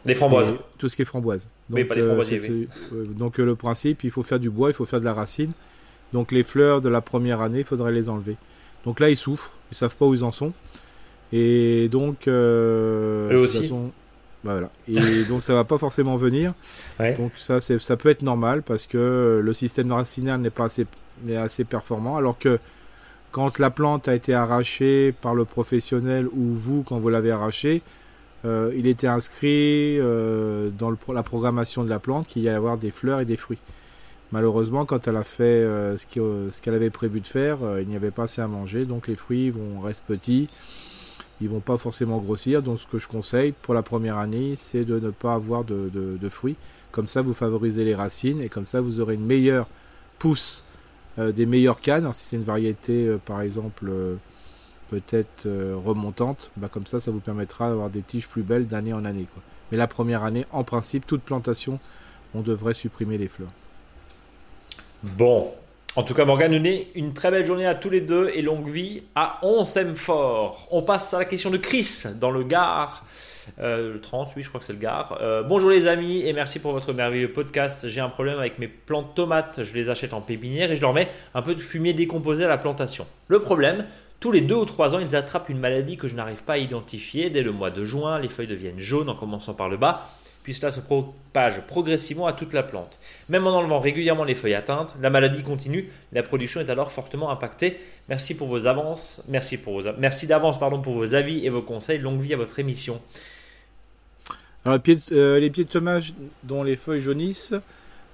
Les 0.05 0.15
framboises 0.15 0.53
Tout 0.79 0.89
ce 0.89 0.95
qui 0.95 1.03
est 1.03 1.07
framboise. 1.07 1.49
Donc, 1.69 1.79
oui, 1.79 1.85
pas 1.85 1.97
les 1.97 2.03
euh, 2.03 2.07
framboisiers. 2.07 2.69
Euh, 2.93 3.05
donc, 3.07 3.41
euh, 3.41 3.45
le 3.45 3.57
principe, 3.57 4.05
il 4.05 4.11
faut 4.13 4.23
faire 4.23 4.39
du 4.39 4.51
bois, 4.51 4.71
il 4.71 4.75
faut 4.75 4.85
faire 4.85 5.01
de 5.01 5.05
la 5.05 5.15
racine. 5.15 5.51
Donc, 6.13 6.31
les 6.31 6.45
fleurs 6.45 6.81
de 6.81 6.89
la 6.89 7.01
première 7.01 7.41
année, 7.41 7.61
il 7.61 7.65
faudrait 7.65 7.93
les 7.93 8.09
enlever. 8.09 8.37
Donc 8.87 9.01
là, 9.01 9.11
ils 9.11 9.17
souffrent. 9.17 9.53
Ils 9.71 9.77
savent 9.77 9.95
pas 9.95 10.07
où 10.07 10.15
ils 10.15 10.25
en 10.25 10.31
sont. 10.31 10.53
Et 11.33 11.89
donc, 11.91 12.29
euh, 12.29 13.33
Eux 13.33 13.39
aussi. 13.39 13.63
Façon, 13.63 13.91
bah 14.45 14.53
voilà. 14.53 14.71
Et 14.89 15.25
donc 15.29 15.43
ça 15.43 15.55
va 15.55 15.65
pas 15.65 15.77
forcément 15.77 16.17
venir. 16.17 16.55
Donc 17.19 17.33
ça, 17.37 17.61
ça 17.61 17.97
peut 17.97 18.09
être 18.09 18.23
normal 18.23 18.63
parce 18.63 18.87
que 18.87 19.41
le 19.43 19.53
système 19.53 19.93
racinaire 19.93 20.39
n'est 20.39 20.51
pas 20.51 20.67
assez, 20.67 20.87
assez 21.37 21.65
performant. 21.65 22.17
Alors 22.17 22.39
que 22.39 22.59
quand 23.33 23.59
la 23.59 23.71
plante 23.71 24.09
a 24.09 24.15
été 24.15 24.33
arrachée 24.33 25.13
par 25.21 25.35
le 25.35 25.45
professionnel 25.45 26.27
ou 26.29 26.55
vous 26.55 26.85
quand 26.85 26.99
vous 26.99 27.09
l'avez 27.09 27.33
arrachée, 27.33 27.83
euh, 28.45 28.73
il 28.77 28.87
était 28.87 29.09
inscrit 29.09 29.99
euh, 29.99 30.71
dans 30.71 30.91
le, 30.91 30.97
la 31.13 31.23
programmation 31.23 31.83
de 31.83 31.91
la 31.91 31.99
plante 31.99 32.29
qu'il 32.29 32.43
y 32.43 32.49
allait 32.49 32.57
avoir 32.57 32.79
des 32.79 32.91
fleurs 32.91 33.21
et 33.21 33.25
des 33.25 33.37
fruits. 33.37 33.59
Malheureusement, 34.33 34.85
quand 34.85 35.07
elle 35.07 35.17
a 35.17 35.25
fait 35.25 35.45
euh, 35.45 35.97
ce 35.97 36.61
qu'elle 36.61 36.75
avait 36.75 36.91
prévu 36.91 37.21
de 37.21 37.27
faire, 37.27 37.59
il 37.81 37.87
n'y 37.87 37.97
avait 37.97 38.11
pas 38.11 38.25
assez 38.25 38.43
à 38.43 38.49
manger, 38.49 38.85
donc 38.85 39.07
les 39.07 39.17
fruits 39.17 39.51
vont 39.51 39.81
rester 39.81 40.05
petits 40.07 40.49
ils 41.41 41.49
vont 41.49 41.61
pas 41.61 41.79
forcément 41.79 42.19
grossir. 42.19 42.63
Donc 42.63 42.81
ce 42.81 42.87
que 42.87 42.99
je 42.99 43.09
conseille 43.09 43.53
pour 43.53 43.75
la 43.75 43.83
première 43.83 44.19
année, 44.19 44.55
c'est 44.57 44.85
de 44.85 44.99
ne 44.99 45.11
pas 45.11 45.35
avoir 45.35 45.65
de, 45.65 46.19
fruits. 46.31 46.57
Comme 46.93 47.09
ça, 47.09 47.23
vous 47.23 47.35
favorisez 47.35 47.85
les 47.85 47.95
racines 47.95 48.41
et 48.41 48.49
comme 48.49 48.65
ça, 48.67 48.81
vous 48.81 49.01
aurez 49.01 49.15
une 49.15 49.27
meilleure 49.27 49.69
pousse 50.19 50.65
euh, 51.19 51.33
des 51.33 51.47
meilleures 51.47 51.81
cannes. 51.81 52.11
si 52.13 52.25
c'est 52.25 52.37
une 52.37 52.43
variété, 52.43 53.07
euh, 53.07 53.19
par 53.19 53.43
exemple, 53.43 53.87
euh, 53.89 54.17
peut-être 54.89 55.49
remontante, 55.85 56.51
bah, 56.57 56.69
comme 56.73 56.87
ça, 56.87 57.01
ça 57.01 57.11
vous 57.11 57.21
permettra 57.21 57.69
d'avoir 57.69 57.91
des 57.91 58.03
tiges 58.03 58.29
plus 58.29 58.43
belles 58.43 58.67
d'année 58.67 58.93
en 58.93 59.05
année. 59.05 59.27
Mais 59.71 59.77
la 59.77 59.89
première 59.89 60.25
année, 60.25 60.47
en 60.53 60.65
principe, 60.65 61.07
toute 61.07 61.23
plantation, 61.23 61.81
on 62.35 62.41
devrait 62.41 62.75
supprimer 62.75 63.19
les 63.19 63.29
fleurs. 63.29 63.51
Bon, 65.03 65.53
en 65.95 66.03
tout 66.03 66.15
cas, 66.15 66.25
Morgan, 66.25 66.57
nous 66.57 66.71
une 66.95 67.13
très 67.13 67.31
belle 67.31 67.45
journée 67.45 67.67
à 67.67 67.75
tous 67.75 67.91
les 67.91 68.01
deux 68.01 68.31
et 68.35 68.43
longue 68.43 68.69
vie 68.69 69.03
à 69.15 69.39
On 69.43 69.65
s'aime 69.65 69.95
fort. 69.95 70.67
On 70.71 70.83
passe 70.83 71.13
à 71.13 71.19
la 71.19 71.25
question 71.25 71.51
de 71.51 71.59
Chris 71.59 72.05
dans 72.19 72.31
le 72.31 72.43
Gard. 72.43 73.05
Euh, 73.61 73.95
le 73.95 74.01
30, 74.01 74.33
oui, 74.37 74.43
je 74.43 74.49
crois 74.49 74.59
que 74.59 74.67
c'est 74.67 74.73
le 74.73 74.79
Gard. 74.79 75.19
Euh, 75.21 75.43
bonjour 75.43 75.71
les 75.71 75.87
amis 75.87 76.23
et 76.27 76.33
merci 76.33 76.59
pour 76.59 76.73
votre 76.73 76.93
merveilleux 76.93 77.31
podcast. 77.31 77.89
J'ai 77.89 78.01
un 78.01 78.09
problème 78.09 78.39
avec 78.39 78.59
mes 78.59 78.69
plantes 78.69 79.15
tomates. 79.15 79.63
Je 79.63 79.75
les 79.75 79.91
achète 79.91 80.15
en 80.15 80.21
pépinière 80.23 80.71
et 80.71 80.77
je 80.77 80.81
leur 80.81 80.95
mets 80.95 81.09
un 81.35 81.43
peu 81.43 81.55
de 81.55 81.61
fumier 81.61 81.93
décomposé 81.93 82.45
à 82.45 82.49
la 82.49 82.59
plantation. 82.59 83.07
Le 83.29 83.39
problème, 83.39 83.85
tous 84.19 84.33
les 84.33 84.41
deux 84.41 84.57
ou 84.57 84.65
trois 84.65 84.95
ans, 84.95 84.99
ils 84.99 85.15
attrapent 85.15 85.51
une 85.51 85.61
maladie 85.61 85.99
que 85.99 86.09
je 86.09 86.15
n'arrive 86.15 86.43
pas 86.43 86.55
à 86.55 86.59
identifier. 86.59 87.29
Dès 87.29 87.43
le 87.43 87.53
mois 87.53 87.71
de 87.71 87.85
juin, 87.85 88.19
les 88.19 88.29
feuilles 88.29 88.47
deviennent 88.47 88.81
jaunes 88.81 89.11
en 89.11 89.15
commençant 89.15 89.55
par 89.55 89.69
le 89.69 89.77
bas 89.77 90.09
puis 90.47 90.55
cela 90.55 90.71
se 90.71 90.79
propage 90.79 91.61
progressivement 91.63 92.29
à 92.29 92.33
toute 92.33 92.53
la 92.53 92.63
plante. 92.63 93.01
Même 93.29 93.49
en 93.49 93.51
enlevant 93.51 93.81
régulièrement 93.81 94.23
les 94.23 94.37
feuilles 94.37 94.55
atteintes, 94.55 94.95
la 95.03 95.11
maladie 95.11 95.43
continue, 95.43 95.91
la 96.13 96.23
production 96.23 96.61
est 96.61 96.71
alors 96.71 96.93
fortement 96.93 97.33
impactée. 97.33 97.81
Merci 98.09 98.37
pour 98.37 98.47
vos 98.47 98.69
avances, 98.69 99.25
merci, 99.27 99.57
pour 99.57 99.83
vos, 99.83 99.83
d'avance 99.83 100.61
pour 100.61 100.95
vos 100.95 101.15
avis 101.17 101.45
et 101.45 101.49
vos 101.49 101.63
conseils. 101.63 101.99
Longue 101.99 102.21
vie 102.21 102.33
à 102.33 102.37
votre 102.37 102.61
émission. 102.61 103.01
Alors, 104.65 104.77
les, 104.77 104.79
pieds, 104.79 105.01
euh, 105.11 105.41
de 105.41 105.63
tomates 105.65 106.05
dont 106.45 106.63
les 106.63 106.77
feuilles 106.77 107.01
jaunissent 107.01 107.55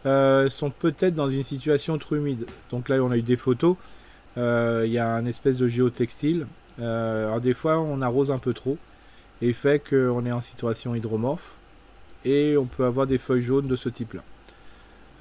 euh, 0.06 0.48
sont 0.48 0.70
peut-être 0.70 1.14
dans 1.14 1.28
une 1.28 1.42
situation 1.42 1.98
trop 1.98 2.16
humide. 2.16 2.46
Donc 2.70 2.88
là, 2.88 2.96
on 3.02 3.10
a 3.10 3.18
eu 3.18 3.22
des 3.22 3.36
photos. 3.36 3.76
Euh, 4.38 4.84
il 4.86 4.92
y 4.92 4.98
a 4.98 5.06
un 5.06 5.26
espèce 5.26 5.58
de 5.58 5.68
géotextile. 5.68 6.46
alors 6.78 7.42
des 7.42 7.52
fois, 7.52 7.78
on 7.78 8.00
arrose 8.00 8.30
un 8.30 8.38
peu 8.38 8.54
trop 8.54 8.78
et 9.42 9.52
fait 9.52 9.86
qu'on 9.86 10.24
est 10.24 10.32
en 10.32 10.40
situation 10.40 10.94
hydromorphe 10.94 11.52
et 12.24 12.56
on 12.56 12.66
peut 12.66 12.84
avoir 12.84 13.06
des 13.06 13.18
feuilles 13.18 13.42
jaunes 13.42 13.66
de 13.66 13.76
ce 13.76 13.88
type-là. 13.88 14.22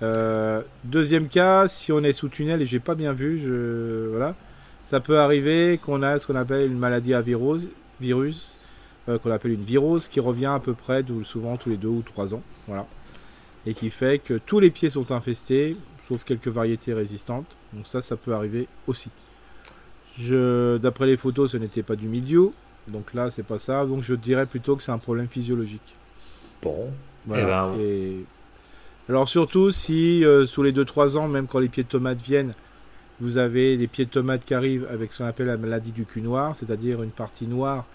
Euh, 0.02 0.62
deuxième 0.84 1.28
cas, 1.28 1.68
si 1.68 1.92
on 1.92 2.04
est 2.04 2.14
sous 2.14 2.30
tunnel 2.30 2.62
et 2.62 2.66
j'ai 2.66 2.80
pas 2.80 2.96
bien 2.96 3.14
vu, 3.14 3.38
je, 3.38 4.08
voilà, 4.10 4.36
ça 4.84 5.00
peut 5.00 5.20
arriver 5.20 5.78
qu'on 5.78 6.02
a 6.02 6.18
ce 6.18 6.26
qu'on 6.26 6.36
appelle 6.36 6.72
une 6.72 6.80
maladie 6.80 7.14
à 7.14 7.22
virus, 7.22 7.70
virus 8.00 8.58
euh, 9.10 9.20
qu'on 9.20 9.32
appelle 9.32 9.52
une 9.52 9.62
virose, 9.62 10.08
qui 10.08 10.20
revient 10.20 10.48
à 10.48 10.60
peu 10.60 10.74
près 10.74 11.04
souvent 11.24 11.58
tous 11.58 11.70
les 11.70 11.78
deux 11.78 11.88
ou 11.88 12.02
trois 12.02 12.34
ans, 12.34 12.42
voilà, 12.68 12.88
et 13.66 13.74
qui 13.74 13.90
fait 13.90 14.20
que 14.20 14.40
tous 14.40 14.60
les 14.60 14.72
pieds 14.72 14.90
sont 14.90 15.12
infestés, 15.12 15.78
sauf 16.08 16.24
quelques 16.24 16.48
variétés 16.48 16.94
résistantes. 16.94 17.48
Donc 17.74 17.86
ça, 17.86 18.02
ça 18.02 18.18
peut 18.18 18.34
arriver 18.34 18.68
aussi. 18.88 19.10
D'après 20.20 21.06
les 21.06 21.18
photos, 21.18 21.52
ce 21.52 21.58
n'était 21.58 21.84
pas 21.84 21.96
du 21.96 22.08
milieu, 22.08 22.52
donc 22.88 23.14
là, 23.14 23.30
c'est 23.30 23.44
pas 23.44 23.60
ça. 23.60 23.86
Donc 23.86 24.02
je 24.02 24.14
dirais 24.16 24.46
plutôt 24.46 24.76
que 24.76 24.84
c'est 24.84 24.92
un 24.92 24.98
problème 24.98 25.28
physiologique. 25.28 25.96
Bon. 26.62 26.92
Voilà. 27.26 27.72
Eh 27.78 27.80
ben, 27.80 28.26
alors 29.10 29.28
surtout 29.28 29.72
si 29.72 30.24
euh, 30.24 30.46
sous 30.46 30.64
les 30.64 30.72
2-3 30.72 31.18
ans, 31.18 31.28
même 31.28 31.48
quand 31.48 31.60
les 31.60 31.68
pieds 31.68 31.84
de 31.84 31.88
tomates 31.90 32.22
viennent, 32.22 32.54
vous 33.20 33.38
avez 33.38 33.78
des 33.78 33.88
pieds 33.88 34.06
de 34.06 34.10
tomates 34.10 34.46
qui 34.46 34.54
arrivent 34.54 34.88
avec 34.90 35.12
ce 35.14 35.20
qu'on 35.20 35.26
appelle 35.26 35.48
la 35.48 35.58
maladie 35.58 35.92
du 35.92 36.06
cul 36.06 36.22
noir, 36.22 36.56
c'est-à-dire 36.56 37.04
une 37.04 37.12
partie 37.12 37.46
noire 37.46 37.86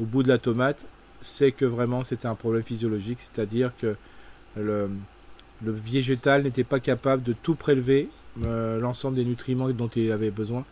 au 0.00 0.04
bout 0.04 0.22
de 0.22 0.28
la 0.28 0.38
tomate, 0.38 0.84
c'est 1.20 1.52
que 1.52 1.64
vraiment 1.64 2.04
c'était 2.04 2.26
un 2.26 2.34
problème 2.34 2.62
physiologique, 2.62 3.20
c'est-à-dire 3.20 3.72
que 3.80 3.96
le, 4.56 4.90
végétal 5.62 6.42
n'était 6.42 6.64
pas 6.64 6.80
capable 6.80 7.22
de 7.22 7.32
tout 7.32 7.54
prélever, 7.54 8.08
euh, 8.42 8.78
l'ensemble 8.80 9.16
des 9.16 9.24
nutriments 9.24 9.68
dont 9.70 9.88
il 9.88 10.12
avait 10.12 10.30
besoin, 10.30 10.64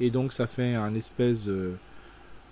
et 0.00 0.10
donc 0.10 0.32
ça 0.32 0.46
fait 0.46 0.74
un 0.74 0.94
espèce 0.94 1.42
de 1.42 1.72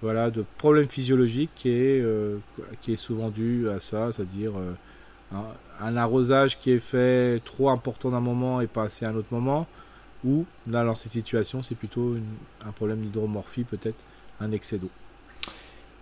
voilà, 0.03 0.31
de 0.31 0.45
problèmes 0.59 0.89
physiologiques 0.89 1.51
qui 1.55 1.71
est, 1.71 2.01
euh, 2.01 2.39
qui 2.83 2.93
est 2.93 2.97
souvent 2.97 3.31
dû 3.31 3.69
à 3.69 3.81
ça, 3.81 4.13
c'est-à-dire 4.13 4.53
euh, 4.57 5.41
un, 5.81 5.97
arrosage 5.97 6.59
qui 6.59 6.71
est 6.71 6.79
fait 6.79 7.41
trop 7.45 7.71
important 7.71 8.11
d'un 8.11 8.21
moment 8.21 8.61
et 8.61 8.67
pas 8.67 8.85
assez 8.85 9.05
à 9.05 9.11
un 9.11 9.17
autre 9.17 9.33
moment, 9.33 9.67
ou 10.25 10.45
là 10.67 10.85
dans 10.85 10.95
ces 10.95 11.09
situations 11.09 11.63
c'est 11.63 11.75
plutôt 11.75 12.17
un 12.65 12.73
problème 12.73 13.01
d'hydromorphie 13.01 13.65
peut-être, 13.65 14.05
un 14.41 14.53
excès 14.53 14.79
d'eau. 14.79 14.91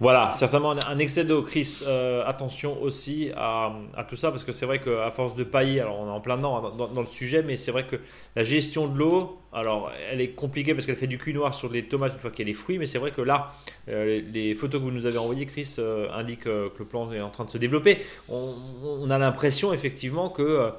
Voilà, 0.00 0.32
certainement 0.32 0.72
un 0.72 0.98
excès 0.98 1.24
d'eau, 1.24 1.42
Chris. 1.42 1.82
Euh, 1.86 2.24
attention 2.26 2.82
aussi 2.82 3.30
à, 3.36 3.72
tout 4.08 4.16
ça, 4.16 4.30
parce 4.30 4.42
que 4.42 4.50
c'est 4.50 4.66
vrai 4.66 4.80
qu'à 4.80 5.10
force 5.12 5.36
de 5.36 5.44
pailler, 5.44 5.80
alors 5.80 6.00
on 6.00 6.08
est 6.08 6.10
en 6.10 6.20
plein 6.20 6.36
dedans 6.36 6.66
hein, 6.66 6.72
dans, 6.76 7.00
le 7.00 7.06
sujet, 7.06 7.42
mais 7.42 7.56
c'est 7.56 7.70
vrai 7.70 7.86
que 7.86 7.96
la 8.34 8.42
gestion 8.42 8.88
de 8.88 8.98
l'eau, 8.98 9.38
alors 9.52 9.92
elle 10.10 10.20
est 10.20 10.30
compliquée 10.30 10.74
parce 10.74 10.84
qu'elle 10.84 10.96
fait 10.96 11.06
du 11.06 11.18
cul 11.18 11.32
noir 11.32 11.54
sur 11.54 11.70
les 11.70 11.84
tomates 11.84 12.14
une 12.14 12.18
fois 12.18 12.30
qu'il 12.30 12.40
y 12.40 12.48
a 12.48 12.50
les 12.50 12.54
fruits, 12.54 12.78
mais 12.78 12.86
c'est 12.86 12.98
vrai 12.98 13.12
que 13.12 13.22
là, 13.22 13.52
euh, 13.88 14.20
les, 14.32 14.56
photos 14.56 14.80
que 14.80 14.84
vous 14.84 14.92
nous 14.92 15.06
avez 15.06 15.18
envoyées, 15.18 15.46
Chris, 15.46 15.76
euh, 15.78 16.08
indiquent 16.12 16.44
que 16.44 16.72
le 16.76 16.84
plant 16.84 17.12
est 17.12 17.20
en 17.20 17.30
train 17.30 17.44
de 17.44 17.50
se 17.50 17.58
développer. 17.58 17.98
On, 18.28 19.08
a 19.10 19.18
l'impression 19.18 19.72
effectivement 19.72 20.28
que 20.28 20.70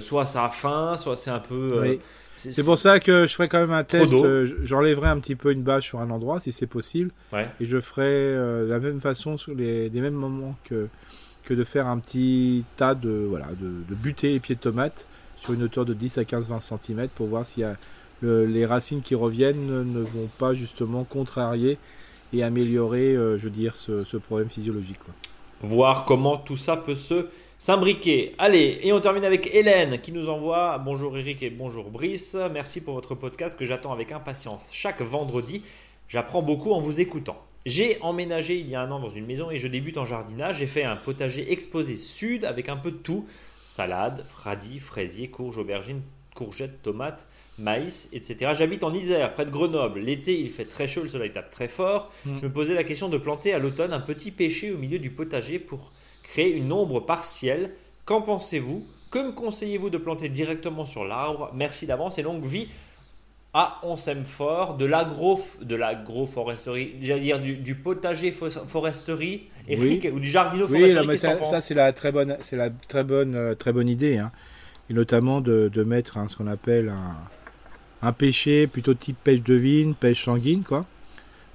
soit 0.00 0.26
ça 0.26 0.44
a 0.44 0.50
faim, 0.50 0.96
soit 0.96 1.16
c'est 1.16 1.30
un 1.30 1.40
peu. 1.40 1.98
C'est 2.34 2.64
pour 2.64 2.78
ça 2.78 3.00
que 3.00 3.26
je 3.26 3.34
ferai 3.34 3.48
quand 3.48 3.60
même 3.60 3.72
un 3.72 3.84
test. 3.84 4.12
Euh, 4.12 4.50
j'enlèverai 4.62 5.08
un 5.08 5.18
petit 5.18 5.36
peu 5.36 5.52
une 5.52 5.62
bâche 5.62 5.86
sur 5.86 6.00
un 6.00 6.10
endroit 6.10 6.40
si 6.40 6.52
c'est 6.52 6.66
possible. 6.66 7.10
Et 7.32 7.66
je 7.66 7.80
ferai 7.80 8.04
euh, 8.06 8.68
la 8.68 8.78
même 8.78 9.00
façon 9.00 9.36
sur 9.36 9.54
les, 9.54 9.90
mêmes 9.90 10.14
moments 10.14 10.56
que, 10.64 10.88
que 11.44 11.54
de 11.54 11.64
faire 11.64 11.86
un 11.86 11.98
petit 11.98 12.64
tas 12.76 12.94
de, 12.94 13.26
voilà, 13.28 13.48
de, 13.58 13.94
buter 13.94 14.32
les 14.32 14.40
pieds 14.40 14.54
de 14.54 14.60
tomates 14.60 15.06
sur 15.36 15.52
une 15.52 15.62
hauteur 15.62 15.84
de 15.84 15.94
10 15.94 16.18
à 16.18 16.22
15-20 16.22 16.60
cm 16.60 17.08
pour 17.08 17.26
voir 17.26 17.46
si 17.46 17.62
les 18.22 18.66
racines 18.66 19.02
qui 19.02 19.14
reviennent 19.14 19.66
ne, 19.66 20.00
vont 20.00 20.28
pas 20.38 20.54
justement 20.54 21.04
contrarier 21.04 21.78
et 22.32 22.42
améliorer, 22.44 23.14
je 23.14 23.42
veux 23.42 23.50
dire, 23.50 23.76
ce, 23.76 24.16
problème 24.16 24.48
physiologique. 24.48 25.00
Voir 25.62 26.04
comment 26.04 26.38
tout 26.38 26.56
ça 26.56 26.76
peut 26.76 26.94
se 26.94 27.26
s'imbriquer. 27.60 28.34
Allez, 28.38 28.80
et 28.82 28.90
on 28.94 29.00
termine 29.00 29.26
avec 29.26 29.54
Hélène 29.54 30.00
qui 30.00 30.12
nous 30.12 30.30
envoie 30.30 30.78
Bonjour 30.78 31.18
Eric 31.18 31.42
et 31.42 31.50
bonjour 31.50 31.90
Brice. 31.90 32.34
Merci 32.50 32.80
pour 32.80 32.94
votre 32.94 33.14
podcast 33.14 33.58
que 33.58 33.66
j'attends 33.66 33.92
avec 33.92 34.12
impatience. 34.12 34.70
Chaque 34.72 35.02
vendredi, 35.02 35.62
j'apprends 36.08 36.40
beaucoup 36.40 36.72
en 36.72 36.80
vous 36.80 37.00
écoutant. 37.00 37.36
J'ai 37.66 37.98
emménagé 38.00 38.56
il 38.58 38.66
y 38.66 38.74
a 38.74 38.80
un 38.80 38.90
an 38.90 38.98
dans 38.98 39.10
une 39.10 39.26
maison 39.26 39.50
et 39.50 39.58
je 39.58 39.68
débute 39.68 39.98
en 39.98 40.06
jardinage. 40.06 40.56
J'ai 40.56 40.66
fait 40.66 40.84
un 40.84 40.96
potager 40.96 41.52
exposé 41.52 41.96
sud 41.96 42.46
avec 42.46 42.70
un 42.70 42.78
peu 42.78 42.92
de 42.92 42.96
tout 42.96 43.26
salade, 43.62 44.24
radis, 44.42 44.78
fraisiers, 44.78 45.28
courges, 45.28 45.58
aubergines, 45.58 46.00
courgettes, 46.34 46.80
tomates, 46.80 47.26
maïs, 47.58 48.08
etc. 48.14 48.52
J'habite 48.54 48.84
en 48.84 48.94
Isère, 48.94 49.34
près 49.34 49.44
de 49.44 49.50
Grenoble. 49.50 50.00
L'été, 50.00 50.40
il 50.40 50.50
fait 50.50 50.64
très 50.64 50.88
chaud, 50.88 51.02
le 51.02 51.10
soleil 51.10 51.30
tape 51.30 51.50
très 51.50 51.68
fort. 51.68 52.10
Mm. 52.24 52.36
Je 52.40 52.46
me 52.46 52.50
posais 52.50 52.72
la 52.72 52.84
question 52.84 53.10
de 53.10 53.18
planter 53.18 53.52
à 53.52 53.58
l'automne 53.58 53.92
un 53.92 54.00
petit 54.00 54.30
pêcher 54.30 54.72
au 54.72 54.78
milieu 54.78 54.98
du 54.98 55.10
potager 55.10 55.58
pour 55.58 55.92
créer 56.30 56.56
une 56.56 56.72
ombre 56.72 57.00
partielle. 57.00 57.70
Qu'en 58.04 58.22
pensez-vous? 58.22 58.86
Que 59.10 59.18
me 59.18 59.32
conseillez-vous 59.32 59.90
de 59.90 59.98
planter 59.98 60.28
directement 60.28 60.86
sur 60.86 61.04
l'arbre? 61.04 61.50
Merci 61.54 61.86
d'avance 61.86 62.18
et 62.18 62.22
longue 62.22 62.44
vie. 62.44 62.68
Ah, 63.52 63.80
on 63.82 63.96
s'aime 63.96 64.24
fort, 64.24 64.76
de 64.76 64.84
l'agro, 64.84 65.40
de 65.60 65.74
l'agroforesterie, 65.74 66.94
j'allais 67.02 67.20
dire 67.20 67.40
du, 67.40 67.74
potager 67.74 68.30
foresterie, 68.30 69.48
Eric, 69.66 70.06
ou 70.12 70.20
du 70.20 70.28
jardino 70.28 70.68
foresterie. 70.68 71.08
Oui, 71.08 71.18
ça, 71.18 71.44
ça 71.44 71.60
c'est 71.60 71.74
la 71.74 71.92
très 71.92 72.12
bonne, 72.12 72.36
c'est 72.42 72.54
la 72.54 72.70
très 72.70 73.02
bonne, 73.02 73.34
euh, 73.34 73.56
très 73.56 73.72
bonne 73.72 73.88
idée, 73.88 74.18
hein. 74.18 74.30
et 74.88 74.94
notamment 74.94 75.40
de, 75.40 75.68
mettre 75.82 76.16
ce 76.28 76.36
qu'on 76.36 76.46
appelle 76.46 76.90
un, 76.90 77.16
un, 78.06 78.12
pêcher 78.12 78.68
plutôt 78.68 78.94
type 78.94 79.16
pêche 79.24 79.42
de 79.42 79.54
vigne, 79.54 79.94
pêche 79.94 80.24
sanguine, 80.24 80.62
quoi. 80.62 80.86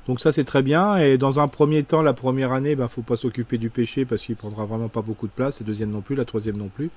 Donc 0.07 0.19
ça 0.19 0.31
c'est 0.31 0.43
très 0.43 0.61
bien. 0.61 0.97
Et 0.97 1.17
dans 1.17 1.39
un 1.39 1.47
premier 1.47 1.83
temps, 1.83 2.01
la 2.01 2.13
première 2.13 2.51
année, 2.51 2.71
il 2.71 2.75
ben, 2.77 2.87
faut 2.87 3.01
pas 3.01 3.15
s'occuper 3.15 3.57
du 3.57 3.69
pêcher 3.69 4.05
parce 4.05 4.21
qu'il 4.21 4.35
prendra 4.35 4.65
vraiment 4.65 4.89
pas 4.89 5.01
beaucoup 5.01 5.27
de 5.27 5.31
place. 5.31 5.59
La 5.59 5.65
deuxième 5.65 5.89
non 5.91 6.01
plus, 6.01 6.15
la 6.15 6.25
troisième 6.25 6.57
non 6.57 6.69
plus. 6.69 6.91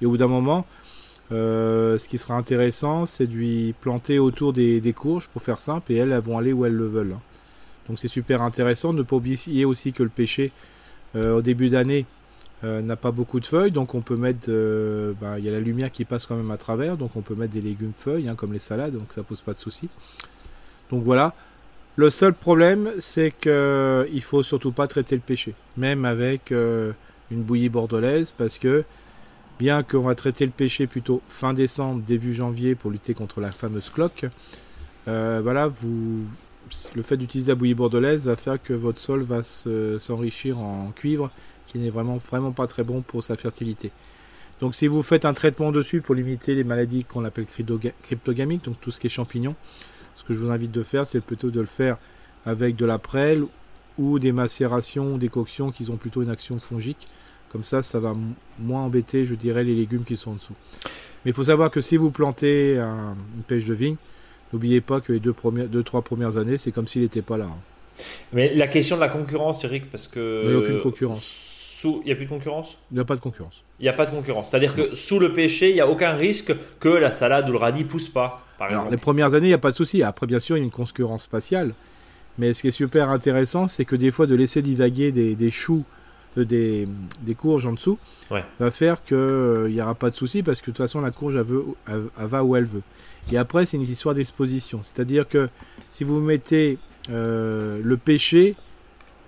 Et 0.00 0.06
au 0.06 0.10
bout 0.10 0.16
d'un 0.16 0.28
moment, 0.28 0.66
euh, 1.30 1.98
ce 1.98 2.08
qui 2.08 2.18
sera 2.18 2.34
intéressant, 2.34 3.06
c'est 3.06 3.26
de 3.26 3.32
lui 3.32 3.74
planter 3.80 4.18
autour 4.18 4.52
des, 4.52 4.94
courges, 4.96 5.28
pour 5.28 5.42
faire 5.42 5.58
simple, 5.58 5.92
et 5.92 5.96
elles, 5.96 6.12
vont 6.20 6.38
aller 6.38 6.52
où 6.52 6.64
elles 6.64 6.74
le 6.74 6.86
veulent. 6.86 7.12
Hein. 7.12 7.20
Donc 7.88 7.98
c'est 7.98 8.08
super 8.08 8.42
intéressant. 8.42 8.92
Ne 8.92 9.02
pas 9.02 9.16
oublier 9.16 9.64
aussi 9.64 9.92
que 9.92 10.02
le 10.02 10.08
pêcher, 10.08 10.52
euh, 11.16 11.36
au 11.36 11.42
début 11.42 11.68
d'année, 11.68 12.06
euh, 12.64 12.82
n'a 12.82 12.96
pas 12.96 13.12
beaucoup 13.12 13.40
de 13.40 13.46
feuilles, 13.46 13.70
donc 13.70 13.94
on 13.94 14.00
peut 14.00 14.16
mettre, 14.16 14.50
bah, 15.20 15.38
il 15.38 15.44
y 15.44 15.48
a 15.48 15.52
la 15.52 15.60
lumière 15.60 15.92
qui 15.92 16.04
passe 16.04 16.26
quand 16.26 16.36
même 16.36 16.50
à 16.50 16.56
travers, 16.56 16.96
donc 16.96 17.12
on 17.14 17.20
peut 17.20 17.34
mettre 17.34 17.52
des 17.52 17.60
légumes 17.60 17.92
feuilles, 17.96 18.28
hein, 18.28 18.34
comme 18.34 18.52
les 18.52 18.58
salades, 18.58 18.94
donc 18.94 19.12
ça 19.14 19.22
pose 19.22 19.40
pas 19.42 19.52
de 19.52 19.58
souci. 19.58 19.88
Donc 20.90 21.04
voilà. 21.04 21.34
Le 21.98 22.10
seul 22.10 22.32
problème, 22.32 22.92
c'est 23.00 23.32
qu'il 23.32 24.22
faut 24.22 24.42
surtout 24.44 24.70
pas 24.70 24.86
traiter 24.86 25.16
le 25.16 25.20
pêcher, 25.20 25.54
même 25.76 26.04
avec 26.04 26.52
une 26.52 27.42
bouillie 27.42 27.68
bordelaise, 27.68 28.32
parce 28.38 28.56
que 28.56 28.84
Bien 29.58 29.82
qu'on 29.82 30.02
va 30.02 30.14
traiter 30.14 30.46
le 30.46 30.52
pêcher 30.52 30.86
plutôt 30.86 31.20
fin 31.28 31.52
décembre, 31.52 32.02
début 32.06 32.32
janvier 32.32 32.76
pour 32.76 32.92
lutter 32.92 33.12
contre 33.12 33.40
la 33.40 33.50
fameuse 33.50 33.90
cloque, 33.90 34.26
euh, 35.08 35.40
voilà, 35.42 35.68
le 36.94 37.02
fait 37.02 37.16
d'utiliser 37.16 37.48
la 37.48 37.54
bouillie 37.56 37.74
bordelaise 37.74 38.24
va 38.24 38.36
faire 38.36 38.62
que 38.62 38.72
votre 38.72 39.00
sol 39.00 39.22
va 39.22 39.42
s'enrichir 39.42 40.60
en 40.60 40.92
cuivre, 40.94 41.32
qui 41.66 41.78
n'est 41.78 41.90
vraiment, 41.90 42.18
vraiment 42.18 42.52
pas 42.52 42.68
très 42.68 42.84
bon 42.84 43.02
pour 43.02 43.24
sa 43.24 43.36
fertilité. 43.36 43.90
Donc 44.60 44.76
si 44.76 44.86
vous 44.86 45.02
faites 45.02 45.24
un 45.24 45.34
traitement 45.34 45.72
dessus 45.72 46.02
pour 46.02 46.14
limiter 46.14 46.54
les 46.54 46.64
maladies 46.64 47.04
qu'on 47.04 47.24
appelle 47.24 47.46
cryptogamiques, 47.46 48.64
donc 48.64 48.80
tout 48.80 48.92
ce 48.92 49.00
qui 49.00 49.08
est 49.08 49.10
champignons, 49.10 49.56
ce 50.18 50.24
que 50.24 50.34
je 50.34 50.40
vous 50.40 50.50
invite 50.50 50.72
de 50.72 50.82
faire, 50.82 51.06
c'est 51.06 51.20
plutôt 51.20 51.50
de 51.50 51.60
le 51.60 51.66
faire 51.66 51.96
avec 52.44 52.74
de 52.74 52.84
la 52.84 52.98
prêle 52.98 53.44
ou 53.98 54.18
des 54.18 54.32
macérations, 54.32 55.16
des 55.16 55.28
coctions 55.28 55.70
qui 55.70 55.88
ont 55.90 55.96
plutôt 55.96 56.22
une 56.22 56.30
action 56.30 56.58
fongique. 56.58 57.06
Comme 57.50 57.62
ça, 57.62 57.82
ça 57.82 58.00
va 58.00 58.14
moins 58.58 58.82
embêter, 58.82 59.24
je 59.24 59.36
dirais, 59.36 59.62
les 59.62 59.76
légumes 59.76 60.04
qui 60.04 60.16
sont 60.16 60.32
en 60.32 60.34
dessous. 60.34 60.54
Mais 61.24 61.30
il 61.30 61.34
faut 61.34 61.44
savoir 61.44 61.70
que 61.70 61.80
si 61.80 61.96
vous 61.96 62.10
plantez 62.10 62.76
une 62.78 63.42
pêche 63.46 63.64
de 63.64 63.74
vigne, 63.74 63.94
n'oubliez 64.52 64.80
pas 64.80 65.00
que 65.00 65.12
les 65.12 65.20
deux, 65.20 65.32
premières, 65.32 65.68
deux 65.68 65.84
trois 65.84 66.02
premières 66.02 66.36
années, 66.36 66.56
c'est 66.56 66.72
comme 66.72 66.88
s'il 66.88 67.02
n'était 67.02 67.22
pas 67.22 67.38
là. 67.38 67.44
Hein. 67.44 68.02
Mais 68.32 68.52
la 68.54 68.66
question 68.66 68.96
de 68.96 69.00
la 69.00 69.08
concurrence, 69.08 69.62
Eric, 69.62 69.88
parce 69.88 70.08
que. 70.08 70.42
Il 70.44 70.48
n'y 70.50 70.54
a 70.56 70.58
aucune 70.58 70.80
concurrence. 70.80 71.24
Sous... 71.24 72.02
Il 72.04 72.06
n'y 72.06 72.12
a 72.12 72.16
plus 72.16 72.24
de 72.24 72.30
concurrence? 72.30 72.76
Il 72.90 72.94
n'y 72.94 73.00
a 73.00 73.04
pas 73.04 73.14
de 73.14 73.20
concurrence. 73.20 73.62
Il 73.78 73.84
n'y 73.84 73.88
a 73.88 73.92
pas 73.92 74.04
de 74.06 74.10
concurrence. 74.10 74.50
C'est-à-dire 74.50 74.74
que 74.74 74.96
sous 74.96 75.20
le 75.20 75.32
pêcher, 75.32 75.70
il 75.70 75.74
n'y 75.74 75.80
a 75.80 75.88
aucun 75.88 76.14
risque 76.14 76.52
que 76.80 76.88
la 76.88 77.12
salade 77.12 77.48
ou 77.48 77.52
le 77.52 77.58
radis 77.58 77.84
ne 77.84 77.88
pousse 77.88 78.08
pas. 78.08 78.44
Par 78.58 78.68
Alors, 78.68 78.90
les 78.90 78.96
premières 78.96 79.34
années, 79.34 79.46
il 79.46 79.50
n'y 79.50 79.54
a 79.54 79.58
pas 79.58 79.70
de 79.70 79.76
souci. 79.76 80.02
Après, 80.02 80.26
bien 80.26 80.40
sûr, 80.40 80.56
il 80.56 80.60
y 80.60 80.62
a 80.62 80.64
une 80.64 80.70
concurrence 80.70 81.22
spatiale. 81.22 81.74
Mais 82.38 82.52
ce 82.52 82.62
qui 82.62 82.68
est 82.68 82.72
super 82.72 83.10
intéressant, 83.10 83.68
c'est 83.68 83.84
que 83.84 83.96
des 83.96 84.10
fois, 84.10 84.26
de 84.26 84.34
laisser 84.34 84.62
divaguer 84.62 85.12
des, 85.12 85.34
des 85.34 85.50
choux 85.50 85.84
des, 86.44 86.88
courges 87.36 87.66
en 87.66 87.72
dessous, 87.72 87.98
va 88.30 88.70
faire 88.70 89.02
qu'il 89.04 89.16
euh, 89.16 89.68
n'y 89.68 89.80
aura 89.80 89.94
pas 89.94 90.10
de 90.10 90.14
souci 90.14 90.42
parce 90.42 90.60
que 90.60 90.70
de 90.70 90.76
toute 90.76 90.84
façon 90.84 91.00
la 91.00 91.10
courge 91.10 91.36
elle, 91.36 92.02
va 92.16 92.44
où 92.44 92.56
elle 92.56 92.64
veut. 92.64 92.82
Et 93.32 93.38
après 93.38 93.66
c'est 93.66 93.76
une 93.76 93.82
histoire 93.82 94.14
d'exposition, 94.14 94.80
c'est-à-dire 94.82 95.28
que 95.28 95.48
si 95.88 96.04
vous 96.04 96.20
mettez 96.20 96.78
euh, 97.10 97.80
le 97.82 97.96
pêcher 97.96 98.54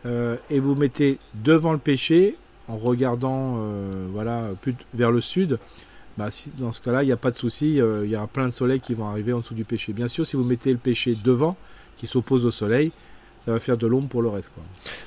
euh, 0.06 0.36
et 0.50 0.58
vous 0.60 0.74
mettez 0.74 1.18
devant 1.34 1.72
le 1.72 1.78
pêcher 1.78 2.36
en 2.68 2.76
regardant 2.76 3.58
voilà 4.12 4.50
plus 4.62 4.74
vers 4.94 5.10
le 5.10 5.20
sud, 5.20 5.58
bah, 6.24 6.28
dans 6.58 6.72
ce 6.72 6.80
cas-là 6.80 7.02
il 7.02 7.06
n'y 7.06 7.12
a 7.12 7.16
pas 7.16 7.30
de 7.30 7.36
souci, 7.36 7.76
il 7.76 8.10
y 8.10 8.16
aura 8.16 8.26
plein 8.26 8.46
de 8.46 8.52
soleil 8.52 8.80
qui 8.80 8.94
vont 8.94 9.08
arriver 9.08 9.32
en 9.32 9.40
dessous 9.40 9.54
du 9.54 9.64
pêcher. 9.64 9.92
Bien 9.92 10.08
sûr 10.08 10.26
si 10.26 10.36
vous 10.36 10.44
mettez 10.44 10.72
le 10.72 10.78
pêcher 10.78 11.16
devant 11.22 11.56
qui 11.96 12.06
s'oppose 12.06 12.46
au 12.46 12.50
soleil, 12.50 12.92
ça 13.44 13.52
va 13.52 13.58
faire 13.58 13.76
de 13.76 13.86
l'ombre 13.86 14.08
pour 14.08 14.22
le 14.22 14.28
reste. 14.28 14.52
Quoi. 14.54 14.62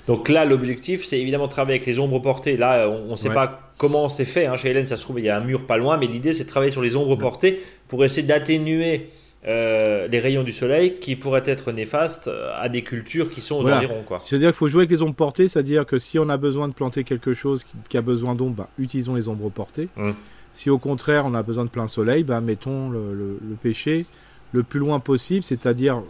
Donc 0.07 0.29
là, 0.29 0.45
l'objectif, 0.45 1.05
c'est 1.05 1.19
évidemment 1.19 1.47
de 1.47 1.51
travailler 1.51 1.77
avec 1.77 1.85
les 1.85 1.99
ombres 1.99 2.19
portées. 2.19 2.57
Là, 2.57 2.89
on 2.89 3.11
ne 3.11 3.15
sait 3.15 3.29
pas 3.29 3.71
comment 3.77 4.09
c'est 4.09 4.25
fait. 4.25 4.47
Hein. 4.47 4.57
Chez 4.57 4.69
Hélène, 4.69 4.85
ça 4.85 4.97
se 4.97 5.03
trouve, 5.03 5.19
il 5.19 5.25
y 5.25 5.29
a 5.29 5.37
un 5.37 5.43
mur 5.43 5.65
pas 5.65 5.77
loin, 5.77 5.97
mais 5.97 6.07
l'idée, 6.07 6.33
c'est 6.33 6.43
de 6.43 6.49
travailler 6.49 6.71
sur 6.71 6.81
les 6.81 6.95
ombres 6.95 7.15
portées 7.15 7.61
pour 7.87 8.03
essayer 8.03 8.25
d'atténuer 8.25 9.09
euh, 9.45 10.07
les 10.07 10.19
rayons 10.19 10.43
du 10.43 10.53
soleil 10.53 10.99
qui 10.99 11.15
pourraient 11.15 11.43
être 11.45 11.71
néfastes 11.71 12.29
à 12.55 12.69
des 12.69 12.81
cultures 12.81 13.29
qui 13.29 13.41
sont 13.41 13.55
aux 13.57 13.69
environs. 13.69 14.03
C'est-à-dire 14.19 14.49
qu'il 14.49 14.57
faut 14.57 14.67
jouer 14.67 14.81
avec 14.81 14.91
les 14.91 15.01
ombres 15.01 15.15
portées, 15.15 15.47
c'est-à-dire 15.47 15.85
que 15.85 15.99
si 15.99 16.17
on 16.17 16.29
a 16.29 16.37
besoin 16.37 16.67
de 16.67 16.73
planter 16.73 17.03
quelque 17.03 17.33
chose 17.33 17.65
qui, 17.89 17.97
a 17.97 18.01
besoin 18.01 18.35
d'ombre, 18.35 18.55
bah, 18.55 18.69
utilisons 18.79 19.15
les 19.15 19.27
ombres 19.27 19.49
portées. 19.49 19.89
Hum. 19.97 20.15
Si 20.53 20.69
au 20.69 20.77
contraire 20.77 21.25
on 21.25 21.33
a 21.33 21.43
besoin 21.43 21.65
de 21.65 21.69
plein 21.69 21.87
soleil, 21.87 22.23
bah, 22.23 22.39
mettons 22.39 22.89
le, 22.89 23.39
péché 23.61 24.05
le 24.51 24.63
plus 24.63 24.79
loin 24.79 24.99
possible, 24.99 25.43
c'est-à-dire 25.43 26.01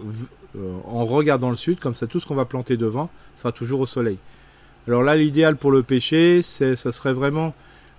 euh, 0.57 0.77
en 0.85 1.05
regardant 1.05 1.49
le 1.49 1.55
sud, 1.55 1.79
comme 1.79 1.95
ça 1.95 2.07
tout 2.07 2.19
ce 2.19 2.25
qu'on 2.27 2.35
va 2.35 2.45
planter 2.45 2.75
devant 2.75 3.09
sera 3.35 3.51
toujours 3.51 3.79
au 3.79 3.85
soleil. 3.85 4.17
Alors 4.87 5.01
là, 5.01 5.15
l'idéal 5.15 5.55
pour 5.55 5.71
le 5.71 5.81
pêcher, 5.81 6.41
ça 6.41 6.75
serait 6.75 7.13
vraiment, 7.13 7.53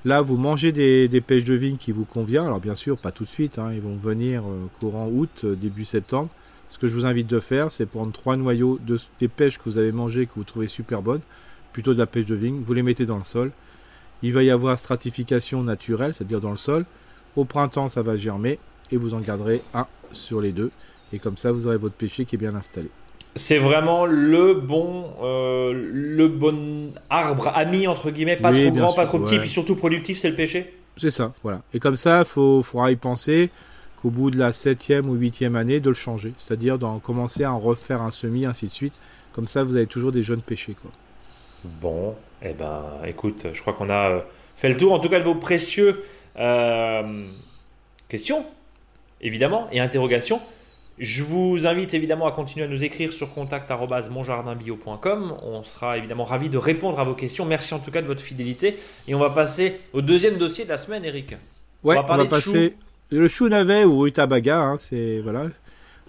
là, 0.04 0.20
vous 0.20 0.36
mangez 0.36 0.70
des, 0.70 1.20
pêches 1.26 1.44
de 1.44 1.54
vigne 1.54 1.78
qui 1.78 1.92
vous 1.92 2.04
convient. 2.04 2.44
Alors 2.44 2.60
bien 2.60 2.74
sûr, 2.74 2.98
pas 2.98 3.10
tout 3.10 3.24
de 3.24 3.28
suite, 3.28 3.58
hein, 3.58 3.72
ils 3.72 3.80
vont 3.80 3.96
venir 3.96 4.42
euh, 4.42 4.66
courant 4.80 5.08
août, 5.08 5.30
euh, 5.44 5.54
début 5.54 5.86
septembre. 5.86 6.28
Ce 6.68 6.78
que 6.78 6.88
je 6.88 6.94
vous 6.94 7.06
invite 7.06 7.26
de 7.26 7.40
faire, 7.40 7.72
c'est 7.72 7.86
prendre 7.86 8.12
trois 8.12 8.36
noyaux 8.36 8.78
de, 8.86 8.98
des 9.18 9.28
pêches 9.28 9.56
que 9.58 9.64
vous 9.64 9.78
avez 9.78 9.92
mangées, 9.92 10.26
que 10.26 10.32
vous 10.36 10.44
trouvez 10.44 10.66
super 10.66 11.00
bonnes, 11.00 11.22
plutôt 11.72 11.94
de 11.94 11.98
la 11.98 12.06
pêche 12.06 12.26
de 12.26 12.34
vigne, 12.34 12.60
vous 12.62 12.74
les 12.74 12.82
mettez 12.82 13.06
dans 13.06 13.16
le 13.16 13.24
sol. 13.24 13.50
Il 14.22 14.32
va 14.32 14.42
y 14.42 14.50
avoir 14.50 14.78
stratification 14.78 15.62
naturelle, 15.62 16.14
c'est-à-dire 16.14 16.40
dans 16.40 16.50
le 16.50 16.56
sol. 16.56 16.84
Au 17.36 17.44
printemps, 17.44 17.88
ça 17.88 18.02
va 18.02 18.16
germer 18.16 18.58
et 18.90 18.96
vous 18.96 19.14
en 19.14 19.20
garderez 19.20 19.62
un 19.74 19.86
sur 20.12 20.40
les 20.40 20.52
deux. 20.52 20.70
Et 21.12 21.18
comme 21.18 21.36
ça, 21.36 21.52
vous 21.52 21.66
aurez 21.66 21.76
votre 21.76 21.94
pêcher 21.94 22.24
qui 22.24 22.36
est 22.36 22.38
bien 22.38 22.54
installé. 22.54 22.88
C'est 23.36 23.58
vraiment 23.58 24.06
le 24.06 24.54
bon, 24.54 25.06
euh, 25.22 25.72
le 25.92 26.28
bon 26.28 26.92
arbre 27.10 27.50
ami 27.54 27.88
entre 27.88 28.10
guillemets, 28.10 28.36
pas 28.36 28.52
trop 28.52 28.70
grand, 28.70 28.92
pas 28.92 29.06
trop 29.06 29.18
petit, 29.18 29.40
puis 29.40 29.48
surtout 29.48 29.74
productif, 29.74 30.18
c'est 30.18 30.30
le 30.30 30.36
pêcher. 30.36 30.72
C'est 30.96 31.10
ça, 31.10 31.32
voilà. 31.42 31.62
Et 31.72 31.80
comme 31.80 31.96
ça, 31.96 32.20
il 32.20 32.24
faut, 32.26 32.62
faudra 32.62 32.92
y 32.92 32.96
penser 32.96 33.50
qu'au 34.00 34.10
bout 34.10 34.30
de 34.30 34.38
la 34.38 34.52
septième 34.52 35.08
ou 35.08 35.14
huitième 35.14 35.56
année, 35.56 35.80
de 35.80 35.88
le 35.88 35.94
changer, 35.94 36.32
c'est-à-dire 36.38 36.78
d'en 36.78 37.00
commencer 37.00 37.42
à 37.42 37.52
en 37.52 37.58
refaire 37.58 38.02
un 38.02 38.12
semis, 38.12 38.46
ainsi 38.46 38.68
de 38.68 38.72
suite. 38.72 38.94
Comme 39.32 39.48
ça, 39.48 39.64
vous 39.64 39.74
avez 39.74 39.88
toujours 39.88 40.12
des 40.12 40.22
jeunes 40.22 40.42
pêchers, 40.42 40.76
quoi. 40.80 40.92
Bon, 41.80 42.14
eh 42.44 42.52
ben, 42.52 42.84
écoute, 43.06 43.46
je 43.52 43.60
crois 43.60 43.72
qu'on 43.72 43.90
a 43.90 44.10
euh, 44.10 44.20
fait 44.56 44.68
le 44.68 44.76
tour. 44.76 44.92
En 44.92 44.98
tout 44.98 45.08
cas, 45.08 45.18
de 45.18 45.24
vos 45.24 45.34
précieux 45.34 46.04
euh, 46.38 47.26
questions, 48.08 48.44
évidemment, 49.20 49.68
et 49.72 49.80
interrogations. 49.80 50.40
Je 50.98 51.24
vous 51.24 51.66
invite 51.66 51.92
évidemment 51.92 52.26
à 52.26 52.32
continuer 52.32 52.66
à 52.66 52.68
nous 52.68 52.84
écrire 52.84 53.12
sur 53.12 53.34
contact.monjardinbio.com. 53.34 55.36
On 55.42 55.64
sera 55.64 55.98
évidemment 55.98 56.24
ravis 56.24 56.48
de 56.48 56.58
répondre 56.58 57.00
à 57.00 57.04
vos 57.04 57.14
questions. 57.14 57.44
Merci 57.44 57.74
en 57.74 57.80
tout 57.80 57.90
cas 57.90 58.00
de 58.00 58.06
votre 58.06 58.22
fidélité. 58.22 58.78
Et 59.08 59.14
on 59.14 59.18
va 59.18 59.30
passer 59.30 59.80
au 59.92 60.02
deuxième 60.02 60.36
dossier 60.36 60.64
de 60.64 60.68
la 60.68 60.78
semaine, 60.78 61.04
Eric. 61.04 61.34
Ouais, 61.82 61.98
on 61.98 62.02
va, 62.02 62.20
on 62.20 62.26
passer 62.26 62.76
le 63.10 63.26
chou 63.26 63.48
navet 63.48 63.84
ou 63.84 64.00
rutabaga. 64.00 64.60
Hein, 64.60 64.76
c'est 64.78 65.20
voilà. 65.20 65.46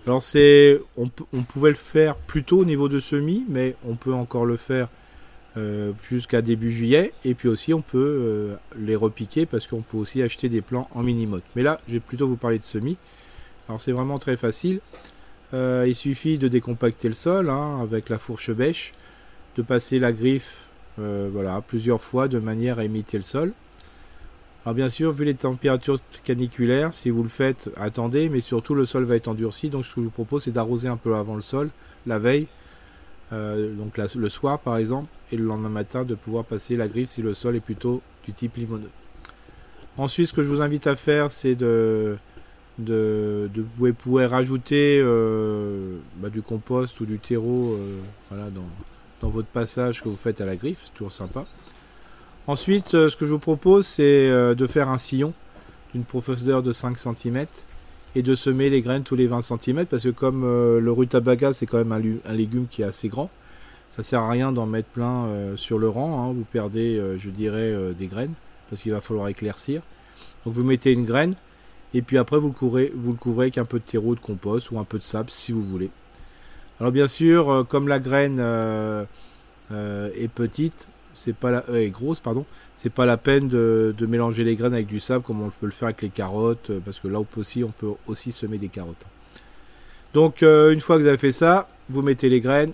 Alors 0.05 0.21
c'est, 0.21 0.79
on, 0.97 1.07
pouvait 1.41 1.71
le 1.71 1.75
faire 1.75 2.15
plus 2.15 2.43
tôt 2.43 2.59
au 2.59 2.65
niveau 2.65 2.89
de 2.89 2.99
semis, 2.99 3.43
mais 3.49 3.75
on 3.87 3.95
peut 3.95 4.13
encore 4.13 4.45
le 4.45 4.55
faire 4.55 4.87
euh, 5.57 5.93
jusqu'à 6.09 6.41
début 6.41 6.71
juillet. 6.71 7.13
Et 7.23 7.33
puis 7.33 7.47
aussi, 7.47 7.73
on 7.73 7.81
peut 7.81 7.97
euh, 7.97 8.55
les 8.77 8.95
repiquer 8.95 9.45
parce 9.45 9.67
qu'on 9.67 9.81
peut 9.81 9.97
aussi 9.97 10.21
acheter 10.21 10.49
des 10.49 10.61
plants 10.61 10.89
en 10.93 11.01
mini-motte. 11.03 11.43
Mais 11.55 11.63
là, 11.63 11.79
je 11.87 11.93
vais 11.93 11.99
plutôt 11.99 12.27
vous 12.27 12.35
parler 12.35 12.59
de 12.59 12.63
semis. 12.63 12.97
Alors 13.67 13.81
c'est 13.81 13.91
vraiment 13.91 14.19
très 14.19 14.37
facile. 14.37 14.79
euh, 15.53 15.85
il 15.87 15.95
suffit 15.95 16.37
de 16.37 16.47
décompacter 16.47 17.07
le 17.07 17.13
sol 17.13 17.49
hein, 17.49 17.79
avec 17.81 18.09
la 18.09 18.17
fourche 18.17 18.51
bêche, 18.51 18.93
de 19.57 19.61
passer 19.61 19.99
la 19.99 20.11
griffe 20.11 20.61
voilà, 20.97 21.61
plusieurs 21.61 22.01
fois 22.01 22.29
de 22.29 22.39
manière 22.39 22.79
à 22.79 22.85
imiter 22.85 23.17
le 23.17 23.23
sol. 23.23 23.53
Alors 24.65 24.75
bien 24.75 24.89
sûr, 24.89 25.11
vu 25.11 25.25
les 25.25 25.35
températures 25.35 25.99
caniculaires, 26.23 26.93
si 26.93 27.11
vous 27.11 27.21
le 27.21 27.29
faites, 27.29 27.69
attendez, 27.75 28.29
mais 28.29 28.39
surtout 28.39 28.73
le 28.73 28.85
sol 28.85 29.03
va 29.03 29.15
être 29.15 29.27
endurci. 29.27 29.69
Donc 29.69 29.85
ce 29.85 29.93
que 29.93 30.01
je 30.01 30.05
vous 30.05 30.11
propose, 30.11 30.43
c'est 30.43 30.51
d'arroser 30.51 30.87
un 30.87 30.97
peu 30.97 31.15
avant 31.15 31.35
le 31.35 31.41
sol, 31.41 31.69
la 32.07 32.17
veille, 32.17 32.47
euh, 33.33 33.73
donc 33.73 33.97
le 33.97 34.29
soir 34.29 34.59
par 34.59 34.77
exemple, 34.77 35.07
et 35.31 35.37
le 35.37 35.45
lendemain 35.45 35.69
matin 35.69 36.03
de 36.03 36.15
pouvoir 36.15 36.45
passer 36.45 36.77
la 36.77 36.87
griffe 36.87 37.09
si 37.09 37.21
le 37.21 37.33
sol 37.33 37.55
est 37.55 37.61
plutôt 37.61 38.01
du 38.25 38.33
type 38.33 38.57
limoneux. 38.57 38.89
Ensuite, 39.97 40.27
ce 40.27 40.33
que 40.33 40.43
je 40.43 40.49
vous 40.49 40.61
invite 40.61 40.87
à 40.87 40.95
faire, 40.95 41.31
c'est 41.31 41.55
de, 41.55 42.17
de, 42.77 43.49
rajouter 44.25 44.99
euh, 45.01 45.97
bah, 46.17 46.29
du 46.29 46.41
compost 46.41 46.99
ou 46.99 47.05
du 47.05 47.17
terreau 47.17 47.77
euh, 48.31 48.49
dans, 49.21 49.29
votre 49.29 49.47
passage 49.47 50.03
que 50.03 50.09
vous 50.09 50.17
faites 50.17 50.41
à 50.41 50.45
la 50.45 50.55
griffe, 50.55 50.83
c'est 50.85 50.93
toujours 50.93 51.11
sympa. 51.11 51.45
Ensuite, 52.45 52.89
ce 52.89 53.15
que 53.15 53.25
je 53.25 53.31
vous 53.31 53.39
propose, 53.39 53.87
c'est 53.87 54.29
de 54.29 54.67
faire 54.67 54.89
un 54.89 54.99
sillon 54.99 55.33
d'une 55.93 56.03
profondeur 56.03 56.61
de 56.61 56.73
5 56.73 56.99
cm 56.99 57.47
et 58.15 58.21
de 58.21 58.35
semer 58.35 58.69
les 58.69 58.81
graines 58.81 59.03
tous 59.03 59.15
les 59.15 59.27
20 59.27 59.41
cm 59.41 59.85
parce 59.85 60.03
que 60.03 60.09
comme 60.09 60.43
le 60.43 60.91
rutabaga 60.91 61.53
c'est 61.53 61.65
quand 61.65 61.77
même 61.77 61.91
un, 61.91 62.33
légume 62.33 62.67
qui 62.69 62.81
est 62.81 62.85
assez 62.85 63.09
grand, 63.09 63.29
ça 63.89 64.03
sert 64.03 64.21
à 64.21 64.29
rien 64.29 64.51
d'en 64.51 64.65
mettre 64.65 64.87
plein 64.89 65.27
sur 65.57 65.77
le 65.77 65.89
rang, 65.89 66.23
hein. 66.23 66.33
vous 66.33 66.45
perdez 66.49 67.01
je 67.17 67.29
dirais 67.29 67.73
des 67.97 68.07
graines 68.07 68.33
parce 68.69 68.81
qu'il 68.81 68.91
va 68.91 69.01
falloir 69.01 69.27
éclaircir. 69.27 69.81
Donc 70.45 70.53
vous 70.53 70.63
mettez 70.63 70.91
une 70.91 71.05
graine 71.05 71.33
et 71.93 72.01
puis 72.01 72.17
après 72.17 72.37
vous 72.37 72.47
le 72.47 72.53
couvrez, 72.53 72.91
vous 72.95 73.11
le 73.11 73.17
couvrez 73.17 73.45
avec 73.45 73.57
un 73.57 73.65
peu 73.65 73.79
de 73.79 73.83
terreau 73.83 74.15
de 74.15 74.19
compost 74.19 74.71
ou 74.71 74.79
un 74.79 74.83
peu 74.83 74.97
de 74.97 75.03
sable 75.03 75.29
si 75.29 75.51
vous 75.51 75.63
voulez. 75.63 75.89
Alors 76.79 76.91
bien 76.91 77.07
sûr, 77.07 77.49
euh, 77.49 77.63
comme 77.63 77.87
la 77.87 77.99
graine 77.99 78.37
euh, 78.39 79.05
euh, 79.71 80.09
est 80.13 80.27
petite, 80.27 80.87
c'est 81.15 81.35
pas 81.35 81.51
la, 81.51 81.87
grosse 81.87 82.19
pardon, 82.19 82.45
c'est 82.73 82.89
pas 82.89 83.05
la 83.05 83.17
peine 83.17 83.47
de, 83.47 83.95
mélanger 84.01 84.43
les 84.43 84.55
graines 84.55 84.73
avec 84.73 84.87
du 84.87 84.99
sable 84.99 85.23
comme 85.23 85.41
on 85.41 85.49
peut 85.49 85.65
le 85.65 85.71
faire 85.71 85.87
avec 85.87 86.01
les 86.01 86.09
carottes, 86.09 86.71
parce 86.83 86.99
que 86.99 87.07
là 87.07 87.19
aussi 87.37 87.63
on 87.63 87.71
peut 87.71 87.91
aussi 88.07 88.31
semer 88.31 88.57
des 88.57 88.69
carottes. 88.69 89.05
Donc 90.13 90.41
une 90.43 90.79
fois 90.79 90.97
que 90.97 91.01
vous 91.01 91.07
avez 91.07 91.17
fait 91.17 91.31
ça, 91.31 91.67
vous 91.89 92.01
mettez 92.01 92.29
les 92.29 92.41
graines, 92.41 92.73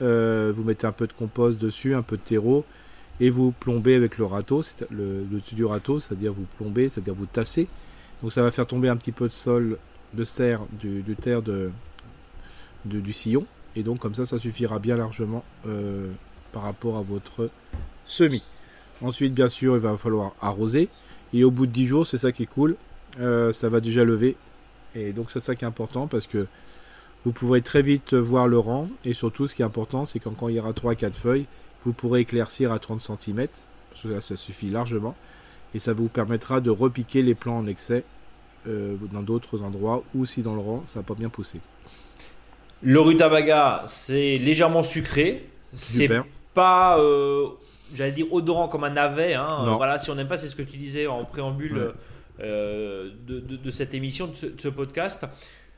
vous 0.00 0.64
mettez 0.64 0.86
un 0.86 0.92
peu 0.92 1.06
de 1.06 1.12
compost 1.12 1.58
dessus, 1.58 1.94
un 1.94 2.02
peu 2.02 2.16
de 2.16 2.22
terreau, 2.22 2.64
et 3.20 3.30
vous 3.30 3.52
plombez 3.52 3.94
avec 3.94 4.18
le 4.18 4.24
râteau, 4.24 4.62
le, 4.90 5.24
dessus 5.30 5.54
du 5.54 5.64
râteau, 5.64 6.00
c'est-à-dire 6.00 6.32
vous 6.32 6.46
plombez, 6.58 6.88
c'est-à-dire 6.88 7.14
vous 7.14 7.26
tassez. 7.26 7.68
Donc 8.22 8.32
ça 8.32 8.42
va 8.42 8.50
faire 8.50 8.66
tomber 8.66 8.88
un 8.88 8.96
petit 8.96 9.12
peu 9.12 9.28
de 9.28 9.32
sol, 9.32 9.78
de 10.14 10.24
terre, 10.24 10.62
du, 10.72 11.04
terre 11.20 11.42
de, 11.42 11.70
du 12.84 13.12
sillon. 13.12 13.46
Et 13.76 13.82
donc 13.82 14.00
comme 14.00 14.14
ça, 14.14 14.26
ça 14.26 14.38
suffira 14.38 14.78
bien 14.78 14.96
largement 14.96 15.44
euh, 15.66 16.10
par 16.52 16.62
rapport 16.62 16.96
à 16.96 17.02
votre 17.02 17.48
semis. 18.04 18.42
Ensuite, 19.00 19.34
bien 19.34 19.48
sûr, 19.48 19.74
il 19.74 19.80
va 19.80 19.96
falloir 19.96 20.32
arroser. 20.40 20.88
Et 21.34 21.44
au 21.44 21.50
bout 21.50 21.66
de 21.66 21.72
10 21.72 21.86
jours, 21.86 22.06
c'est 22.06 22.18
ça 22.18 22.32
qui 22.32 22.44
est 22.44 22.46
cool, 22.46 22.76
euh, 23.20 23.52
ça 23.52 23.68
va 23.68 23.80
déjà 23.80 24.04
lever. 24.04 24.36
Et 24.94 25.12
donc 25.12 25.30
c'est 25.30 25.40
ça 25.40 25.54
qui 25.54 25.64
est 25.64 25.68
important 25.68 26.06
parce 26.06 26.26
que 26.26 26.46
vous 27.24 27.32
pourrez 27.32 27.62
très 27.62 27.82
vite 27.82 28.14
voir 28.14 28.48
le 28.48 28.58
rang. 28.58 28.88
Et 29.04 29.14
surtout, 29.14 29.46
ce 29.46 29.54
qui 29.54 29.62
est 29.62 29.64
important, 29.64 30.04
c'est 30.04 30.18
quand, 30.18 30.32
quand 30.32 30.48
il 30.48 30.56
y 30.56 30.60
aura 30.60 30.72
3-4 30.72 31.14
feuilles, 31.14 31.46
vous 31.84 31.92
pourrez 31.92 32.20
éclaircir 32.20 32.72
à 32.72 32.78
30 32.78 33.00
cm, 33.00 33.48
ça, 34.00 34.20
ça 34.20 34.36
suffit 34.36 34.70
largement, 34.70 35.16
et 35.74 35.78
ça 35.78 35.92
vous 35.92 36.08
permettra 36.08 36.60
de 36.60 36.70
repiquer 36.70 37.22
les 37.22 37.34
plants 37.34 37.58
en 37.58 37.66
excès 37.66 38.04
euh, 38.68 38.96
dans 39.12 39.22
d'autres 39.22 39.62
endroits, 39.62 40.04
ou 40.14 40.26
si 40.26 40.42
dans 40.42 40.54
le 40.54 40.60
rang, 40.60 40.82
ça 40.84 41.00
n'a 41.00 41.02
pas 41.02 41.14
bien 41.14 41.28
poussé. 41.28 41.60
Le 42.82 43.00
rutabaga, 43.00 43.84
c'est 43.86 44.38
légèrement 44.38 44.82
sucré, 44.82 45.48
c'est 45.72 46.08
pas, 46.54 46.98
euh, 46.98 47.46
j'allais 47.94 48.12
dire, 48.12 48.32
odorant 48.32 48.68
comme 48.68 48.84
un 48.84 48.90
navet. 48.90 49.34
Hein. 49.34 49.74
Voilà, 49.76 49.98
si 49.98 50.10
on 50.10 50.14
n'aime 50.14 50.28
pas, 50.28 50.36
c'est 50.36 50.48
ce 50.48 50.56
que 50.56 50.62
tu 50.62 50.76
disais 50.76 51.06
en 51.06 51.24
préambule 51.24 51.92
euh, 52.40 53.10
de, 53.26 53.70
cette 53.70 53.94
émission, 53.94 54.28
de 54.28 54.54
ce, 54.58 54.68
podcast. 54.68 55.24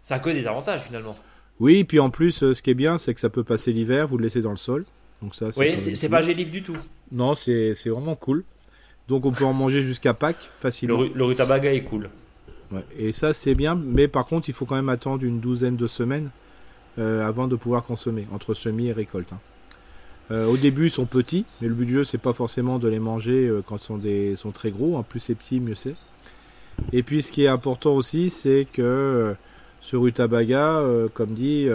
Ça 0.02 0.16
a 0.16 0.18
que 0.18 0.30
des 0.30 0.46
avantages 0.46 0.82
finalement. 0.82 1.16
Oui, 1.60 1.84
puis 1.84 2.00
en 2.00 2.10
plus, 2.10 2.52
ce 2.52 2.62
qui 2.62 2.70
est 2.70 2.74
bien, 2.74 2.98
c'est 2.98 3.14
que 3.14 3.20
ça 3.20 3.30
peut 3.30 3.44
passer 3.44 3.72
l'hiver, 3.72 4.08
vous 4.08 4.18
le 4.18 4.24
laissez 4.24 4.42
dans 4.42 4.50
le 4.50 4.56
sol. 4.56 4.84
Donc 5.22 5.34
ça, 5.34 5.46
oui, 5.56 5.78
c'est 5.78 6.08
pas 6.08 6.22
gélif 6.22 6.50
du 6.50 6.62
tout. 6.62 6.76
Non, 7.12 7.34
c'est 7.34 7.74
vraiment 7.86 8.16
cool. 8.16 8.44
Donc 9.08 9.26
on 9.26 9.32
peut 9.32 9.44
en 9.44 9.52
manger 9.52 9.82
jusqu'à 9.82 10.14
Pâques 10.14 10.50
facilement. 10.56 11.02
Le, 11.14 11.24
rutabaga 11.24 11.72
est 11.72 11.82
cool. 11.82 12.10
Et 12.98 13.12
ça 13.12 13.32
c'est 13.32 13.54
bien, 13.54 13.74
mais 13.76 14.08
par 14.08 14.26
contre 14.26 14.48
il 14.48 14.54
faut 14.54 14.64
quand 14.64 14.74
même 14.74 14.88
attendre 14.88 15.24
une 15.24 15.38
douzaine 15.38 15.76
de 15.76 15.86
semaines 15.86 16.30
euh, 16.98 17.24
avant 17.24 17.46
de 17.46 17.54
pouvoir 17.54 17.84
consommer, 17.84 18.26
entre 18.32 18.54
semis 18.54 18.88
et 18.88 18.92
récolte. 18.92 19.32
Hein. 19.32 19.38
Euh, 20.30 20.46
au 20.46 20.56
début 20.56 20.86
ils 20.86 20.90
sont 20.90 21.04
petits, 21.04 21.44
mais 21.60 21.68
le 21.68 21.74
but 21.74 21.86
du 21.86 21.92
jeu 21.94 22.04
c'est 22.04 22.18
pas 22.18 22.32
forcément 22.32 22.78
de 22.78 22.88
les 22.88 22.98
manger 22.98 23.46
euh, 23.46 23.62
quand 23.66 23.76
ils 23.76 23.84
sont, 23.84 23.98
des, 23.98 24.36
sont 24.36 24.52
très 24.52 24.70
gros, 24.70 25.02
plus 25.02 25.20
c'est 25.20 25.34
petit 25.34 25.60
mieux 25.60 25.74
c'est. 25.74 25.96
Et 26.92 27.02
puis 27.02 27.22
ce 27.22 27.30
qui 27.30 27.44
est 27.44 27.48
important 27.48 27.94
aussi 27.94 28.30
c'est 28.30 28.66
que 28.72 29.34
ce 29.80 29.96
rutabaga, 29.96 30.82
comme 31.12 31.34
dit, 31.34 31.68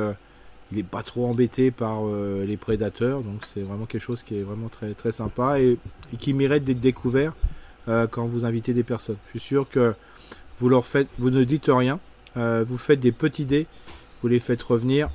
il 0.72 0.78
n'est 0.78 0.84
pas 0.84 1.02
trop 1.02 1.26
embêté 1.26 1.72
par 1.72 2.02
euh, 2.06 2.46
les 2.46 2.58
prédateurs, 2.58 3.22
donc 3.22 3.44
c'est 3.46 3.62
vraiment 3.62 3.86
quelque 3.86 4.04
chose 4.04 4.24
qui 4.24 4.38
est 4.38 4.44
vraiment 4.44 4.70
très, 4.70 4.94
très 4.94 5.12
sympa 5.12 5.60
et, 5.60 5.78
qui 6.20 6.34
mérite 6.34 6.64
d'être 6.64 6.80
découvert 6.80 7.34
euh, 7.88 8.08
quand 8.08 8.26
vous 8.26 8.46
invitez 8.46 8.74
des 8.74 8.84
personnes. 8.84 9.18
Je 9.26 9.32
suis 9.32 9.48
sûr 9.48 9.68
que 9.70 9.96
vous 10.60 10.70
leur 10.70 10.86
faites, 10.86 11.08
vous 11.18 11.32
ne 11.32 11.44
dites 11.44 11.70
rien, 11.70 12.00
euh, 12.38 12.64
vous 12.68 12.78
faites 12.78 13.00
des 13.00 13.12
petits 13.12 13.46
dés, 13.46 13.66
vous 14.22 14.28
les 14.28 14.40
faites 14.40 14.62
revenir, 14.62 15.10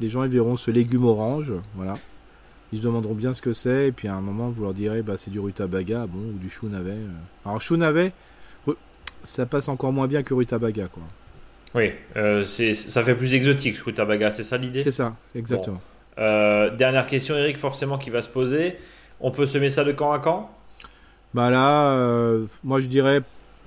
les 0.00 0.08
gens 0.08 0.26
verront 0.26 0.56
ce 0.56 0.70
légume 0.70 1.04
orange, 1.04 1.52
voilà. 1.74 1.98
Ils 2.72 2.78
se 2.78 2.82
demanderont 2.82 3.14
bien 3.14 3.32
ce 3.32 3.40
que 3.40 3.52
c'est, 3.52 3.88
et 3.88 3.92
puis 3.92 4.08
à 4.08 4.14
un 4.14 4.20
moment 4.20 4.48
vous 4.48 4.62
leur 4.62 4.74
direz 4.74 5.02
bah 5.02 5.16
c'est 5.16 5.30
du 5.30 5.38
rutabaga, 5.38 6.06
bon, 6.06 6.18
ou 6.18 6.38
du 6.38 6.50
chou 6.50 6.68
navet. 6.68 6.96
Alors 7.44 7.60
chou 7.60 7.76
navet, 7.76 8.12
ça 9.22 9.46
passe 9.46 9.68
encore 9.68 9.92
moins 9.92 10.06
bien 10.08 10.22
que 10.22 10.34
rutabaga 10.34 10.88
quoi. 10.88 11.02
Oui, 11.74 11.92
euh, 12.16 12.44
ça 12.46 13.04
fait 13.04 13.14
plus 13.14 13.34
exotique, 13.34 13.76
rutabaga, 13.78 14.30
c'est 14.30 14.44
ça 14.44 14.56
l'idée? 14.56 14.82
C'est 14.82 14.92
ça, 14.92 15.14
exactement. 15.34 15.80
Euh, 16.18 16.74
dernière 16.74 17.06
question, 17.06 17.36
Eric, 17.36 17.58
forcément, 17.58 17.98
qui 17.98 18.08
va 18.08 18.22
se 18.22 18.28
poser. 18.30 18.76
On 19.20 19.30
peut 19.30 19.44
semer 19.46 19.68
ça 19.68 19.84
de 19.84 19.92
quand 19.92 20.12
à 20.12 20.18
quand 20.18 20.50
Bah 21.34 21.50
là, 21.50 21.92
euh, 21.92 22.46
moi 22.64 22.80
je 22.80 22.86
dirais 22.86 23.20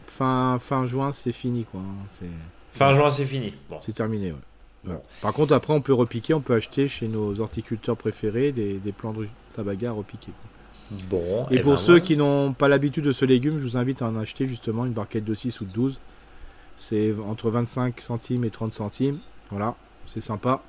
fin, 0.08 0.58
fin 0.60 0.86
juin, 0.88 1.12
c'est 1.12 1.32
fini. 1.32 1.66
quoi. 1.66 1.82
Hein, 1.82 2.26
fin 2.74 2.94
juin, 2.94 3.10
c'est 3.10 3.26
fini. 3.26 3.54
Bon. 3.70 3.78
C'est 3.86 3.94
terminé, 3.94 4.32
ouais. 4.32 4.38
Par 5.22 5.34
contre, 5.34 5.54
après, 5.54 5.74
on 5.74 5.82
peut 5.82 5.94
repiquer, 5.94 6.34
on 6.34 6.42
peut 6.42 6.54
acheter 6.54 6.88
chez 6.88 7.08
nos 7.08 7.40
horticulteurs 7.40 7.98
préférés 7.98 8.52
des, 8.52 8.74
des 8.76 8.92
plants 8.92 9.14
de 9.14 9.28
rutabaga 9.50 9.92
repiqués. 9.92 10.32
Bon, 11.10 11.46
et, 11.52 11.58
eh 11.58 11.60
pour 11.60 11.74
ben 11.74 11.78
ceux 11.78 12.00
qui 12.00 12.18
n'ont 12.18 12.54
pas 12.54 12.68
l'habitude 12.68 13.04
de 13.04 13.12
ce 13.12 13.24
légume, 13.24 13.60
je 13.60 13.64
vous 13.64 13.78
invite 13.78 14.02
à 14.02 14.08
en 14.08 14.16
acheter 14.16 14.48
justement 14.48 14.86
une 14.86 14.94
barquette 14.94 15.26
de 15.26 15.36
6 15.36 15.62
ou 15.62 15.66
de 15.66 15.72
12 15.72 16.00
c'est 16.80 17.14
entre 17.28 17.50
25 17.50 18.00
centimes 18.00 18.46
et 18.46 18.50
30 18.50 18.74
centimes. 18.74 19.20
Voilà, 19.52 19.76
c'est 20.08 20.22
sympa. 20.22 20.62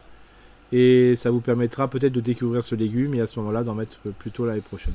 Et 0.72 1.16
ça 1.16 1.30
vous 1.30 1.40
permettra 1.40 1.88
peut-être 1.88 2.12
de 2.12 2.20
découvrir 2.20 2.62
ce 2.62 2.74
légume 2.74 3.14
et 3.14 3.20
à 3.20 3.26
ce 3.26 3.38
moment-là 3.38 3.62
d'en 3.62 3.74
mettre 3.74 3.98
plutôt 4.18 4.44
l'année 4.44 4.61
prochaine. 4.61 4.94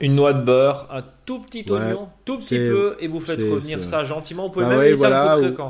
Une 0.00 0.16
noix 0.16 0.32
de 0.32 0.42
beurre, 0.42 0.88
un 0.90 1.04
tout 1.26 1.40
petit 1.40 1.64
oignon, 1.70 2.08
tout 2.24 2.38
petit 2.38 2.56
peu, 2.56 2.96
et 2.98 3.06
vous 3.06 3.20
faites 3.20 3.40
revenir 3.40 3.84
ça 3.84 4.02
gentiment. 4.02 4.46
Vous 4.46 4.54
pouvez 4.54 4.64
bah 4.64 4.70
même 4.72 4.80
laisser 4.80 4.96
voilà, 4.96 5.38
coup 5.56 5.62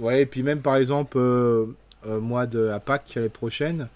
Ouais, 0.00 0.22
et 0.22 0.26
puis 0.26 0.42
même 0.42 0.60
par 0.60 0.76
exemple, 0.76 1.16
euh, 1.18 1.66
mois 2.20 2.46
de, 2.46 2.68
à 2.68 2.80
Pâques 2.80 3.14
l'année 3.16 3.28
prochaine, 3.28 3.88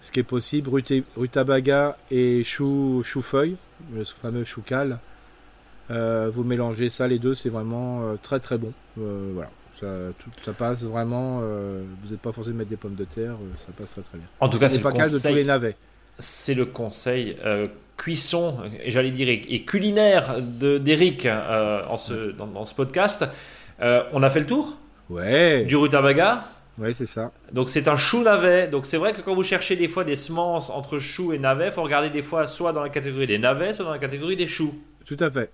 ce 0.00 0.10
qui 0.10 0.20
est 0.20 0.24
possible, 0.24 0.68
rutabaga 1.16 1.96
et 2.10 2.42
chou, 2.42 3.02
chou 3.04 3.22
feuille, 3.22 3.56
le 3.94 4.04
fameux 4.04 4.44
chou 4.44 4.62
cal, 4.62 4.98
euh, 5.90 6.30
vous 6.32 6.44
mélangez 6.44 6.88
ça 6.88 7.06
les 7.08 7.18
deux, 7.18 7.34
c'est 7.34 7.48
vraiment 7.48 8.02
euh, 8.02 8.14
très 8.20 8.40
très 8.40 8.58
bon. 8.58 8.72
Euh, 8.98 9.30
voilà. 9.34 9.50
Ça, 9.80 9.86
tout, 10.18 10.30
ça, 10.44 10.52
passe 10.52 10.82
vraiment. 10.84 11.40
vous 11.40 12.10
n'êtes 12.10 12.20
pas 12.20 12.30
forcé 12.30 12.50
de 12.50 12.56
mettre 12.56 12.70
des 12.70 12.76
pommes 12.76 12.94
de 12.94 13.04
terre, 13.04 13.34
ça 13.58 13.72
passe 13.76 13.90
très 13.92 14.02
très 14.02 14.18
bien. 14.18 14.26
En 14.38 14.48
tout 14.48 14.58
cas, 14.58 14.68
c'est 14.68 14.80
pas 14.80 14.92
cas 14.92 15.08
de 15.08 15.18
tous 15.18 15.34
les 15.34 15.44
navets. 15.44 15.76
C'est 16.18 16.54
le 16.54 16.66
conseil 16.66 17.36
cuisson, 17.96 18.58
et 18.80 18.92
j'allais 18.92 19.10
dire, 19.10 19.28
et 19.28 19.64
culinaire 19.64 20.40
d'Eric 20.40 21.26
en 21.26 21.96
ce, 21.96 22.30
dans, 22.30 22.64
ce 22.64 22.74
podcast. 22.74 23.24
on 23.80 24.22
a 24.22 24.30
fait 24.30 24.40
le 24.40 24.46
tour 24.46 24.76
Ouais. 25.10 25.64
Du 25.64 25.74
rutabaga 25.74 26.44
Ouais, 26.78 26.92
c'est 26.92 27.06
ça. 27.06 27.32
Donc 27.52 27.68
c'est 27.68 27.88
un 27.88 27.96
chou 27.96 28.22
navet. 28.22 28.68
Donc 28.68 28.86
c'est 28.86 28.96
vrai 28.96 29.12
que 29.12 29.20
quand 29.20 29.34
vous 29.34 29.44
cherchez 29.44 29.76
des 29.76 29.88
fois 29.88 30.04
des 30.04 30.16
semences 30.16 30.70
entre 30.70 30.98
chou 30.98 31.32
et 31.32 31.38
navet, 31.38 31.66
il 31.66 31.72
faut 31.72 31.82
regarder 31.82 32.10
des 32.10 32.22
fois 32.22 32.46
soit 32.46 32.72
dans 32.72 32.82
la 32.82 32.88
catégorie 32.88 33.26
des 33.26 33.38
navets, 33.38 33.74
soit 33.74 33.84
dans 33.84 33.92
la 33.92 33.98
catégorie 33.98 34.36
des 34.36 34.46
choux. 34.46 34.74
Tout 35.04 35.16
à 35.20 35.30
fait. 35.30 35.50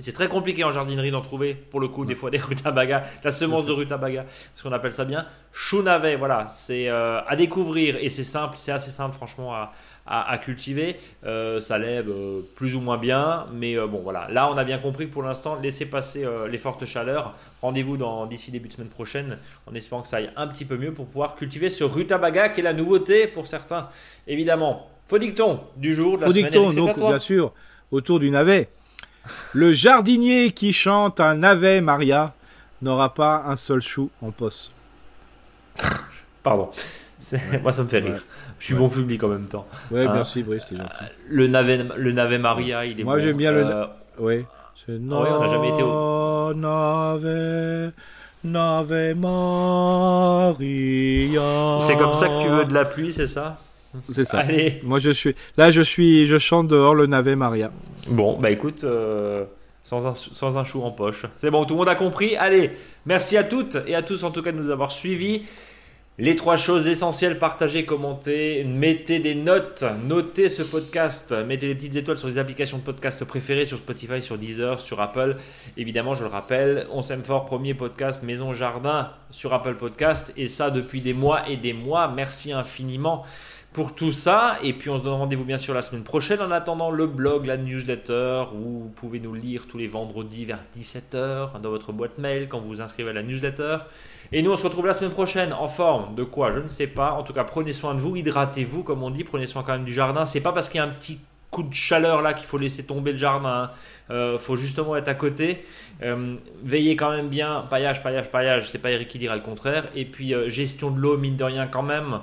C'est 0.00 0.12
très 0.12 0.28
compliqué 0.28 0.62
en 0.64 0.70
jardinerie 0.70 1.10
d'en 1.10 1.20
trouver, 1.20 1.54
pour 1.54 1.80
le 1.80 1.88
coup, 1.88 2.04
des 2.04 2.14
fois 2.14 2.30
des 2.30 2.38
rutabagas, 2.48 3.02
la 3.24 3.32
semence 3.32 3.66
de 3.66 3.72
rutabaga, 3.72 4.26
ce 4.54 4.62
qu'on 4.62 4.72
appelle 4.72 4.92
ça 4.92 5.04
bien. 5.04 5.26
Chou 5.52 5.82
navet, 5.82 6.14
voilà, 6.16 6.46
c'est 6.50 6.88
euh, 6.88 7.20
à 7.26 7.34
découvrir 7.36 7.96
et 8.00 8.08
c'est 8.08 8.22
simple, 8.24 8.56
c'est 8.60 8.70
assez 8.72 8.90
simple 8.90 9.16
franchement 9.16 9.54
à, 9.54 9.72
à, 10.06 10.30
à 10.30 10.38
cultiver. 10.38 10.96
Euh, 11.26 11.60
ça 11.60 11.78
lève 11.78 12.08
euh, 12.08 12.42
plus 12.54 12.76
ou 12.76 12.80
moins 12.80 12.96
bien, 12.98 13.46
mais 13.52 13.76
bon 13.76 14.00
voilà. 14.02 14.28
Là, 14.30 14.48
on 14.50 14.56
a 14.56 14.62
bien 14.64 14.78
compris 14.78 15.08
que 15.08 15.12
pour 15.12 15.22
l'instant, 15.24 15.56
laissez 15.60 15.86
passer 15.86 16.24
les 16.48 16.58
fortes 16.58 16.84
chaleurs. 16.84 17.34
Rendez-vous 17.60 17.96
dans- 17.96 18.26
d'ici 18.26 18.50
début 18.52 18.68
de 18.68 18.74
semaine 18.74 18.88
prochaine, 18.88 19.38
en 19.66 19.74
espérant 19.74 20.02
que 20.02 20.08
ça 20.08 20.18
aille 20.18 20.30
un 20.36 20.46
petit 20.46 20.64
peu 20.64 20.76
mieux 20.76 20.92
pour 20.92 21.06
pouvoir 21.06 21.34
cultiver 21.34 21.70
ce 21.70 21.82
rutabaga 21.82 22.50
qui 22.50 22.60
est 22.60 22.64
la 22.64 22.72
nouveauté 22.72 23.26
pour 23.26 23.46
certains, 23.48 23.88
évidemment. 24.28 24.88
Faux 25.08 25.18
dicton 25.18 25.60
du 25.76 25.92
jour, 25.94 26.16
de 26.16 26.20
la 26.20 26.26
Faux 26.28 26.32
semaine. 26.34 26.50
dicton, 26.52 26.68
donc 26.72 26.96
bien 26.98 27.18
sûr, 27.18 27.52
autour 27.90 28.20
du 28.20 28.30
navet. 28.30 28.68
Le 29.52 29.72
jardinier 29.72 30.52
qui 30.52 30.72
chante 30.72 31.20
un 31.20 31.34
navet 31.34 31.80
Maria 31.80 32.34
n'aura 32.82 33.12
pas 33.14 33.44
un 33.46 33.56
seul 33.56 33.80
chou 33.80 34.10
en 34.22 34.30
poste. 34.30 34.70
Pardon. 36.42 36.70
C'est- 37.20 37.60
Moi, 37.62 37.72
ça 37.72 37.82
me 37.82 37.88
fait 37.88 37.98
rire. 37.98 38.14
Ouais. 38.14 38.20
Je 38.58 38.66
suis 38.66 38.74
bon 38.74 38.88
public 38.88 39.22
en 39.24 39.28
même 39.28 39.46
temps. 39.46 39.66
Ouais, 39.90 40.06
Ah. 40.08 40.12
merci 40.14 40.42
Brice, 40.42 40.66
c'est 40.68 40.76
gentil. 40.76 41.04
Le 41.28 41.46
navet, 41.46 41.84
le 41.96 42.12
navet 42.12 42.38
Maria, 42.38 42.84
il 42.84 43.00
est 43.00 43.04
Moi, 43.04 43.16
bon. 43.16 43.22
j'aime 43.22 43.36
bien 43.36 43.52
le- 43.52 43.64
Euh, 43.66 43.86
Oui. 44.20 44.44
C'est 44.86 44.92
Ah 45.12 45.20
ouais, 45.22 45.28
on 45.30 45.40
n'a 45.40 45.48
jamais 45.48 45.68
été 45.70 45.82
au... 45.82 46.54
Navet, 46.54 47.90
navet 48.44 49.14
Maria. 49.14 50.58
C'est 51.80 51.96
comme 51.96 52.14
ça 52.14 52.28
que 52.28 52.42
tu 52.42 52.48
veux 52.48 52.64
de 52.64 52.74
la 52.74 52.84
pluie, 52.84 53.12
c'est 53.12 53.26
ça? 53.26 53.58
C'est 54.12 54.24
ça. 54.24 54.38
Allez. 54.38 54.80
Moi, 54.82 54.98
je 54.98 55.10
suis 55.10 55.34
là, 55.56 55.70
je 55.70 55.80
suis, 55.80 56.26
je 56.26 56.38
chante 56.38 56.68
dehors 56.68 56.94
le 56.94 57.06
navet 57.06 57.36
Maria. 57.36 57.70
Bon, 58.08 58.38
bah 58.38 58.50
écoute, 58.50 58.84
euh, 58.84 59.44
sans, 59.82 60.06
un, 60.06 60.12
sans 60.12 60.56
un 60.58 60.64
chou 60.64 60.82
en 60.82 60.90
poche. 60.90 61.24
C'est 61.36 61.50
bon, 61.50 61.64
tout 61.64 61.74
le 61.74 61.78
monde 61.78 61.88
a 61.88 61.94
compris. 61.94 62.36
Allez, 62.36 62.70
merci 63.06 63.36
à 63.36 63.44
toutes 63.44 63.78
et 63.86 63.94
à 63.94 64.02
tous 64.02 64.24
en 64.24 64.30
tout 64.30 64.42
cas 64.42 64.52
de 64.52 64.58
nous 64.58 64.70
avoir 64.70 64.92
suivis. 64.92 65.42
Les 66.20 66.34
trois 66.34 66.56
choses 66.56 66.88
essentielles, 66.88 67.38
partagez, 67.38 67.84
commentez, 67.84 68.64
mettez 68.64 69.20
des 69.20 69.36
notes, 69.36 69.84
notez 70.04 70.48
ce 70.48 70.64
podcast, 70.64 71.32
mettez 71.46 71.68
des 71.68 71.76
petites 71.76 71.94
étoiles 71.94 72.18
sur 72.18 72.26
les 72.26 72.40
applications 72.40 72.78
de 72.78 72.82
podcast 72.82 73.24
préférées, 73.24 73.66
sur 73.66 73.78
Spotify, 73.78 74.20
sur 74.20 74.36
Deezer, 74.36 74.80
sur 74.80 75.00
Apple. 75.00 75.36
Évidemment, 75.76 76.16
je 76.16 76.24
le 76.24 76.30
rappelle, 76.30 76.88
on 76.90 77.02
s'aime 77.02 77.22
fort, 77.22 77.46
premier 77.46 77.72
podcast 77.72 78.24
Maison 78.24 78.52
Jardin 78.52 79.12
sur 79.30 79.54
Apple 79.54 79.76
Podcast, 79.76 80.32
et 80.36 80.48
ça 80.48 80.70
depuis 80.70 81.02
des 81.02 81.14
mois 81.14 81.48
et 81.48 81.56
des 81.56 81.72
mois. 81.72 82.08
Merci 82.08 82.52
infiniment 82.52 83.24
pour 83.78 83.94
tout 83.94 84.12
ça. 84.12 84.56
Et 84.64 84.72
puis 84.72 84.90
on 84.90 84.98
se 84.98 85.04
donne 85.04 85.12
rendez-vous 85.12 85.44
bien 85.44 85.56
sûr 85.56 85.72
la 85.72 85.82
semaine 85.82 86.02
prochaine. 86.02 86.40
En 86.40 86.50
attendant, 86.50 86.90
le 86.90 87.06
blog, 87.06 87.46
la 87.46 87.56
newsletter, 87.56 88.46
où 88.52 88.80
vous 88.80 88.92
pouvez 88.96 89.20
nous 89.20 89.34
lire 89.34 89.68
tous 89.68 89.78
les 89.78 89.86
vendredis 89.86 90.44
vers 90.44 90.58
17h 90.76 91.60
dans 91.60 91.70
votre 91.70 91.92
boîte 91.92 92.18
mail 92.18 92.48
quand 92.48 92.58
vous 92.58 92.66
vous 92.66 92.80
inscrivez 92.80 93.10
à 93.10 93.12
la 93.12 93.22
newsletter. 93.22 93.76
Et 94.32 94.42
nous, 94.42 94.50
on 94.50 94.56
se 94.56 94.64
retrouve 94.64 94.84
la 94.86 94.94
semaine 94.94 95.12
prochaine 95.12 95.52
en 95.52 95.68
forme 95.68 96.16
de 96.16 96.24
quoi 96.24 96.50
Je 96.50 96.58
ne 96.58 96.66
sais 96.66 96.88
pas. 96.88 97.12
En 97.12 97.22
tout 97.22 97.32
cas, 97.32 97.44
prenez 97.44 97.72
soin 97.72 97.94
de 97.94 98.00
vous, 98.00 98.16
hydratez-vous, 98.16 98.82
comme 98.82 99.04
on 99.04 99.10
dit, 99.10 99.22
prenez 99.22 99.46
soin 99.46 99.62
quand 99.62 99.74
même 99.74 99.84
du 99.84 99.92
jardin. 99.92 100.26
C'est 100.26 100.40
pas 100.40 100.50
parce 100.50 100.68
qu'il 100.68 100.78
y 100.78 100.80
a 100.80 100.84
un 100.84 100.88
petit 100.88 101.20
coup 101.52 101.62
de 101.62 101.72
chaleur 101.72 102.20
là 102.20 102.34
qu'il 102.34 102.48
faut 102.48 102.58
laisser 102.58 102.84
tomber 102.84 103.12
le 103.12 103.18
jardin. 103.18 103.70
Il 104.10 104.14
Euh, 104.16 104.38
faut 104.38 104.56
justement 104.56 104.96
être 104.96 105.06
à 105.06 105.14
côté. 105.14 105.64
Euh, 106.02 106.34
veillez 106.64 106.96
quand 106.96 107.12
même 107.12 107.28
bien. 107.28 107.64
Paillage, 107.70 108.02
paillage, 108.02 108.28
paillage. 108.28 108.68
C'est 108.70 108.78
pas 108.78 108.90
Eric 108.90 109.06
qui 109.06 109.18
dira 109.18 109.36
le 109.36 109.42
contraire. 109.42 109.84
Et 109.94 110.04
puis 110.04 110.34
euh, 110.34 110.48
gestion 110.48 110.90
de 110.90 110.98
l'eau, 110.98 111.16
mine 111.16 111.36
de 111.36 111.44
rien 111.44 111.68
quand 111.68 111.84
même. 111.84 112.18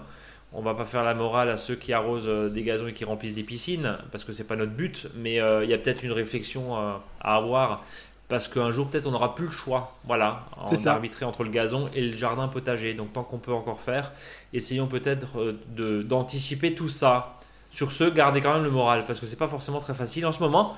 On 0.58 0.62
va 0.62 0.74
pas 0.74 0.86
faire 0.86 1.03
la 1.03 1.14
morale 1.14 1.49
à 1.49 1.58
ceux 1.58 1.76
qui 1.76 1.91
arrosent 1.91 2.30
euh, 2.30 2.49
des 2.49 2.64
gazons 2.64 2.88
et 2.88 2.93
qui 2.93 3.03
remplissent 3.03 3.36
des 3.36 3.43
piscines 3.43 3.97
parce 4.12 4.24
que 4.24 4.32
c'est 4.32 4.45
pas 4.45 4.56
notre 4.56 4.72
but. 4.72 5.08
Mais 5.16 5.39
euh, 5.39 5.64
il 5.66 5.70
y 5.70 5.74
a 5.74 5.78
peut-être 5.78 6.03
une 6.03 6.14
réflexion 6.14 6.78
euh, 6.78 6.93
à 7.20 7.36
avoir 7.36 7.84
parce 8.28 8.47
qu'un 8.47 8.72
jour 8.72 8.88
peut-être 8.88 9.08
on 9.08 9.12
n'aura 9.12 9.36
plus 9.36 9.45
le 9.45 9.51
choix. 9.51 9.95
Voilà, 10.06 10.45
en 10.58 10.74
arbitrer 10.88 11.26
entre 11.26 11.43
le 11.43 11.49
gazon 11.49 11.89
et 11.93 12.01
le 12.01 12.18
jardin 12.18 12.47
potager. 12.47 12.93
Donc 12.93 13.14
tant 13.14 13.24
qu'on 13.24 13.38
peut 13.38 13.53
encore 13.53 13.82
faire, 13.82 14.12
essayons 14.53 14.88
peut-être 14.88 15.39
euh, 15.78 16.03
d'anticiper 16.03 16.74
tout 16.74 16.89
ça. 16.89 17.38
Sur 17.72 17.91
ce, 17.91 18.06
gardez 18.06 18.39
quand 18.39 18.53
même 18.53 18.64
le 18.64 18.72
moral 18.72 19.06
parce 19.06 19.20
que 19.20 19.26
c'est 19.26 19.36
pas 19.36 19.47
forcément 19.47 19.80
très 19.80 19.93
facile 19.93 20.26
en 20.26 20.32
ce 20.32 20.39
moment. 20.39 20.76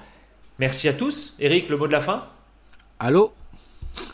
Merci 0.58 0.88
à 0.88 0.94
tous. 0.94 1.36
Eric, 1.40 1.70
le 1.70 1.78
mot 1.78 1.86
de 1.86 1.92
la 1.92 2.02
fin? 2.02 2.24
Allô? 3.00 3.34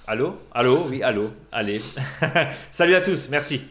Allô? 0.06 0.36
Allô? 0.52 0.86
Oui, 0.90 1.02
allô. 1.02 1.32
Allez. 1.52 1.82
Salut 2.72 2.96
à 2.96 3.02
tous. 3.02 3.30
Merci. 3.30 3.62